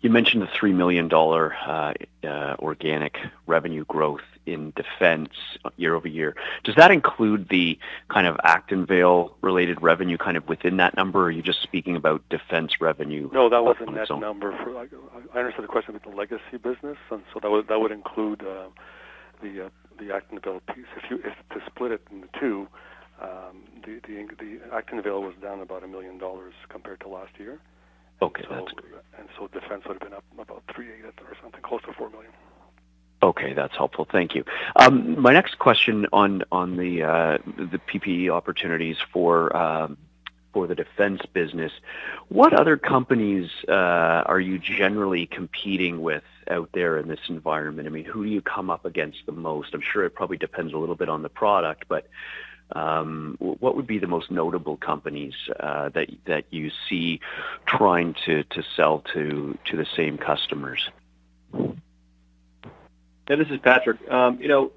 you 0.02 0.10
mentioned 0.10 0.42
the 0.42 0.46
$3 0.46 0.74
million 0.74 1.10
uh, 1.12 1.94
uh, 2.28 2.56
organic 2.58 3.18
revenue 3.46 3.84
growth 3.84 4.20
in 4.46 4.72
defense 4.74 5.30
year-over-year. 5.76 6.34
Does 6.64 6.74
that 6.74 6.90
include 6.90 7.48
the 7.48 7.78
kind 8.08 8.26
of 8.26 8.36
Acton 8.42 8.86
Vale 8.86 9.36
related 9.40 9.80
revenue 9.80 10.18
kind 10.18 10.36
of 10.36 10.48
within 10.48 10.78
that 10.78 10.96
number, 10.96 11.20
or 11.20 11.24
are 11.26 11.30
you 11.30 11.42
just 11.42 11.62
speaking 11.62 11.94
about 11.94 12.28
defense 12.28 12.80
revenue? 12.80 13.30
No, 13.32 13.48
that 13.48 13.62
was 13.62 13.76
a 13.80 13.90
net 13.90 14.08
number. 14.10 14.50
For, 14.62 14.76
I 14.76 15.38
understood 15.38 15.64
the 15.64 15.68
question 15.68 15.94
about 15.94 16.10
the 16.10 16.16
legacy 16.16 16.58
business, 16.60 16.98
and 17.10 17.22
so 17.32 17.38
that 17.40 17.50
would 17.50 17.68
that 17.68 17.80
would 17.80 17.92
include 17.92 18.42
uh, 18.42 18.66
the 19.40 19.70
the 19.98 20.12
Acton 20.12 20.40
Vale 20.40 20.60
piece. 20.74 20.86
If 20.96 21.08
you 21.08 21.18
if 21.18 21.34
to 21.50 21.64
split 21.70 21.92
it 21.92 22.02
into 22.10 22.28
two, 22.40 22.66
um, 23.20 23.62
the 23.84 24.00
the 24.08 24.26
the 24.40 24.74
Acton 24.74 25.00
Vale 25.02 25.22
was 25.22 25.34
down 25.40 25.60
about 25.60 25.84
a 25.84 25.86
$1 25.86 25.90
million 25.90 26.20
compared 26.68 26.98
to 27.00 27.08
last 27.08 27.32
year. 27.38 27.60
Okay, 28.22 28.44
so, 28.48 28.54
that's 28.54 28.72
good. 28.72 28.84
And 29.18 29.28
so 29.36 29.48
defense 29.48 29.84
would 29.86 29.94
have 29.94 30.00
been 30.00 30.14
up 30.14 30.24
about 30.38 30.62
three 30.74 30.88
eight 30.88 31.04
or 31.04 31.36
something, 31.42 31.60
close 31.60 31.82
to 31.82 31.92
four 31.92 32.08
million. 32.08 32.30
Okay, 33.22 33.52
that's 33.52 33.76
helpful. 33.76 34.06
Thank 34.10 34.34
you. 34.34 34.44
Um, 34.76 35.20
my 35.20 35.32
next 35.32 35.58
question 35.58 36.06
on 36.12 36.44
on 36.50 36.76
the 36.76 37.02
uh, 37.02 37.38
the 37.56 37.78
PPE 37.78 38.30
opportunities 38.30 38.96
for 39.12 39.54
um, 39.56 39.96
for 40.52 40.66
the 40.66 40.74
defense 40.74 41.22
business. 41.32 41.72
What 42.28 42.52
other 42.52 42.76
companies 42.76 43.50
uh, 43.68 43.72
are 44.26 44.40
you 44.40 44.58
generally 44.58 45.26
competing 45.26 46.02
with 46.02 46.24
out 46.50 46.70
there 46.72 46.98
in 46.98 47.08
this 47.08 47.20
environment? 47.28 47.88
I 47.88 47.90
mean, 47.90 48.04
who 48.04 48.24
do 48.24 48.30
you 48.30 48.42
come 48.42 48.70
up 48.70 48.84
against 48.84 49.18
the 49.26 49.32
most? 49.32 49.74
I'm 49.74 49.82
sure 49.82 50.04
it 50.04 50.14
probably 50.14 50.36
depends 50.36 50.72
a 50.72 50.78
little 50.78 50.96
bit 50.96 51.08
on 51.08 51.22
the 51.22 51.28
product, 51.28 51.84
but 51.88 52.06
um, 52.74 53.36
what 53.38 53.76
would 53.76 53.86
be 53.86 53.98
the 53.98 54.06
most 54.06 54.30
notable 54.30 54.76
companies 54.76 55.34
uh, 55.60 55.88
that 55.90 56.08
that 56.26 56.44
you 56.50 56.70
see 56.88 57.20
trying 57.66 58.14
to, 58.26 58.44
to 58.44 58.62
sell 58.76 59.00
to 59.12 59.58
to 59.66 59.76
the 59.76 59.86
same 59.96 60.18
customers? 60.18 60.88
Yeah, 61.52 63.36
this 63.36 63.48
is 63.48 63.58
Patrick. 63.60 63.98
Um, 64.10 64.40
you 64.40 64.48
know, 64.48 64.72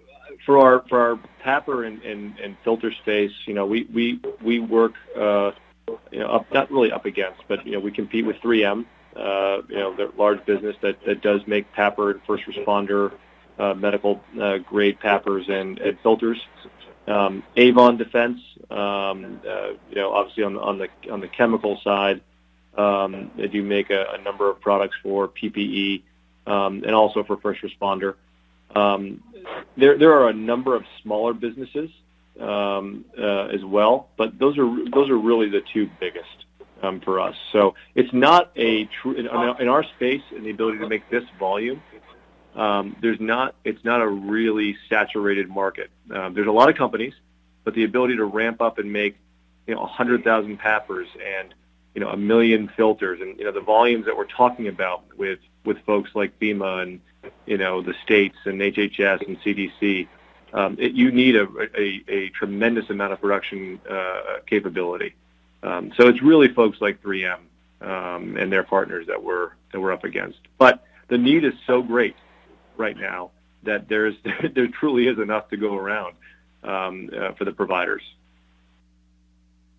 for 0.45 0.59
our 0.59 0.83
for 0.87 0.99
our 0.99 1.19
PAPR 1.43 1.87
and, 1.87 2.01
and, 2.03 2.37
and 2.39 2.57
filter 2.63 2.91
space, 2.91 3.31
you 3.45 3.53
know, 3.53 3.65
we 3.65 3.83
we 3.93 4.19
we 4.41 4.59
work 4.59 4.93
uh, 5.17 5.51
you 6.11 6.19
know 6.19 6.27
up 6.27 6.53
not 6.53 6.71
really 6.71 6.91
up 6.91 7.05
against, 7.05 7.41
but 7.47 7.65
you 7.65 7.73
know 7.73 7.79
we 7.79 7.91
compete 7.91 8.25
with 8.25 8.37
3M. 8.37 8.85
Uh, 9.15 9.61
you 9.69 9.77
know, 9.77 9.95
the 9.95 10.11
large 10.17 10.45
business 10.45 10.75
that 10.81 10.97
that 11.05 11.21
does 11.21 11.41
make 11.47 11.71
PAPR 11.73 12.11
and 12.11 12.21
first 12.27 12.43
responder 12.45 13.13
uh, 13.57 13.73
medical 13.73 14.21
uh, 14.41 14.57
grade 14.57 14.99
PAPRs 14.99 15.49
and, 15.49 15.79
and 15.79 15.97
filters. 16.01 16.39
Um, 17.07 17.43
Avon 17.55 17.97
Defense, 17.97 18.39
um, 18.69 19.39
uh, 19.47 19.69
you 19.89 19.95
know, 19.95 20.11
obviously 20.11 20.43
on, 20.43 20.57
on 20.57 20.79
the 20.79 20.89
on 21.11 21.19
the 21.19 21.27
chemical 21.27 21.79
side, 21.83 22.21
um, 22.77 23.31
they 23.37 23.47
do 23.47 23.61
make 23.61 23.89
a, 23.91 24.13
a 24.13 24.21
number 24.21 24.49
of 24.49 24.59
products 24.59 24.95
for 25.03 25.27
PPE 25.27 26.01
um, 26.47 26.83
and 26.83 26.95
also 26.95 27.23
for 27.23 27.37
first 27.37 27.61
responder. 27.61 28.15
Um, 28.75 29.23
there 29.77 29.97
there 29.97 30.13
are 30.13 30.29
a 30.29 30.33
number 30.33 30.75
of 30.75 30.83
smaller 31.03 31.33
businesses 31.33 31.89
um, 32.39 33.05
uh, 33.17 33.45
as 33.45 33.63
well, 33.63 34.09
but 34.17 34.37
those 34.39 34.57
are 34.57 34.89
those 34.91 35.09
are 35.09 35.17
really 35.17 35.49
the 35.49 35.61
two 35.73 35.89
biggest 35.99 36.45
um, 36.81 36.99
for 37.01 37.19
us. 37.19 37.35
So 37.51 37.75
it's 37.93 38.11
not 38.13 38.51
a 38.55 38.85
true 38.85 39.13
in, 39.13 39.27
in 39.27 39.67
our 39.67 39.83
space 39.95 40.23
and 40.31 40.45
the 40.45 40.51
ability 40.51 40.79
to 40.79 40.89
make 40.89 41.09
this 41.09 41.23
volume. 41.39 41.81
Um, 42.55 42.95
there's 43.01 43.19
not 43.19 43.55
it's 43.63 43.83
not 43.83 44.01
a 44.01 44.07
really 44.07 44.77
saturated 44.89 45.49
market. 45.49 45.89
Um, 46.11 46.33
there's 46.33 46.47
a 46.47 46.51
lot 46.51 46.69
of 46.69 46.75
companies, 46.75 47.13
but 47.63 47.73
the 47.73 47.83
ability 47.83 48.15
to 48.17 48.25
ramp 48.25 48.61
up 48.61 48.77
and 48.77 48.91
make 48.91 49.17
you 49.67 49.75
know 49.75 49.81
100,000 49.81 50.59
PAPRs 50.59 51.07
and 51.21 51.53
you 51.93 52.01
know 52.01 52.09
a 52.09 52.17
million 52.17 52.69
filters 52.69 53.19
and 53.19 53.37
you 53.37 53.43
know 53.43 53.51
the 53.51 53.61
volumes 53.61 54.05
that 54.05 54.15
we're 54.15 54.25
talking 54.25 54.67
about 54.67 55.03
with 55.17 55.39
with 55.65 55.77
folks 55.85 56.11
like 56.13 56.37
FEMA 56.39 56.83
and 56.83 57.01
you 57.45 57.57
know 57.57 57.81
the 57.81 57.93
states 58.03 58.37
and 58.45 58.61
HHS 58.61 59.27
and 59.27 59.39
CDC. 59.41 60.07
Um, 60.53 60.77
it, 60.79 60.93
you 60.93 61.11
need 61.11 61.35
a, 61.35 61.47
a, 61.77 62.03
a 62.07 62.29
tremendous 62.29 62.89
amount 62.89 63.11
of 63.11 63.19
production 63.19 63.81
uh, 63.89 64.37
capability. 64.47 65.13
Um, 65.63 65.91
so 65.97 66.07
it's 66.07 66.21
really 66.21 66.47
folks 66.47 66.79
like 66.79 67.01
3M 67.03 67.39
um, 67.81 68.37
and 68.37 68.49
their 68.49 68.63
partners 68.63 69.07
that 69.07 69.21
we're 69.21 69.51
that 69.73 69.81
we're 69.81 69.91
up 69.91 70.05
against. 70.05 70.39
But 70.57 70.85
the 71.09 71.17
need 71.17 71.43
is 71.43 71.53
so 71.67 71.81
great 71.81 72.15
right 72.77 72.97
now 72.97 73.31
that 73.63 73.87
there's 73.87 74.15
there 74.53 74.67
truly 74.67 75.07
is 75.07 75.19
enough 75.19 75.49
to 75.49 75.57
go 75.57 75.75
around 75.75 76.15
um, 76.63 77.09
uh, 77.15 77.33
for 77.33 77.45
the 77.45 77.51
providers. 77.51 78.03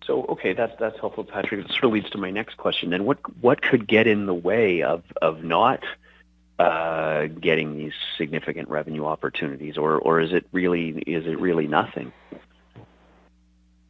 So 0.05 0.23
okay, 0.23 0.53
that's 0.53 0.73
that's 0.79 0.97
helpful, 0.99 1.25
Patrick. 1.25 1.65
It 1.65 1.71
sort 1.71 1.85
of 1.85 1.91
leads 1.91 2.09
to 2.11 2.17
my 2.17 2.31
next 2.31 2.55
question. 2.55 2.89
Then, 2.89 3.03
what 3.03 3.17
what 3.41 3.61
could 3.61 3.87
get 3.87 4.07
in 4.07 4.25
the 4.25 4.33
way 4.33 4.83
of 4.83 5.03
of 5.21 5.43
not 5.43 5.83
uh, 6.59 7.27
getting 7.27 7.77
these 7.77 7.93
significant 8.17 8.69
revenue 8.69 9.05
opportunities, 9.05 9.77
or 9.77 9.95
or 9.95 10.21
is 10.21 10.31
it 10.31 10.47
really 10.53 10.89
is 11.05 11.25
it 11.27 11.39
really 11.39 11.67
nothing? 11.67 12.13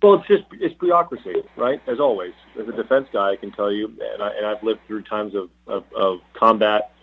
Well, 0.02 0.16
it's 0.16 0.28
just 0.28 0.44
it's 0.54 0.74
bureaucracy, 0.80 1.44
right? 1.56 1.82
As 1.88 2.00
always, 2.00 2.34
as 2.60 2.68
a 2.68 2.72
defense 2.72 3.08
guy, 3.14 3.32
I 3.32 3.36
can 3.36 3.52
tell 3.52 3.72
you, 3.72 3.86
and, 3.86 4.24
I, 4.24 4.30
and 4.30 4.46
I've 4.46 4.64
lived 4.64 4.82
through 4.88 5.04
times 5.04 5.36
of 5.36 5.50
of, 5.68 5.84
of 5.96 6.20
combat 6.34 6.94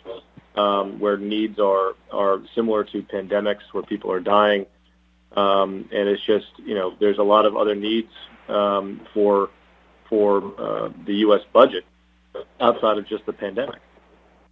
um, 0.56 0.98
where 0.98 1.16
needs 1.16 1.58
are 1.58 1.94
are 2.12 2.40
similar 2.54 2.84
to 2.84 3.02
pandemics, 3.02 3.62
where 3.72 3.82
people 3.82 4.10
are 4.12 4.20
dying, 4.20 4.66
um, 5.36 5.88
and 5.92 6.08
it's 6.08 6.22
just 6.22 6.46
you 6.58 6.74
know 6.74 6.94
there's 7.00 7.18
a 7.18 7.22
lot 7.22 7.46
of 7.46 7.56
other 7.56 7.74
needs 7.74 8.12
um, 8.48 9.00
for 9.12 9.50
for 10.08 10.52
uh, 10.58 10.90
the 11.06 11.14
U.S. 11.16 11.42
budget 11.52 11.84
outside 12.60 12.98
of 12.98 13.06
just 13.06 13.26
the 13.26 13.32
pandemic, 13.32 13.80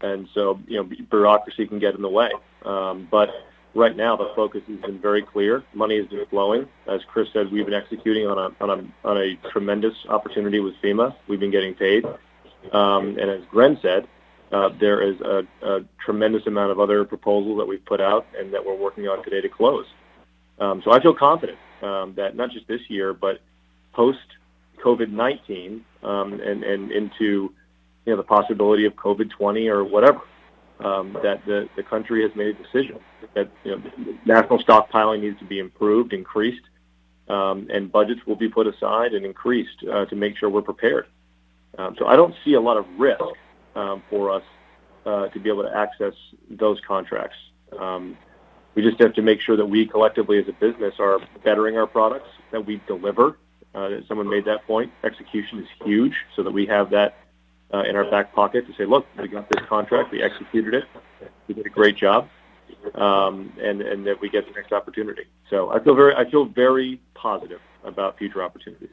and 0.00 0.28
so 0.34 0.59
you 0.66 0.76
know 0.76 0.88
bureaucracy 1.11 1.66
can 1.66 1.78
get 1.78 1.94
in 1.94 2.03
the 2.03 2.09
way. 2.09 2.30
Um, 2.64 3.07
but 3.11 3.30
right 3.74 3.96
now, 3.96 4.16
the 4.16 4.32
focus 4.34 4.62
has 4.68 4.80
been 4.80 4.98
very 4.98 5.22
clear. 5.22 5.62
Money 5.72 5.98
has 5.98 6.07
been 6.07 6.26
flowing, 6.26 6.68
as 6.86 7.00
Chris 7.05 7.28
said. 7.32 7.53
We've 7.53 7.64
been 7.64 7.74
executing 7.74 8.26
on 8.26 8.38
a 8.38 8.64
on 8.64 8.70
a 8.70 9.09
on 9.09 9.18
a 9.18 9.36
tremendous 9.50 9.94
opportunity 10.09 10.59
with 10.59 10.74
FEMA. 10.82 11.14
We've 11.28 11.40
been 11.40 11.53
getting 11.53 11.74
paid, 11.74 12.05
um, 12.72 13.16
and 13.18 13.30
as 13.30 13.42
Gren 13.50 13.78
said 13.80 14.09
uh, 14.53 14.68
there 14.78 15.03
is 15.03 15.20
a, 15.20 15.46
a, 15.62 15.80
tremendous 16.05 16.46
amount 16.46 16.70
of 16.70 16.78
other 16.78 17.05
proposals 17.05 17.59
that 17.59 17.66
we've 17.66 17.84
put 17.84 18.00
out 18.00 18.26
and 18.38 18.53
that 18.53 18.64
we're 18.64 18.76
working 18.76 19.09
on 19.09 19.24
today 19.24 19.40
to 19.40 19.48
close. 19.48 19.86
Um, 20.59 20.82
so 20.84 20.92
I 20.92 21.00
feel 21.00 21.14
confident 21.14 21.59
um, 21.82 22.14
that 22.16 22.36
not 22.36 22.50
just 22.50 22.68
this 22.68 22.80
year, 22.88 23.14
but 23.14 23.40
post 23.92 24.18
COVID-19 24.84 25.80
um, 26.03 26.34
and, 26.40 26.62
and 26.64 26.92
into 26.92 27.55
you 28.05 28.12
know 28.12 28.16
the 28.16 28.22
possibility 28.22 28.84
of 28.84 28.94
COVID-20 28.94 29.70
or 29.70 29.84
whatever, 29.84 30.20
um, 30.80 31.16
that 31.22 31.44
the, 31.46 31.68
the 31.76 31.82
country 31.82 32.22
has 32.22 32.34
made 32.34 32.48
a 32.48 32.55
decision 32.55 32.98
that 33.34 33.50
you 33.64 33.76
know, 33.76 34.14
national 34.24 34.59
stockpiling 34.59 35.20
needs 35.20 35.38
to 35.38 35.44
be 35.44 35.59
improved, 35.59 36.12
increased, 36.12 36.62
um, 37.28 37.68
and 37.72 37.90
budgets 37.90 38.20
will 38.26 38.36
be 38.36 38.48
put 38.48 38.66
aside 38.66 39.14
and 39.14 39.24
increased 39.24 39.84
uh, 39.90 40.05
to 40.07 40.16
make 40.16 40.36
sure 40.36 40.50
we're 40.50 40.62
prepared. 40.62 41.07
Um, 41.78 41.96
so 41.98 42.07
I 42.07 42.16
don't 42.16 42.34
see 42.44 42.55
a 42.55 42.61
lot 42.61 42.76
of 42.76 42.86
risk 42.98 43.22
um, 43.75 44.03
for 44.11 44.31
us 44.31 44.43
uh, 45.07 45.29
to 45.29 45.41
be 45.41 45.49
able 45.49 45.62
to 45.62 45.77
access 45.77 46.14
those 46.51 46.81
contracts. 46.87 47.37
Um, 47.79 48.16
we 48.75 48.83
just 48.83 48.99
have 49.01 49.14
to 49.14 49.23
make 49.23 49.41
sure 49.41 49.57
that 49.57 49.66
we 49.66 49.87
collectively 49.87 50.39
as 50.39 50.49
a 50.49 50.53
business 50.53 50.95
are 50.99 51.18
bettering 51.45 51.77
our 51.77 51.87
products, 51.87 52.29
that 52.53 52.64
we 52.64 52.81
deliver. 52.87 53.39
Uh, 53.75 54.01
someone 54.07 54.29
made 54.29 54.45
that 54.45 54.66
point. 54.66 54.93
Execution 55.05 55.59
is 55.59 55.68
huge, 55.85 56.14
so 56.37 56.43
that 56.43 56.51
we 56.51 56.66
have 56.66 56.91
that 56.91 57.16
uh, 57.73 57.83
in 57.83 57.97
our 57.97 58.09
back 58.11 58.35
pocket 58.35 58.66
to 58.66 58.75
say, 58.75 58.85
look, 58.85 59.07
we 59.18 59.29
got 59.29 59.49
this 59.49 59.64
contract, 59.66 60.12
we 60.12 60.23
executed 60.23 60.75
it, 60.75 60.85
we 61.49 61.55
did 61.55 61.64
a 61.64 61.70
great 61.70 61.97
job, 61.97 62.29
um, 62.95 63.53
and 63.61 63.81
and 63.81 64.07
that 64.07 64.20
we 64.20 64.29
get 64.29 64.47
the 64.47 64.53
next 64.53 64.73
opportunity. 64.73 65.25
So 65.49 65.70
I 65.70 65.83
feel 65.83 65.95
very 65.95 66.14
I 66.14 66.31
feel 66.31 66.45
very 66.45 67.01
positive 67.14 67.61
about 67.85 68.18
future 68.18 68.43
opportunities. 68.43 68.91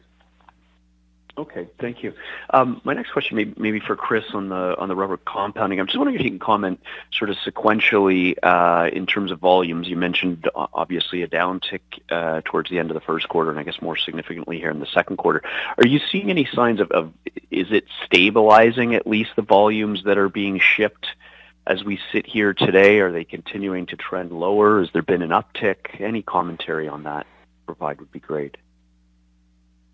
Okay, 1.40 1.70
thank 1.80 2.04
you. 2.04 2.12
Um, 2.50 2.82
my 2.84 2.94
next 2.94 3.12
question 3.12 3.38
may, 3.38 3.54
maybe 3.56 3.80
for 3.80 3.96
Chris 3.96 4.26
on 4.34 4.50
the 4.50 4.78
on 4.78 4.90
the 4.90 4.96
rubber 4.96 5.16
compounding. 5.16 5.80
I'm 5.80 5.86
just 5.86 5.98
wondering 5.98 6.20
if 6.20 6.22
you 6.22 6.32
can 6.32 6.38
comment 6.38 6.82
sort 7.14 7.30
of 7.30 7.38
sequentially 7.38 8.36
uh, 8.44 8.90
in 8.92 9.06
terms 9.06 9.32
of 9.32 9.40
volumes. 9.40 9.88
You 9.88 9.96
mentioned 9.96 10.50
uh, 10.54 10.68
obviously 10.74 11.22
a 11.22 11.30
downtick 11.30 11.80
uh, 12.10 12.42
towards 12.44 12.70
the 12.70 12.78
end 12.78 12.92
of 12.92 12.96
the 12.96 13.00
first 13.00 13.30
quarter, 13.30 13.52
and 13.52 13.58
I 13.58 13.64
guess 13.64 13.82
more 13.82 13.96
significantly 13.96 14.60
here 14.60 14.70
in 14.70 14.82
the 14.82 14.86
second 14.88 15.16
quarter. 15.16 15.42
Are 15.78 15.88
you 15.88 16.02
seeing 16.12 16.30
any 16.30 16.44
signs 16.44 16.82
of, 16.82 16.92
of 16.92 17.14
is 17.50 17.72
it 17.72 17.86
stabilizing 18.04 18.94
at 18.94 19.08
least 19.08 19.30
the 19.38 19.42
volumes 19.42 20.04
that 20.04 20.18
are 20.18 20.28
being 20.28 20.60
shipped 20.60 21.08
as 21.66 21.86
we 21.86 22.02
sit 22.12 22.26
here 22.26 22.54
today? 22.54 23.00
Are 23.00 23.14
they 23.14 23.24
continuing 23.24 23.86
to 23.86 23.96
trend 23.96 24.34
lower? 24.34 24.82
Has 24.82 24.90
there 24.92 25.04
been 25.04 25.22
an 25.22 25.30
uptick? 25.30 26.02
Any 26.02 26.22
commentary 26.22 26.90
on 26.90 27.04
that 27.04 27.26
provide 27.66 28.02
would 28.02 28.12
be 28.12 28.20
great. 28.20 28.58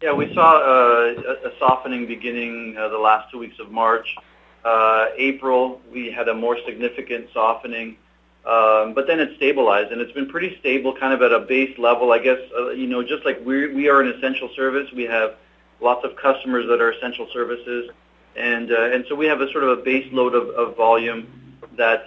Yeah, 0.06 0.14
we 0.14 0.32
saw 0.36 0.58
uh, 0.58 1.36
a 1.46 1.58
softening 1.58 2.06
beginning 2.06 2.78
uh, 2.78 2.90
the 2.90 2.98
last 3.00 3.32
two 3.32 3.40
weeks 3.40 3.58
of 3.58 3.72
March. 3.72 4.16
Uh, 4.64 5.08
April, 5.18 5.82
we 5.92 6.12
had 6.12 6.28
a 6.28 6.34
more 6.36 6.60
significant 6.64 7.30
softening, 7.34 7.98
um, 8.46 8.94
but 8.94 9.08
then 9.08 9.20
it 9.20 9.36
stabilized, 9.36 9.92
and 9.92 10.00
it's 10.00 10.12
been 10.12 10.30
pretty 10.30 10.60
stable, 10.60 10.96
kind 10.96 11.12
of 11.12 11.24
at 11.24 11.32
a 11.32 11.40
base 11.40 11.76
level. 11.80 12.12
I 12.12 12.20
guess 12.20 12.38
you 12.76 12.86
know, 12.86 13.02
just 13.02 13.26
like 13.26 13.44
we 13.44 13.74
we 13.74 13.90
are 13.90 14.00
an 14.00 14.10
essential 14.10 14.48
service, 14.56 14.88
we 14.92 15.06
have 15.06 15.38
lots 15.82 16.06
of 16.06 16.16
customers 16.18 16.68
that 16.68 16.80
are 16.80 16.92
essential 16.92 17.28
services, 17.34 17.90
and 18.36 18.70
and 18.70 19.06
so 19.10 19.16
we 19.16 19.26
have 19.26 19.42
a 19.42 19.52
sort 19.52 19.64
of 19.64 19.80
a 19.80 19.82
base 19.82 20.08
load 20.14 20.36
of, 20.36 20.50
of 20.50 20.78
volume 20.78 21.58
that 21.78 22.06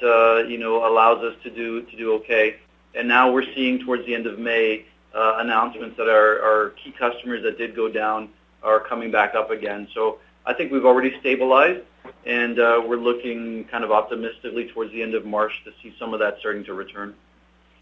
you 0.48 0.58
know 0.58 0.88
allows 0.88 1.24
us 1.24 1.34
to 1.42 1.50
do 1.50 1.82
to 1.82 1.96
do 1.96 2.12
okay. 2.12 2.60
And 2.94 3.08
now 3.08 3.32
we're 3.32 3.52
seeing 3.56 3.80
towards 3.80 4.06
the 4.06 4.14
end 4.14 4.26
of 4.26 4.38
May 4.38 4.86
uh, 5.14 5.36
announcements 5.38 5.96
that 5.96 6.08
our, 6.08 6.40
our 6.42 6.70
key 6.70 6.92
customers 6.92 7.42
that 7.42 7.58
did 7.58 7.74
go 7.74 7.88
down 7.88 8.28
are 8.62 8.80
coming 8.80 9.10
back 9.10 9.34
up 9.34 9.50
again. 9.50 9.88
So 9.94 10.18
I 10.46 10.54
think 10.54 10.72
we've 10.72 10.84
already 10.84 11.18
stabilized, 11.20 11.84
and 12.26 12.58
uh, 12.58 12.82
we're 12.86 12.96
looking 12.96 13.64
kind 13.64 13.84
of 13.84 13.92
optimistically 13.92 14.68
towards 14.68 14.92
the 14.92 15.02
end 15.02 15.14
of 15.14 15.24
March 15.24 15.52
to 15.64 15.72
see 15.82 15.94
some 15.98 16.14
of 16.14 16.20
that 16.20 16.38
starting 16.40 16.64
to 16.64 16.74
return. 16.74 17.14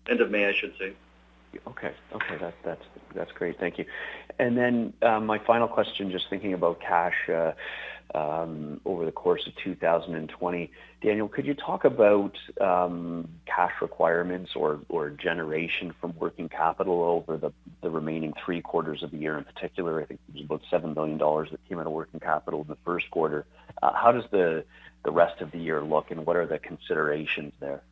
End 0.09 0.21
of 0.21 0.31
May, 0.31 0.47
I 0.47 0.53
should 0.53 0.75
say. 0.79 0.93
Okay. 1.67 1.93
Okay, 2.13 2.37
that, 2.41 2.55
that's 2.65 2.83
that's 3.15 3.33
great. 3.33 3.59
Thank 3.59 3.79
you. 3.79 3.87
And 4.39 4.57
then 4.57 4.93
um, 5.03 5.27
my 5.27 5.39
final 5.39 5.67
question, 5.67 6.11
just 6.11 6.29
thinking 6.29 6.53
about 6.53 6.81
cash. 6.81 7.15
Uh, 7.29 7.53
over 8.17 9.05
the 9.05 9.13
course 9.13 9.47
of 9.47 9.55
2020. 9.57 10.71
Daniel, 11.03 11.29
could 11.29 11.47
you 11.47 11.55
talk 11.55 11.85
about 11.85 12.37
um, 12.61 13.29
cash 13.45 13.73
requirements 13.81 14.53
or, 14.57 14.81
or 14.89 15.11
generation 15.11 15.95
from 16.01 16.15
working 16.19 16.49
capital 16.49 17.03
over 17.03 17.37
the, 17.37 17.53
the 17.83 17.91
remaining 17.91 18.33
three 18.45 18.61
quarters 18.61 19.03
of 19.03 19.11
the 19.11 19.19
year 19.19 19.37
in 19.37 19.45
particular? 19.45 20.01
I 20.01 20.07
think 20.07 20.21
it 20.29 20.49
was 20.49 20.61
about 20.71 20.83
$7 20.83 20.95
billion 20.95 21.19
that 21.19 21.59
came 21.69 21.79
out 21.79 21.87
of 21.87 21.93
working 21.93 22.21
capital 22.21 22.63
in 22.63 22.69
the 22.69 22.79
first 22.85 23.11
quarter. 23.11 23.45
Uh, 23.83 23.93
how 23.93 24.13
does 24.13 24.25
the, 24.31 24.65
the 25.05 25.11
rest 25.11 25.41
of 25.41 25.51
the 25.53 25.59
year 25.59 25.83
look, 25.83 26.11
and 26.11 26.25
what 26.25 26.37
are 26.37 26.47
the 26.47 26.59
considerations 26.59 27.53
there? 27.61 27.83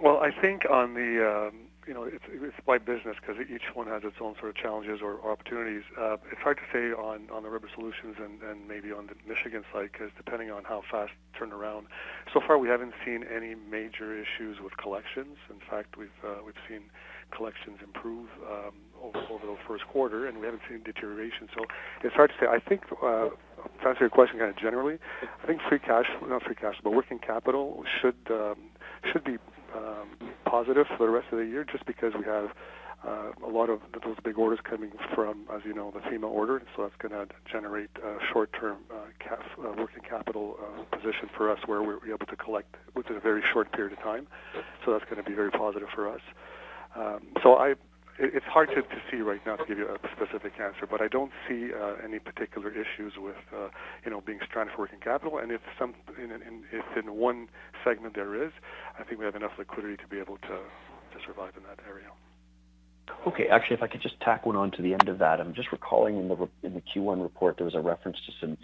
Well, 0.00 0.18
I 0.18 0.30
think 0.40 0.62
on 0.68 0.94
the 0.94 1.48
um, 1.48 1.54
you 1.86 1.94
know, 1.94 2.04
it's, 2.04 2.24
it's 2.28 2.56
by 2.66 2.78
business 2.78 3.16
because 3.20 3.36
each 3.42 3.74
one 3.74 3.86
has 3.86 4.02
its 4.04 4.16
own 4.20 4.34
sort 4.38 4.50
of 4.50 4.56
challenges 4.56 5.00
or, 5.02 5.14
or 5.14 5.32
opportunities. 5.32 5.82
Uh, 5.98 6.16
it's 6.30 6.40
hard 6.40 6.58
to 6.58 6.66
say 6.72 6.92
on, 6.92 7.28
on 7.30 7.42
the 7.42 7.50
Rubber 7.50 7.68
Solutions 7.74 8.16
and, 8.18 8.42
and 8.42 8.68
maybe 8.68 8.92
on 8.92 9.06
the 9.06 9.14
Michigan 9.28 9.64
side 9.72 9.90
because 9.92 10.10
depending 10.16 10.50
on 10.50 10.64
how 10.64 10.82
fast 10.90 11.12
turn 11.38 11.52
around. 11.52 11.86
So 12.32 12.40
far, 12.46 12.58
we 12.58 12.68
haven't 12.68 12.94
seen 13.04 13.24
any 13.24 13.54
major 13.54 14.16
issues 14.16 14.58
with 14.62 14.76
collections. 14.76 15.36
In 15.50 15.60
fact, 15.68 15.96
we've 15.96 16.14
uh, 16.24 16.40
we've 16.44 16.58
seen 16.68 16.90
collections 17.30 17.78
improve 17.82 18.28
um, 18.46 18.74
over, 19.02 19.18
over 19.30 19.46
the 19.46 19.56
first 19.66 19.86
quarter, 19.88 20.26
and 20.26 20.38
we 20.38 20.44
haven't 20.46 20.62
seen 20.68 20.82
deterioration. 20.84 21.48
So 21.54 21.64
it's 22.02 22.14
hard 22.14 22.30
to 22.30 22.36
say. 22.40 22.46
I 22.46 22.60
think 22.60 22.82
uh, 23.02 23.30
to 23.30 23.88
answer 23.88 24.00
your 24.00 24.10
question 24.10 24.38
kind 24.38 24.50
of 24.50 24.56
generally, 24.56 24.98
I 25.22 25.46
think 25.46 25.60
free 25.68 25.78
cash, 25.78 26.06
not 26.26 26.42
free 26.42 26.54
cash, 26.54 26.76
but 26.82 26.92
working 26.92 27.18
capital 27.18 27.84
should 28.00 28.16
um, 28.30 28.70
should 29.12 29.24
be 29.24 29.36
um, 29.74 30.30
positive 30.44 30.86
for 30.96 31.06
the 31.06 31.12
rest 31.12 31.26
of 31.32 31.38
the 31.38 31.46
year, 31.46 31.64
just 31.64 31.84
because 31.86 32.12
we 32.18 32.24
have 32.24 32.50
uh, 33.06 33.32
a 33.46 33.50
lot 33.50 33.68
of 33.68 33.80
those 34.04 34.16
big 34.24 34.38
orders 34.38 34.58
coming 34.68 34.90
from, 35.14 35.44
as 35.54 35.60
you 35.64 35.74
know, 35.74 35.90
the 35.90 36.00
FEMA 36.00 36.24
order. 36.24 36.62
So 36.74 36.82
that's 36.82 36.94
going 36.98 37.12
to 37.12 37.32
generate 37.50 37.90
a 38.02 38.16
short-term 38.32 38.78
uh, 38.90 38.94
cap, 39.18 39.40
uh, 39.58 39.72
working 39.76 40.02
capital 40.08 40.56
uh, 40.58 40.84
position 40.96 41.28
for 41.36 41.50
us 41.50 41.58
where 41.66 41.82
we're 41.82 42.06
able 42.06 42.26
to 42.26 42.36
collect 42.36 42.76
within 42.94 43.16
a 43.16 43.20
very 43.20 43.42
short 43.52 43.72
period 43.72 43.92
of 43.92 43.98
time. 44.02 44.26
So 44.84 44.92
that's 44.92 45.04
going 45.04 45.22
to 45.22 45.28
be 45.28 45.34
very 45.34 45.50
positive 45.50 45.88
for 45.94 46.08
us. 46.08 46.20
Um, 46.96 47.28
so 47.42 47.56
I, 47.56 47.74
it's 48.18 48.46
hard 48.46 48.68
to, 48.70 48.82
to 48.82 48.98
see 49.10 49.18
right 49.18 49.40
now 49.44 49.56
to 49.56 49.64
give 49.66 49.78
you 49.78 49.88
a 49.88 49.98
specific 50.14 50.52
answer, 50.60 50.86
but 50.88 51.00
I 51.02 51.08
don't 51.08 51.32
see 51.48 51.70
uh, 51.74 51.94
any 52.04 52.18
particular 52.18 52.70
issues 52.70 53.14
with, 53.18 53.36
uh, 53.52 53.68
you 54.04 54.10
know, 54.10 54.20
being 54.20 54.38
stranded 54.48 54.74
for 54.74 54.82
working 54.82 55.00
capital. 55.00 55.38
And 55.38 55.50
if 55.50 55.60
some, 55.78 55.94
in, 56.16 56.30
in, 56.30 56.64
if 56.72 56.84
in 56.96 57.14
one 57.14 57.48
segment 57.82 58.14
there 58.14 58.44
is, 58.44 58.52
I 58.98 59.04
think 59.04 59.18
we 59.18 59.24
have 59.24 59.34
enough 59.34 59.52
liquidity 59.58 59.96
to 59.96 60.06
be 60.06 60.18
able 60.18 60.38
to 60.38 60.58
to 61.14 61.20
survive 61.26 61.52
in 61.56 61.62
that 61.62 61.78
area. 61.88 62.08
Okay, 63.26 63.46
actually, 63.48 63.76
if 63.76 63.82
I 63.82 63.86
could 63.86 64.02
just 64.02 64.20
tack 64.20 64.46
one 64.46 64.56
on 64.56 64.70
to 64.72 64.82
the 64.82 64.94
end 64.94 65.08
of 65.08 65.18
that, 65.18 65.40
I'm 65.40 65.54
just 65.54 65.70
recalling 65.72 66.18
in 66.18 66.28
the 66.28 66.48
in 66.62 66.74
the 66.74 66.82
Q1 66.82 67.22
report 67.22 67.56
there 67.56 67.64
was 67.64 67.74
a 67.74 67.80
reference 67.80 68.16
to 68.26 68.32
some 68.40 68.58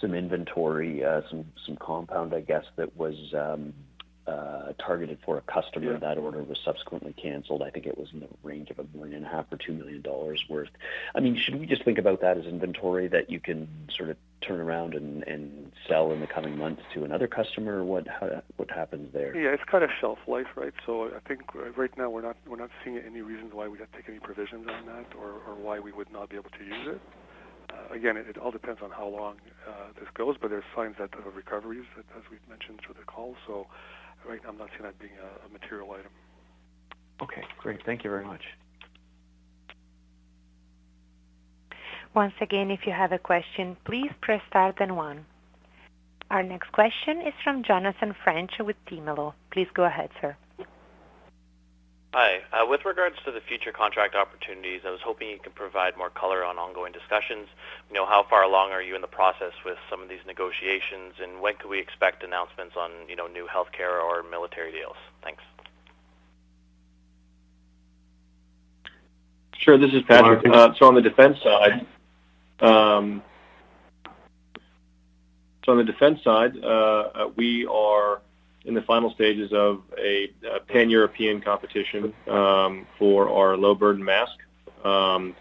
some 0.00 0.14
inventory, 0.14 1.04
uh, 1.04 1.20
some 1.30 1.44
some 1.66 1.76
compound, 1.76 2.34
I 2.34 2.40
guess, 2.40 2.64
that 2.76 2.96
was 2.96 3.14
um, 3.34 3.74
uh, 4.26 4.72
targeted 4.78 5.18
for 5.24 5.36
a 5.36 5.40
customer. 5.42 5.92
Yeah. 5.92 5.98
That 5.98 6.18
order 6.18 6.42
was 6.42 6.58
subsequently 6.64 7.12
canceled. 7.12 7.62
I 7.62 7.70
think 7.70 7.86
it 7.86 7.98
was 7.98 8.08
in 8.12 8.20
the 8.20 8.28
range 8.42 8.70
of 8.70 8.78
a 8.78 8.84
million 8.96 9.16
and 9.16 9.26
a 9.26 9.28
half 9.28 9.46
or 9.52 9.56
two 9.56 9.72
million 9.72 10.00
dollars 10.00 10.44
worth. 10.48 10.70
I 11.14 11.20
mean, 11.20 11.36
should 11.36 11.58
we 11.58 11.66
just 11.66 11.84
think 11.84 11.98
about 11.98 12.20
that 12.20 12.38
as 12.38 12.46
inventory 12.46 13.08
that 13.08 13.30
you 13.30 13.40
can 13.40 13.68
sort 13.96 14.10
of 14.10 14.16
turn 14.40 14.60
around 14.60 14.94
and, 14.94 15.22
and 15.24 15.72
sell 15.88 16.12
in 16.12 16.20
the 16.20 16.26
coming 16.26 16.56
months 16.56 16.82
to 16.94 17.04
another 17.04 17.26
customer? 17.26 17.84
What 17.84 18.06
how, 18.06 18.42
what 18.56 18.70
happens 18.70 19.12
there? 19.12 19.36
Yeah, 19.36 19.50
it's 19.50 19.64
kind 19.64 19.82
of 19.82 19.90
shelf 20.00 20.18
life, 20.26 20.48
right? 20.56 20.74
So 20.86 21.10
I 21.14 21.18
think 21.26 21.42
right 21.76 21.96
now 21.98 22.08
we're 22.10 22.22
not 22.22 22.36
we're 22.46 22.56
not 22.56 22.70
seeing 22.84 22.98
any 22.98 23.22
reasons 23.22 23.52
why 23.52 23.66
we 23.68 23.78
have 23.78 23.90
to 23.90 23.96
take 23.96 24.08
any 24.08 24.20
provisions 24.20 24.68
on 24.68 24.86
that, 24.86 25.06
or, 25.18 25.40
or 25.48 25.54
why 25.56 25.80
we 25.80 25.92
would 25.92 26.12
not 26.12 26.30
be 26.30 26.36
able 26.36 26.50
to 26.50 26.64
use 26.64 26.86
it. 26.86 27.00
Uh, 27.72 27.94
again, 27.94 28.16
it, 28.16 28.26
it, 28.28 28.38
all 28.38 28.50
depends 28.50 28.80
on 28.82 28.90
how 28.90 29.06
long 29.06 29.36
uh, 29.66 29.72
this 29.98 30.08
goes, 30.14 30.36
but 30.40 30.50
there's 30.50 30.64
signs 30.76 30.96
that 30.98 31.14
of 31.14 31.34
recoveries, 31.34 31.84
as 31.98 32.22
we've 32.30 32.46
mentioned 32.48 32.80
through 32.84 32.94
the 32.98 33.04
call. 33.04 33.34
So 33.46 33.66
right 34.28 34.40
now 34.42 34.50
I'm 34.50 34.58
not 34.58 34.68
seeing 34.70 34.82
that 34.84 34.98
being 34.98 35.12
a, 35.20 35.46
a 35.46 35.52
material 35.52 35.90
item. 35.92 36.10
Okay, 37.22 37.42
great. 37.58 37.80
Thank 37.86 38.04
you 38.04 38.10
very 38.10 38.24
much. 38.24 38.42
Once 42.14 42.34
again, 42.42 42.70
if 42.70 42.80
you 42.86 42.92
have 42.92 43.12
a 43.12 43.18
question, 43.18 43.76
please 43.86 44.10
press 44.20 44.40
star 44.48 44.74
then 44.78 44.96
one. 44.96 45.24
Our 46.30 46.42
next 46.42 46.72
question 46.72 47.20
is 47.26 47.34
from 47.44 47.62
Jonathan 47.62 48.14
French 48.24 48.52
with 48.60 48.76
Timelo. 48.90 49.34
Please 49.52 49.68
go 49.74 49.84
ahead, 49.84 50.10
sir. 50.20 50.36
Hi. 52.14 52.42
Uh, 52.52 52.66
with 52.66 52.84
regards 52.84 53.16
to 53.24 53.32
the 53.32 53.40
future 53.40 53.72
contract 53.72 54.14
opportunities, 54.14 54.82
I 54.84 54.90
was 54.90 55.00
hoping 55.02 55.30
you 55.30 55.38
could 55.38 55.54
provide 55.54 55.96
more 55.96 56.10
color 56.10 56.44
on 56.44 56.58
ongoing 56.58 56.92
discussions. 56.92 57.48
You 57.88 57.94
know, 57.94 58.04
how 58.04 58.22
far 58.28 58.42
along 58.42 58.72
are 58.72 58.82
you 58.82 58.94
in 58.94 59.00
the 59.00 59.06
process 59.06 59.52
with 59.64 59.78
some 59.88 60.02
of 60.02 60.10
these 60.10 60.20
negotiations, 60.26 61.14
and 61.22 61.40
when 61.40 61.56
could 61.56 61.70
we 61.70 61.78
expect 61.78 62.22
announcements 62.22 62.76
on, 62.76 62.90
you 63.08 63.16
know, 63.16 63.28
new 63.28 63.46
healthcare 63.46 64.02
or 64.02 64.22
military 64.22 64.72
deals? 64.72 64.96
Thanks. 65.22 65.42
Sure. 69.56 69.78
This 69.78 69.94
is 69.94 70.02
Patrick. 70.02 70.46
Uh, 70.46 70.74
so 70.78 70.86
on 70.88 70.94
the 70.94 71.00
defense 71.00 71.38
side, 71.42 71.86
um, 72.60 73.22
so 75.64 75.72
on 75.72 75.78
the 75.78 75.84
defense 75.84 76.22
side, 76.22 76.62
uh, 76.62 77.30
we 77.36 77.64
are 77.66 78.20
in 78.64 78.74
the 78.74 78.82
final 78.82 79.12
stages 79.12 79.52
of 79.52 79.82
a, 79.98 80.30
a 80.50 80.60
pan-European 80.60 81.40
competition 81.40 82.14
um, 82.28 82.86
for 82.98 83.28
our 83.28 83.56
low-burden 83.56 84.04
mask. 84.04 84.38
Um, 84.84 85.34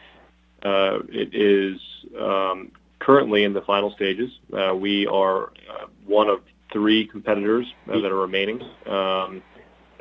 uh, 0.64 1.00
it 1.10 1.34
is 1.34 1.80
um, 2.20 2.72
currently 3.00 3.44
in 3.44 3.54
the 3.54 3.62
final 3.62 3.92
stages. 3.92 4.32
Uh, 4.54 4.76
we 4.76 5.08
are 5.08 5.52
uh, 5.70 5.88
one 6.06 6.30
of 6.30 6.42
three 6.72 7.06
competitors 7.06 7.74
uh, 7.90 8.00
that 8.00 8.12
are 8.12 8.20
remaining 8.20 8.62
um, 8.88 9.42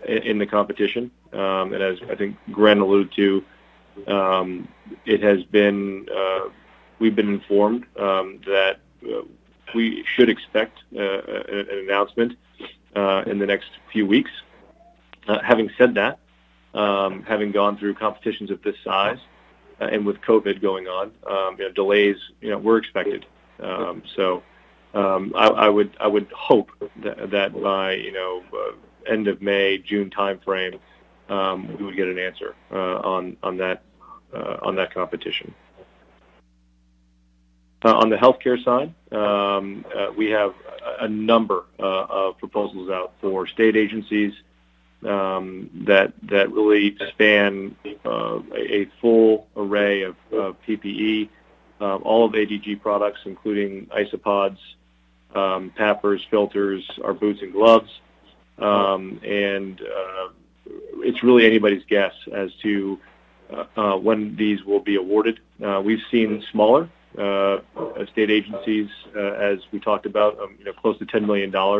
in, 0.06 0.18
in, 0.18 0.38
the 0.38 0.46
competition. 0.46 1.10
Um, 1.32 1.72
and 1.72 1.82
as 1.82 1.98
I 2.10 2.14
think 2.14 2.36
Gren 2.52 2.78
alluded 2.78 3.12
to, 3.16 3.44
um, 4.06 4.68
it 5.04 5.22
has 5.22 5.42
been 5.44 6.06
uh, 6.14 6.48
we've 6.98 7.16
been 7.16 7.28
informed 7.28 7.86
that 7.96 8.78
uh, 9.04 9.22
we 9.74 10.04
should 10.04 10.28
expect 10.28 10.78
an 10.92 11.68
announcement 11.70 12.36
uh, 12.96 13.22
in 13.26 13.38
the 13.38 13.46
next 13.46 13.70
few 13.92 14.06
weeks. 14.06 14.30
Uh, 15.28 15.38
having 15.42 15.70
said 15.78 15.94
that, 15.94 16.18
um, 16.74 17.22
having 17.22 17.52
gone 17.52 17.76
through 17.76 17.94
competitions 17.94 18.50
of 18.50 18.62
this 18.62 18.76
size 18.84 19.18
uh, 19.80 19.84
and 19.84 20.06
with 20.06 20.20
COVID 20.22 20.60
going 20.60 20.86
on, 20.86 21.12
um, 21.28 21.56
you 21.58 21.64
know, 21.64 21.72
delays, 21.72 22.16
you 22.40 22.50
know, 22.50 22.58
were 22.58 22.78
expected. 22.78 23.26
Um, 23.60 24.02
so 24.16 24.42
um, 24.94 25.32
I, 25.36 25.46
I 25.48 25.68
would 25.68 25.96
I 26.00 26.06
would 26.06 26.30
hope 26.32 26.70
that, 27.02 27.30
that 27.30 27.60
by 27.60 27.94
you 27.94 28.12
know 28.12 28.42
uh, 28.52 28.72
end 29.10 29.28
of 29.28 29.42
May 29.42 29.78
June 29.78 30.10
timeframe 30.10 30.80
um, 31.30 31.68
we 31.78 31.84
would 31.84 31.96
get 31.96 32.08
an 32.08 32.18
answer 32.18 32.54
uh, 32.72 32.98
on 32.98 33.36
on 33.42 33.56
that 33.58 33.82
uh, 34.34 34.56
on 34.62 34.76
that 34.76 34.92
competition. 34.92 35.54
Uh, 37.82 37.96
on 37.96 38.10
the 38.10 38.16
healthcare 38.16 38.62
side, 38.62 38.92
um, 39.10 39.86
uh, 39.96 40.12
we 40.14 40.28
have 40.28 40.54
a 41.00 41.08
number 41.08 41.64
uh, 41.78 42.04
of 42.10 42.38
proposals 42.38 42.90
out 42.90 43.14
for 43.22 43.46
state 43.46 43.74
agencies 43.74 44.34
um, 45.06 45.70
that 45.86 46.12
that 46.24 46.52
really 46.52 46.94
span 47.08 47.74
uh, 48.04 48.38
a, 48.54 48.82
a 48.82 48.84
full 49.00 49.46
array 49.56 50.02
of, 50.02 50.14
of 50.30 50.56
PPE, 50.68 51.30
um, 51.80 52.02
all 52.04 52.26
of 52.26 52.32
ADG 52.32 52.82
products, 52.82 53.20
including 53.24 53.86
isopods, 53.86 54.58
um, 55.34 55.72
PAPRs, 55.74 56.20
filters, 56.28 56.86
our 57.02 57.14
boots 57.14 57.40
and 57.40 57.50
gloves, 57.50 57.90
um, 58.58 59.18
and 59.24 59.80
uh, 59.80 60.28
it's 60.96 61.22
really 61.22 61.46
anybody's 61.46 61.84
guess 61.86 62.12
as 62.30 62.52
to 62.56 62.98
uh, 63.74 63.96
when 63.96 64.36
these 64.36 64.62
will 64.64 64.80
be 64.80 64.96
awarded. 64.96 65.40
We've 65.58 66.02
seen 66.10 66.44
smaller 66.52 66.90
state 67.14 68.30
agencies, 68.30 68.88
uh, 69.16 69.20
as 69.20 69.58
we 69.72 69.80
talked 69.80 70.06
about, 70.06 70.38
um, 70.38 70.56
you 70.58 70.64
know, 70.64 70.72
close 70.72 70.98
to 70.98 71.06
$10 71.06 71.26
million 71.26 71.54
uh, 71.54 71.70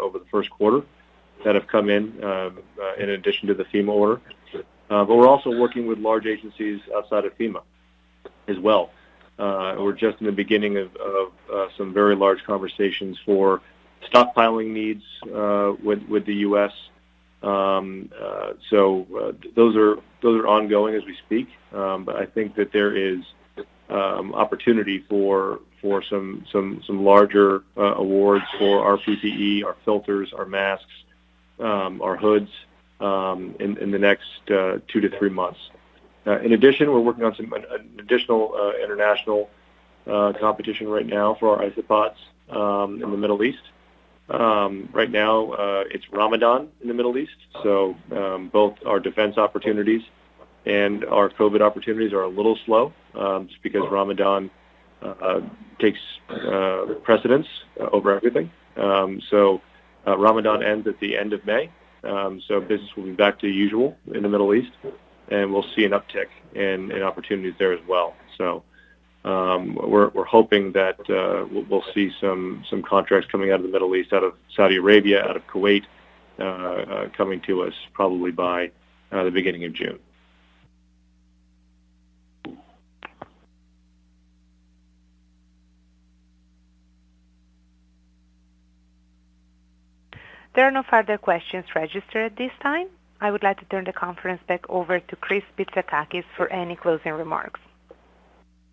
over 0.00 0.18
the 0.18 0.24
first 0.30 0.50
quarter 0.50 0.84
that 1.44 1.54
have 1.54 1.66
come 1.66 1.88
in 1.88 2.22
um, 2.22 2.58
in 2.98 3.10
addition 3.10 3.48
to 3.48 3.54
the 3.54 3.64
FEMA 3.64 3.90
order. 3.90 4.20
But 4.88 5.08
we're 5.08 5.28
also 5.28 5.50
working 5.56 5.86
with 5.86 5.98
large 5.98 6.26
agencies 6.26 6.80
outside 6.94 7.24
of 7.24 7.36
FEMA 7.38 7.62
as 8.48 8.58
well. 8.58 8.90
We're 9.38 9.92
just 9.92 10.20
in 10.20 10.26
the 10.26 10.32
beginning 10.32 10.76
of 10.76 10.90
some 11.76 11.94
very 11.94 12.16
large 12.16 12.42
conversations 12.44 13.18
for 13.24 13.62
stockpiling 14.12 14.70
needs 14.70 15.04
with 15.82 16.26
the 16.26 16.34
U.S. 16.34 16.72
Um, 17.42 18.10
so 18.68 19.34
those 19.54 19.76
are 19.76 20.46
ongoing 20.46 20.94
as 20.94 21.04
we 21.04 21.16
speak. 21.24 21.48
But 21.70 22.16
I 22.16 22.26
think 22.26 22.56
that 22.56 22.72
there 22.72 22.94
is 22.94 23.20
um, 23.90 24.34
opportunity 24.34 25.04
for 25.08 25.60
for 25.80 26.02
some 26.02 26.44
some 26.52 26.82
some 26.86 27.04
larger 27.04 27.62
uh, 27.76 27.94
awards 27.94 28.44
for 28.58 28.84
our 28.84 28.98
PPE, 28.98 29.64
our 29.64 29.76
filters, 29.84 30.32
our 30.32 30.44
masks, 30.44 30.86
um, 31.58 32.00
our 32.02 32.16
hoods 32.16 32.50
um, 33.00 33.54
in, 33.58 33.76
in 33.78 33.90
the 33.90 33.98
next 33.98 34.50
uh, 34.50 34.78
two 34.88 35.00
to 35.00 35.18
three 35.18 35.30
months. 35.30 35.58
Uh, 36.26 36.38
in 36.40 36.52
addition, 36.52 36.90
we're 36.90 37.00
working 37.00 37.24
on 37.24 37.34
some 37.34 37.52
an 37.52 37.64
additional 37.98 38.54
uh, 38.54 38.82
international 38.82 39.48
uh, 40.06 40.32
competition 40.38 40.88
right 40.88 41.06
now 41.06 41.34
for 41.40 41.56
our 41.56 41.70
isopods 41.70 42.16
um, 42.50 43.02
in 43.02 43.10
the 43.10 43.16
Middle 43.16 43.42
East. 43.42 43.62
Um, 44.28 44.88
right 44.92 45.10
now, 45.10 45.52
uh, 45.52 45.84
it's 45.90 46.04
Ramadan 46.12 46.68
in 46.80 46.88
the 46.88 46.94
Middle 46.94 47.18
East, 47.18 47.34
so 47.64 47.96
um, 48.12 48.48
both 48.48 48.76
our 48.86 49.00
defense 49.00 49.38
opportunities 49.38 50.02
and 50.66 51.04
our 51.04 51.30
COVID 51.30 51.60
opportunities 51.60 52.12
are 52.12 52.22
a 52.22 52.28
little 52.28 52.58
slow 52.66 52.92
um, 53.14 53.48
just 53.48 53.62
because 53.62 53.82
Ramadan 53.90 54.50
uh, 55.02 55.40
takes 55.78 55.98
uh, 56.28 56.94
precedence 57.02 57.46
uh, 57.80 57.88
over 57.92 58.14
everything. 58.14 58.50
Um, 58.76 59.20
so 59.30 59.60
uh, 60.06 60.16
Ramadan 60.16 60.62
ends 60.62 60.86
at 60.86 61.00
the 61.00 61.16
end 61.16 61.32
of 61.32 61.44
May, 61.46 61.70
um, 62.04 62.42
so 62.46 62.60
business 62.60 62.90
will 62.96 63.04
be 63.04 63.12
back 63.12 63.38
to 63.40 63.48
usual 63.48 63.96
in 64.14 64.22
the 64.22 64.28
Middle 64.28 64.54
East, 64.54 64.72
and 65.28 65.52
we'll 65.52 65.66
see 65.74 65.84
an 65.84 65.92
uptick 65.92 66.28
in, 66.54 66.90
in 66.90 67.02
opportunities 67.02 67.54
there 67.58 67.72
as 67.72 67.80
well. 67.86 68.14
So 68.36 68.62
um, 69.24 69.74
we're, 69.74 70.08
we're 70.10 70.24
hoping 70.24 70.72
that 70.72 70.98
uh, 71.10 71.46
we'll, 71.50 71.64
we'll 71.64 71.84
see 71.94 72.10
some 72.20 72.64
some 72.70 72.82
contracts 72.82 73.30
coming 73.30 73.50
out 73.50 73.56
of 73.56 73.62
the 73.62 73.68
Middle 73.68 73.94
East, 73.94 74.12
out 74.12 74.24
of 74.24 74.34
Saudi 74.54 74.76
Arabia, 74.76 75.22
out 75.22 75.36
of 75.36 75.46
Kuwait, 75.46 75.84
uh, 76.38 76.42
uh, 76.42 77.08
coming 77.10 77.40
to 77.42 77.62
us 77.62 77.74
probably 77.92 78.30
by 78.30 78.70
uh, 79.12 79.24
the 79.24 79.30
beginning 79.30 79.64
of 79.64 79.74
June. 79.74 79.98
There 90.54 90.66
are 90.66 90.70
no 90.70 90.82
further 90.82 91.16
questions 91.16 91.64
registered 91.74 92.32
at 92.32 92.36
this 92.36 92.50
time. 92.60 92.88
I 93.20 93.30
would 93.30 93.42
like 93.42 93.60
to 93.60 93.64
turn 93.66 93.84
the 93.84 93.92
conference 93.92 94.40
back 94.48 94.68
over 94.68 94.98
to 94.98 95.16
Chris 95.16 95.44
Bitsakakis 95.56 96.24
for 96.36 96.48
any 96.48 96.74
closing 96.74 97.12
remarks. 97.12 97.60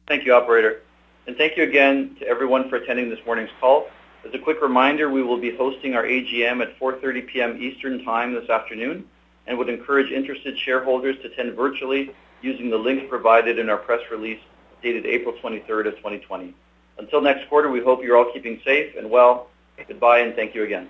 Thank 0.07 0.25
you, 0.25 0.33
operator. 0.33 0.81
And 1.27 1.35
thank 1.35 1.57
you 1.57 1.63
again 1.63 2.15
to 2.19 2.27
everyone 2.27 2.69
for 2.69 2.77
attending 2.77 3.09
this 3.09 3.19
morning's 3.25 3.51
call. 3.59 3.89
As 4.25 4.33
a 4.33 4.39
quick 4.39 4.61
reminder, 4.61 5.09
we 5.09 5.21
will 5.21 5.39
be 5.39 5.55
hosting 5.55 5.93
our 5.93 6.03
AGM 6.03 6.61
at 6.61 6.79
4.30 6.79 7.27
p.m. 7.27 7.61
Eastern 7.61 8.03
Time 8.03 8.33
this 8.33 8.49
afternoon 8.49 9.05
and 9.45 9.57
would 9.57 9.69
encourage 9.69 10.11
interested 10.11 10.57
shareholders 10.57 11.17
to 11.21 11.27
attend 11.27 11.55
virtually 11.55 12.11
using 12.41 12.69
the 12.69 12.77
link 12.77 13.09
provided 13.09 13.59
in 13.59 13.69
our 13.69 13.77
press 13.77 14.01
release 14.09 14.39
dated 14.81 15.05
April 15.05 15.35
23rd 15.43 15.87
of 15.87 15.95
2020. 15.97 16.53
Until 16.97 17.21
next 17.21 17.47
quarter, 17.49 17.69
we 17.69 17.81
hope 17.81 18.01
you're 18.01 18.17
all 18.17 18.31
keeping 18.33 18.59
safe 18.65 18.95
and 18.97 19.09
well. 19.09 19.49
Goodbye 19.87 20.19
and 20.19 20.35
thank 20.35 20.55
you 20.55 20.63
again. 20.63 20.89